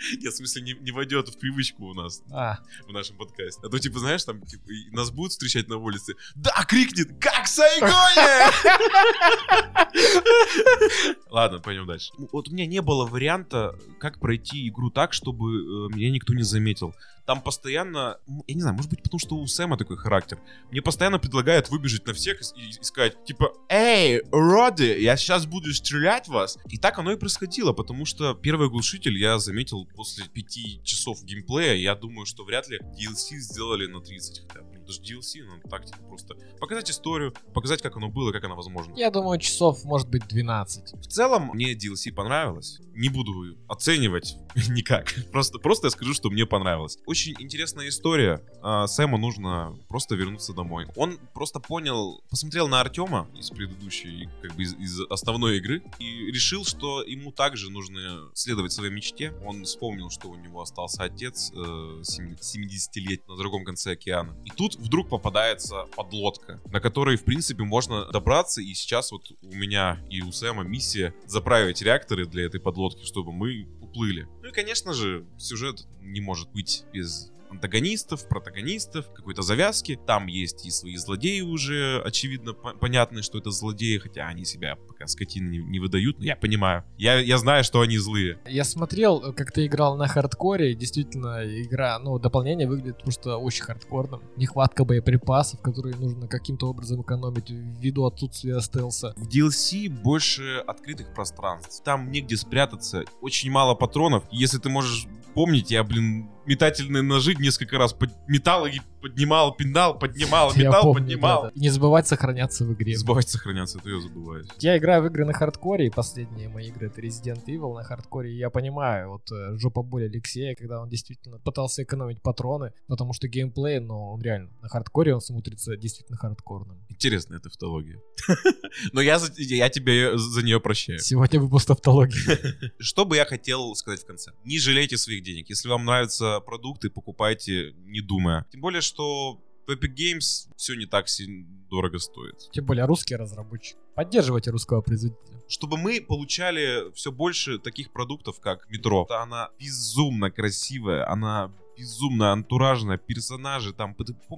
Нет, 0.20 0.32
в 0.32 0.36
смысле, 0.36 0.62
не, 0.62 0.72
не 0.74 0.92
войдет 0.92 1.28
в 1.28 1.38
привычку 1.38 1.86
у 1.86 1.94
нас. 1.94 2.22
А. 2.30 2.58
В 2.86 2.92
нашем 2.92 3.16
подкасте. 3.16 3.60
А 3.64 3.68
то, 3.68 3.78
типа, 3.78 3.98
знаешь, 3.98 4.24
там, 4.24 4.40
типа, 4.42 4.64
нас 4.92 5.10
будут 5.10 5.32
встречать 5.32 5.68
на 5.68 5.76
улице. 5.76 6.14
Да, 6.34 6.52
крикнет, 6.66 7.18
как 7.20 7.46
Сайгоне! 7.46 7.90
Ладно, 11.30 11.60
пойдем 11.60 11.86
дальше. 11.86 12.12
Вот 12.32 12.48
у 12.48 12.52
меня 12.52 12.66
не 12.66 12.82
было 12.82 13.06
варианта, 13.06 13.78
как 13.98 14.18
пройти 14.18 14.68
игру 14.68 14.90
так, 14.90 15.12
чтобы 15.12 15.50
э, 15.50 15.94
меня 15.94 16.10
никто 16.10 16.34
не 16.34 16.42
заметил. 16.42 16.94
Там 17.26 17.42
постоянно, 17.42 18.18
я 18.48 18.54
не 18.54 18.60
знаю, 18.60 18.74
может 18.74 18.90
быть, 18.90 19.02
потому 19.02 19.20
что 19.20 19.36
у 19.36 19.46
Сэма 19.46 19.76
такой 19.76 19.96
характер. 19.96 20.38
Мне 20.72 20.82
постоянно 20.82 21.18
предлагают 21.18 21.70
выбежать 21.70 22.06
на 22.06 22.12
всех 22.12 22.40
и, 22.56 22.70
и 22.70 22.82
сказать, 22.82 23.24
типа, 23.24 23.52
эй, 23.68 24.22
роды, 24.32 25.00
я 25.00 25.16
сейчас 25.16 25.46
буду 25.46 25.72
стрелять 25.72 26.26
в 26.26 26.32
вас. 26.32 26.58
И 26.68 26.76
так 26.76 26.98
оно 26.98 27.12
и 27.12 27.16
происходило, 27.16 27.72
потому 27.72 28.04
что 28.04 28.34
первый 28.34 28.68
глушитель 28.68 29.16
я 29.16 29.38
заметил 29.38 29.86
после 29.94 30.26
пяти 30.28 30.80
часов 30.84 31.24
геймплея. 31.24 31.74
Я 31.74 31.94
думаю, 31.94 32.26
что 32.26 32.44
вряд 32.44 32.68
ли 32.68 32.78
DLC 32.78 33.36
сделали 33.38 33.86
на 33.86 34.00
30 34.00 34.46
хотя 34.48 34.62
бы 34.62 34.79
даже 34.90 35.00
DLC, 35.00 35.44
ну 35.44 35.68
так 35.68 35.86
типа 35.86 35.98
просто 36.08 36.34
показать 36.58 36.90
историю, 36.90 37.32
показать, 37.54 37.80
как 37.80 37.96
оно 37.96 38.08
было, 38.08 38.32
как 38.32 38.44
оно 38.44 38.56
возможно. 38.56 38.94
Я 38.96 39.10
думаю, 39.10 39.38
часов 39.38 39.84
может 39.84 40.08
быть 40.08 40.26
12. 40.26 40.94
В 40.94 41.06
целом, 41.06 41.50
мне 41.54 41.74
DLC 41.74 42.12
понравилось. 42.12 42.80
Не 42.94 43.08
буду 43.08 43.56
оценивать 43.68 44.36
никак. 44.68 45.14
Просто, 45.30 45.58
просто 45.58 45.86
я 45.86 45.90
скажу, 45.90 46.12
что 46.12 46.30
мне 46.30 46.44
понравилось. 46.44 46.98
Очень 47.06 47.34
интересная 47.38 47.88
история. 47.88 48.42
А, 48.62 48.86
Сэму 48.86 49.16
нужно 49.16 49.78
просто 49.88 50.16
вернуться 50.16 50.52
домой. 50.52 50.86
Он 50.96 51.18
просто 51.32 51.60
понял, 51.60 52.22
посмотрел 52.28 52.68
на 52.68 52.80
Артема 52.80 53.28
из 53.38 53.50
предыдущей, 53.50 54.28
как 54.42 54.54
бы 54.56 54.62
из, 54.62 54.74
из 54.74 55.00
основной 55.08 55.58
игры, 55.58 55.82
и 55.98 56.26
решил, 56.26 56.64
что 56.64 57.02
ему 57.02 57.32
также 57.32 57.70
нужно 57.70 58.28
следовать 58.34 58.72
своей 58.72 58.92
мечте. 58.92 59.32
Он 59.44 59.64
вспомнил, 59.64 60.10
что 60.10 60.28
у 60.28 60.34
него 60.34 60.60
остался 60.60 61.04
отец 61.04 61.52
э, 61.54 62.02
70 62.02 62.96
лет 62.96 63.28
на 63.28 63.36
другом 63.36 63.64
конце 63.64 63.92
океана. 63.92 64.36
И 64.44 64.50
тут 64.50 64.79
вдруг 64.80 65.08
попадается 65.08 65.84
подлодка, 65.94 66.60
на 66.70 66.80
которой, 66.80 67.16
в 67.16 67.24
принципе, 67.24 67.62
можно 67.62 68.06
добраться. 68.06 68.60
И 68.60 68.74
сейчас 68.74 69.12
вот 69.12 69.30
у 69.42 69.54
меня 69.54 70.04
и 70.10 70.22
у 70.22 70.32
Сэма 70.32 70.64
миссия 70.64 71.14
заправить 71.26 71.82
реакторы 71.82 72.26
для 72.26 72.46
этой 72.46 72.60
подлодки, 72.60 73.04
чтобы 73.04 73.32
мы 73.32 73.68
уплыли. 73.80 74.26
Ну 74.42 74.48
и, 74.48 74.52
конечно 74.52 74.92
же, 74.92 75.26
сюжет 75.38 75.86
не 76.00 76.20
может 76.20 76.50
быть 76.50 76.84
без 76.92 77.30
антагонистов, 77.50 78.28
протагонистов, 78.28 79.12
какой-то 79.12 79.42
завязки. 79.42 79.98
Там 80.06 80.26
есть 80.26 80.66
и 80.66 80.70
свои 80.70 80.96
злодеи 80.96 81.40
уже, 81.40 82.00
очевидно, 82.04 82.54
понятно, 82.54 83.22
что 83.22 83.38
это 83.38 83.50
злодеи, 83.50 83.98
хотя 83.98 84.26
они 84.26 84.44
себя 84.44 84.76
пока 84.76 85.06
скотины 85.06 85.48
не, 85.48 85.58
не 85.58 85.80
выдают, 85.80 86.18
но 86.18 86.24
я 86.24 86.36
понимаю. 86.36 86.84
Я, 86.96 87.18
я 87.18 87.38
знаю, 87.38 87.64
что 87.64 87.80
они 87.80 87.98
злые. 87.98 88.38
Я 88.46 88.64
смотрел, 88.64 89.32
как 89.34 89.52
ты 89.52 89.66
играл 89.66 89.96
на 89.96 90.08
хардкоре, 90.08 90.74
действительно, 90.74 91.42
игра, 91.44 91.98
ну, 91.98 92.18
дополнение 92.18 92.68
выглядит 92.68 93.02
просто 93.02 93.36
очень 93.36 93.64
хардкорным. 93.64 94.22
Нехватка 94.36 94.84
боеприпасов, 94.84 95.60
которые 95.60 95.96
нужно 95.96 96.28
каким-то 96.28 96.68
образом 96.68 97.02
экономить 97.02 97.50
ввиду 97.50 98.04
отсутствия 98.04 98.60
стелса. 98.60 99.14
В 99.16 99.28
DLC 99.28 99.88
больше 99.88 100.58
открытых 100.66 101.12
пространств. 101.14 101.82
Там 101.84 102.10
негде 102.10 102.36
спрятаться, 102.36 103.04
очень 103.20 103.50
мало 103.50 103.74
патронов. 103.74 104.24
Если 104.30 104.58
ты 104.58 104.68
можешь 104.68 105.06
помнить, 105.34 105.70
я, 105.70 105.84
блин, 105.84 106.28
метательные 106.50 107.02
ножи 107.02 107.34
несколько 107.36 107.78
раз 107.78 107.92
под... 107.92 108.10
металл 108.26 108.66
и 108.66 108.80
поднимал, 109.00 109.54
пинал, 109.54 109.98
поднимал, 109.98 110.54
металл, 110.54 110.82
помню, 110.82 111.00
поднимал. 111.00 111.42
Да, 111.44 111.50
да. 111.50 111.60
Не 111.60 111.68
забывать 111.70 112.06
сохраняться 112.06 112.64
в 112.64 112.72
игре. 112.72 112.92
Не 112.92 112.96
забывать 112.96 113.28
сохраняться, 113.28 113.78
это 113.78 113.90
я 113.90 114.00
забываю. 114.00 114.44
Я 114.58 114.78
играю 114.78 115.02
в 115.02 115.06
игры 115.06 115.24
на 115.24 115.32
хардкоре, 115.32 115.86
и 115.86 115.90
последние 115.90 116.48
мои 116.48 116.68
игры 116.68 116.88
это 116.88 117.00
Resident 117.00 117.44
Evil 117.46 117.74
на 117.74 117.82
хардкоре, 117.82 118.32
и 118.32 118.36
я 118.36 118.50
понимаю, 118.50 119.10
вот 119.10 119.30
э, 119.32 119.58
жопа 119.58 119.82
боли 119.82 120.04
Алексея, 120.04 120.54
когда 120.54 120.80
он 120.80 120.88
действительно 120.88 121.38
пытался 121.38 121.82
экономить 121.82 122.22
патроны, 122.22 122.72
потому 122.86 123.12
что 123.12 123.28
геймплей, 123.28 123.80
но 123.80 124.12
он 124.12 124.22
реально 124.22 124.50
на 124.62 124.68
хардкоре 124.68 125.14
он 125.14 125.20
смотрится 125.20 125.76
действительно 125.76 126.18
хардкорным. 126.18 126.78
Интересная 126.88 127.38
тавтология. 127.40 128.00
Но 128.92 129.00
я, 129.00 129.18
я 129.36 129.68
тебе 129.68 130.18
за 130.18 130.42
нее 130.42 130.60
прощаю. 130.60 130.98
Сегодня 130.98 131.40
выпуск 131.40 131.66
тавтологии. 131.66 132.72
Что 132.78 133.04
бы 133.04 133.16
я 133.16 133.24
хотел 133.24 133.74
сказать 133.74 134.02
в 134.02 134.06
конце? 134.06 134.32
Не 134.44 134.58
жалейте 134.58 134.96
своих 134.96 135.22
денег. 135.22 135.48
Если 135.48 135.68
вам 135.68 135.84
нравятся 135.84 136.40
продукты, 136.40 136.90
покупайте, 136.90 137.72
не 137.84 138.00
думая. 138.00 138.46
Тем 138.52 138.60
более, 138.60 138.80
что 138.90 139.40
в 139.66 139.70
Epic 139.70 139.94
Games 139.94 140.48
все 140.56 140.74
не 140.74 140.86
так 140.86 141.08
сильно 141.08 141.46
дорого 141.70 141.98
стоит. 141.98 142.50
Тем 142.52 142.64
более 142.66 142.84
русский 142.86 143.14
разработчик. 143.16 143.76
Поддерживайте 143.94 144.50
русского 144.50 144.80
производителя. 144.80 145.38
чтобы 145.48 145.76
мы 145.76 146.00
получали 146.00 146.92
все 146.94 147.10
больше 147.12 147.58
таких 147.58 147.92
продуктов, 147.92 148.40
как 148.40 148.68
метро. 148.70 149.06
Она 149.10 149.50
безумно 149.58 150.30
красивая, 150.30 151.08
она 151.08 151.52
безумно 151.80 152.32
антуражная, 152.32 152.98
персонажи 152.98 153.72
там. 153.72 153.96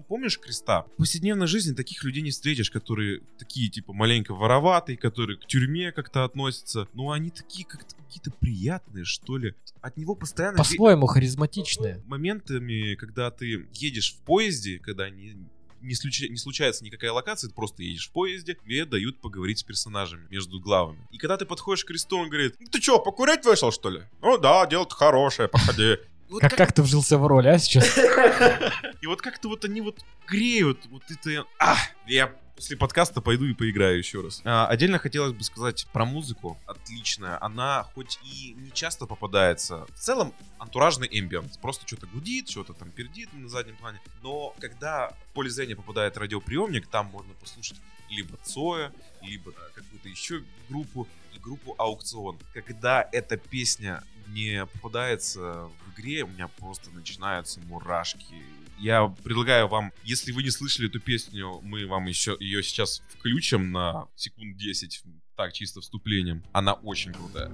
Помнишь 0.09 0.38
Креста? 0.38 0.82
В 0.95 0.97
повседневной 0.99 1.47
жизни 1.47 1.74
таких 1.74 2.05
людей 2.05 2.22
не 2.22 2.30
встретишь, 2.30 2.70
которые 2.70 3.20
такие, 3.38 3.68
типа, 3.68 3.93
маленько 3.93 4.34
вороватые, 4.34 4.97
которые 4.97 5.38
к 5.38 5.47
тюрьме 5.47 5.93
как-то 5.93 6.24
относятся. 6.24 6.88
Но 6.95 7.11
они 7.11 7.30
такие 7.30 7.66
как-то 7.66 7.97
какие-то 7.97 8.30
приятные, 8.30 9.05
что 9.05 9.38
ли. 9.38 9.55
От 9.80 9.97
него 9.97 10.14
постоянно... 10.14 10.59
По-своему 10.59 11.07
харизматичные. 11.07 12.03
моментами, 12.07 12.95
когда 12.95 13.30
ты 13.30 13.66
едешь 13.72 14.14
в 14.14 14.24
поезде, 14.24 14.78
когда 14.78 15.11
не, 15.11 15.36
не, 15.80 15.95
случа- 15.95 16.28
не 16.28 16.36
случается 16.36 16.84
никакая 16.84 17.11
локация, 17.12 17.49
ты 17.49 17.55
просто 17.55 17.82
едешь 17.82 18.09
в 18.09 18.12
поезде, 18.12 18.55
тебе 18.55 18.84
дают 18.84 19.20
поговорить 19.20 19.59
с 19.59 19.62
персонажами 19.62 20.26
между 20.30 20.61
главами. 20.61 21.07
И 21.11 21.18
когда 21.18 21.36
ты 21.36 21.45
подходишь 21.47 21.84
к 21.84 21.88
кресту, 21.88 22.18
он 22.18 22.28
говорит, 22.28 22.55
«Ну 22.61 22.66
ты 22.66 22.80
чё, 22.80 22.99
покурить 22.99 23.45
вышел, 23.45 23.72
что 23.72 23.90
ли? 23.90 24.03
Ну 24.20 24.38
да, 24.38 24.66
дело-то 24.66 24.95
хорошее, 24.95 25.49
походи. 25.49 25.97
Вот 26.33 26.41
Как, 26.41 26.57
как 26.57 26.72
ты 26.72 26.83
вжился 26.83 27.18
в 27.18 27.26
роль, 27.26 27.47
а, 27.47 27.59
сейчас? 27.59 27.99
И 29.03 29.07
вот 29.07 29.20
как-то 29.20 29.49
вот 29.49 29.66
они 29.66 29.83
вот 29.83 30.01
греют, 30.26 30.87
вот 30.87 31.03
это... 31.11 31.45
А, 31.59 31.76
я 32.07 32.35
после 32.57 32.78
подкаста 32.78 33.20
пойду 33.20 33.45
и 33.45 33.53
поиграю 33.53 33.99
еще 33.99 34.22
раз. 34.22 34.41
А, 34.45 34.66
отдельно 34.66 34.99
хотелось 34.99 35.35
бы 35.35 35.45
сказать 35.45 35.87
про 35.93 36.07
музыку. 36.07 36.59
Отличная. 36.64 37.37
Она 37.45 37.87
хоть 37.95 38.18
и 38.24 38.55
не 38.55 38.72
часто 38.72 39.05
попадается. 39.05 39.85
В 39.95 39.99
целом, 39.99 40.33
антуражный 40.59 41.07
эмбиент. 41.11 41.61
Просто 41.61 41.87
что-то 41.87 42.07
гудит, 42.07 42.49
что-то 42.49 42.72
там 42.72 42.91
пердит 42.91 43.30
на 43.35 43.51
заднем 43.51 43.76
плане. 43.76 44.01
Но 44.22 44.55
когда 44.59 45.11
в 45.28 45.35
поле 45.35 45.51
зрения 45.51 45.76
попадает 45.76 46.16
радиоприемник, 46.16 46.87
там 46.87 47.07
можно 47.07 47.35
послушать 47.35 47.78
либо 48.09 48.39
Цоя, 48.43 48.91
либо 49.20 49.53
какую-то 49.74 50.09
еще 50.09 50.43
группу, 50.70 51.07
и 51.35 51.39
группу 51.39 51.74
Аукцион. 51.78 52.39
Когда 52.55 53.07
эта 53.12 53.37
песня 53.37 54.03
не 54.29 54.66
попадается 54.66 55.68
в 55.85 55.95
игре, 55.95 56.25
у 56.25 56.29
меня 56.29 56.49
просто 56.49 56.91
начинаются 56.91 57.61
мурашки. 57.61 58.37
Я 58.79 59.07
предлагаю 59.23 59.68
вам, 59.68 59.93
если 60.03 60.33
вы 60.33 60.43
не 60.43 60.51
слышали 60.51 60.89
эту 60.89 60.99
песню, 60.99 61.61
мы 61.62 61.87
вам 61.87 62.07
еще 62.07 62.37
ее 62.41 62.62
сейчас 62.62 63.03
включим 63.16 63.70
на 63.70 64.09
секунд 64.16 64.57
10, 64.57 65.05
так, 65.37 65.53
чисто 65.53 65.81
вступлением. 65.81 66.43
Она 66.53 66.75
очень 66.75 67.12
крутая. 67.12 67.51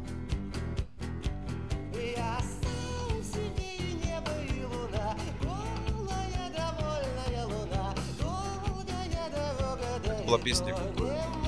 Была 10.26 10.38
песня. 10.38 10.74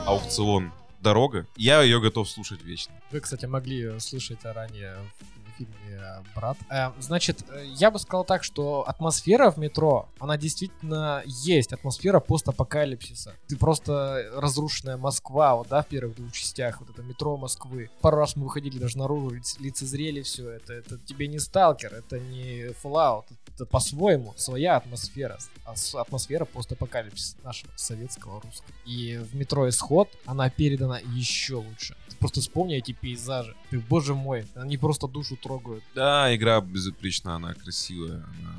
Аукцион 0.06 0.72
Дорога. 1.00 1.46
Я 1.56 1.82
ее 1.82 2.00
готов 2.00 2.28
слушать 2.28 2.62
вечно. 2.62 2.92
Вы, 3.10 3.20
кстати, 3.20 3.46
могли 3.46 3.98
слышать 4.00 4.44
ранее 4.44 4.96
фильме 5.66 5.98
э, 6.00 6.22
«Брат». 6.34 6.56
Э, 6.70 6.90
Значит, 7.00 7.44
э, 7.50 7.64
я 7.76 7.90
бы 7.90 7.98
сказал 7.98 8.24
так, 8.24 8.44
что 8.44 8.84
атмосфера 8.88 9.50
в 9.50 9.56
метро, 9.58 10.08
она 10.18 10.36
действительно 10.36 11.22
есть. 11.26 11.72
Атмосфера 11.72 12.20
постапокалипсиса. 12.20 13.34
Ты 13.48 13.56
просто 13.56 14.30
разрушенная 14.34 14.96
Москва, 14.96 15.56
вот, 15.56 15.68
да, 15.68 15.82
в 15.82 15.86
первых 15.86 16.16
двух 16.16 16.32
частях, 16.32 16.80
вот 16.80 16.90
это 16.90 17.02
метро 17.02 17.36
Москвы. 17.36 17.90
Пару 18.00 18.16
раз 18.18 18.36
мы 18.36 18.44
выходили 18.44 18.78
даже 18.78 18.98
наружу, 18.98 19.30
лиц- 19.30 19.56
лицезрели 19.60 20.22
все 20.22 20.50
это. 20.50 20.72
Это 20.72 20.98
тебе 20.98 21.26
не 21.28 21.38
сталкер, 21.38 21.94
это 21.94 22.18
не 22.18 22.68
Fallout. 22.82 23.24
Это 23.54 23.66
по-своему 23.66 24.34
своя 24.36 24.76
атмосфера. 24.76 25.38
А 25.64 25.74
Атмосфера 26.00 26.44
постапокалипсиса 26.44 27.36
нашего 27.42 27.70
советского, 27.76 28.40
русского. 28.40 28.74
И 28.86 29.16
в 29.18 29.34
метро 29.34 29.68
Исход 29.68 30.08
она 30.26 30.48
передана 30.50 30.98
еще 31.14 31.56
лучше. 31.56 31.96
Просто 32.20 32.40
вспомни 32.42 32.76
эти 32.76 32.92
пейзажи. 32.92 33.56
Ты, 33.70 33.80
боже 33.80 34.14
мой, 34.14 34.46
они 34.54 34.76
просто 34.76 35.08
душу 35.08 35.36
трогают. 35.36 35.82
Да, 35.94 36.34
игра 36.34 36.60
безупречна, 36.60 37.36
она 37.36 37.54
красивая, 37.54 38.16
она 38.16 38.58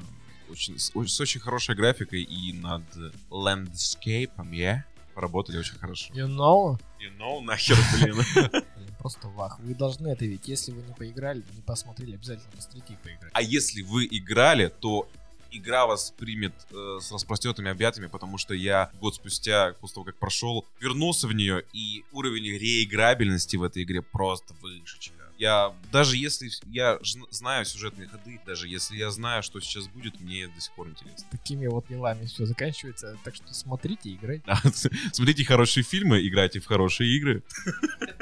очень, 0.49 0.78
с, 0.80 0.91
очень 0.95 1.39
хорошей 1.39 1.76
графикой 1.76 2.24
и 2.24 2.53
над 2.53 2.84
ландскейпом, 3.30 4.51
я 4.51 4.84
поработали 5.14 5.57
очень 5.57 5.76
хорошо. 5.76 6.12
You 6.14 6.28
know? 6.28 6.80
You 6.99 7.16
know, 7.20 7.39
нахер, 7.41 7.78
блин. 7.93 8.64
Просто 8.99 9.28
вах. 9.28 9.59
Вы 9.59 9.76
должны 9.76 10.07
это 10.07 10.26
видеть. 10.26 10.47
Если 10.47 10.72
вы 10.72 10.82
не 10.82 10.93
поиграли, 10.93 11.43
не 11.53 11.62
посмотрели, 11.62 12.16
обязательно 12.16 12.51
посмотрите 12.55 12.93
и 12.93 12.97
поиграйте. 12.97 13.32
А 13.34 13.41
если 13.41 13.82
вы 13.84 14.07
играли, 14.09 14.68
то 14.68 15.07
игра 15.52 15.86
вас 15.86 16.14
примет 16.18 16.54
э, 16.72 16.99
с 17.02 17.12
распростертыми 17.12 17.70
объятиями, 17.70 18.08
потому 18.08 18.38
что 18.38 18.54
я 18.54 18.91
год 18.99 19.16
спустя, 19.16 19.74
после 19.80 19.95
того, 19.95 20.06
как 20.06 20.16
прошел, 20.18 20.66
вернулся 20.80 21.28
в 21.28 21.34
нее, 21.34 21.64
и 21.74 22.04
уровень 22.12 22.58
реиграбельности 22.58 23.56
в 23.58 23.64
этой 23.64 23.84
игре 23.84 24.02
просто 24.02 24.54
вышечка. 24.62 25.16
Я, 25.41 25.74
даже 25.91 26.18
если 26.18 26.52
я 26.68 26.99
знаю 27.32 27.66
сюжетные 27.66 28.08
ходы, 28.08 28.39
даже 28.45 28.68
если 28.68 28.95
я 28.95 29.10
знаю, 29.10 29.41
что 29.41 29.60
сейчас 29.60 29.88
будет, 29.88 30.20
мне 30.22 30.47
до 30.47 30.62
сих 30.62 30.72
пор 30.74 30.88
интересно. 30.89 31.26
Такими 31.32 31.66
вот 31.66 31.88
делами 31.88 32.28
все 32.28 32.45
заканчивается. 32.45 33.18
Так 33.24 33.34
что 33.34 33.52
смотрите 33.52 34.14
играйте. 34.14 34.43
Да, 34.45 34.62
Смотрите 35.12 35.43
хорошие 35.43 35.84
фильмы, 35.84 36.28
играйте 36.28 36.60
в 36.60 36.68
хорошие 36.68 37.18
игры. 37.18 37.41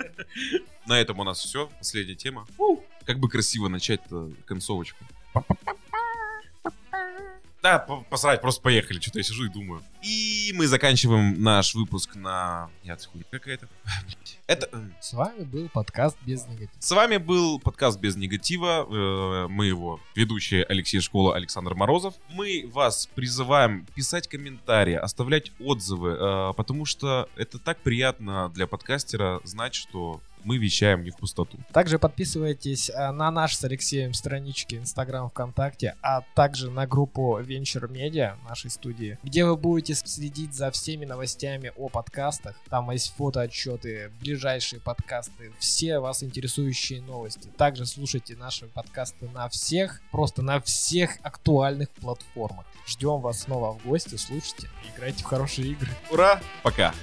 На 0.88 0.98
этом 0.98 1.20
у 1.20 1.26
нас 1.26 1.40
все. 1.40 1.70
Последняя 1.78 2.16
тема. 2.16 2.48
Как 3.06 3.20
бы 3.20 3.28
красиво 3.28 3.68
начать-то 3.68 4.32
концовочку. 4.46 5.04
Да, 7.62 7.78
по- 7.80 8.02
посрать, 8.10 8.40
просто 8.42 8.62
поехали. 8.62 9.00
Что-то 9.02 9.20
я 9.20 9.24
сижу 9.24 9.46
и 9.46 9.50
думаю. 9.50 9.84
И 10.02 10.54
мы 10.56 10.66
заканчиваем 10.66 11.42
наш 11.44 11.76
выпуск 11.76 12.16
на... 12.16 12.70
Нет, 12.86 13.06
хуйня 13.12 13.26
какая-то. 13.30 13.68
Это... 14.48 14.70
м, 14.72 14.94
С 15.02 15.12
вами 15.12 15.44
был 15.44 15.68
подкаст 15.68 16.16
без 16.26 16.46
негатива. 16.48 16.72
С 16.80 16.92
вами 16.92 17.18
был 17.18 17.60
подкаст 17.60 18.00
без 18.00 18.16
негатива. 18.16 18.88
Э, 18.90 19.48
Мы 19.50 19.66
его 19.66 20.00
ведущие 20.16 20.64
Алексей 20.64 21.02
Школа, 21.02 21.36
Александр 21.36 21.74
Морозов. 21.76 22.14
Мы 22.30 22.70
вас 22.72 23.10
призываем 23.14 23.86
писать 23.94 24.30
комментарии, 24.30 24.94
оставлять 24.96 25.52
отзывы, 25.60 26.12
э, 26.12 26.54
потому 26.56 26.86
что 26.86 27.28
это 27.36 27.60
так 27.60 27.80
приятно 27.80 28.50
для 28.56 28.68
подкастера 28.68 29.42
знать, 29.44 29.76
что 29.76 30.22
мы 30.44 30.58
вещаем 30.58 31.04
не 31.04 31.12
в 31.12 31.18
пустоту. 31.18 31.58
Также 31.72 32.00
подписывайтесь 32.00 32.90
э, 32.90 33.12
на 33.12 33.32
наш 33.32 33.56
с 33.56 33.64
Алексеем 33.64 34.14
странички 34.14 34.76
Инстаграм, 34.76 35.30
ВКонтакте, 35.30 35.96
а 36.02 36.22
также 36.36 36.70
на 36.70 36.88
группу 36.88 37.40
Venture 37.40 37.90
Media 37.90 38.36
нашей 38.48 38.70
студии, 38.70 39.18
где 39.24 39.46
вы 39.46 39.56
будете 39.56 39.96
следить 39.96 40.54
за 40.54 40.72
всеми 40.72 41.06
новостями 41.06 41.72
о 41.76 41.90
подкастах. 41.90 42.56
Там 42.70 42.90
есть 42.92 43.14
фотоотчеты, 43.16 44.12
ближайшие 44.20 44.80
подкасты, 44.80 45.52
все 45.60 46.00
вас 46.00 46.24
интересующие 46.24 47.02
новости. 47.02 47.50
Также 47.58 47.86
слушайте 47.86 48.36
наши 48.36 48.68
подкасты 48.68 49.30
на 49.30 49.50
всех, 49.50 50.02
просто 50.12 50.42
на 50.42 50.60
всех 50.62 51.18
актуальных 51.24 51.90
платформах. 51.90 52.66
Ждем 52.88 53.22
вас 53.22 53.42
снова 53.42 53.74
в 53.74 53.86
гости, 53.86 54.16
слушайте, 54.16 54.68
играйте 54.94 55.24
в 55.24 55.28
хорошие 55.28 55.70
игры. 55.70 55.90
Ура! 56.12 56.40
Пока! 56.64 56.94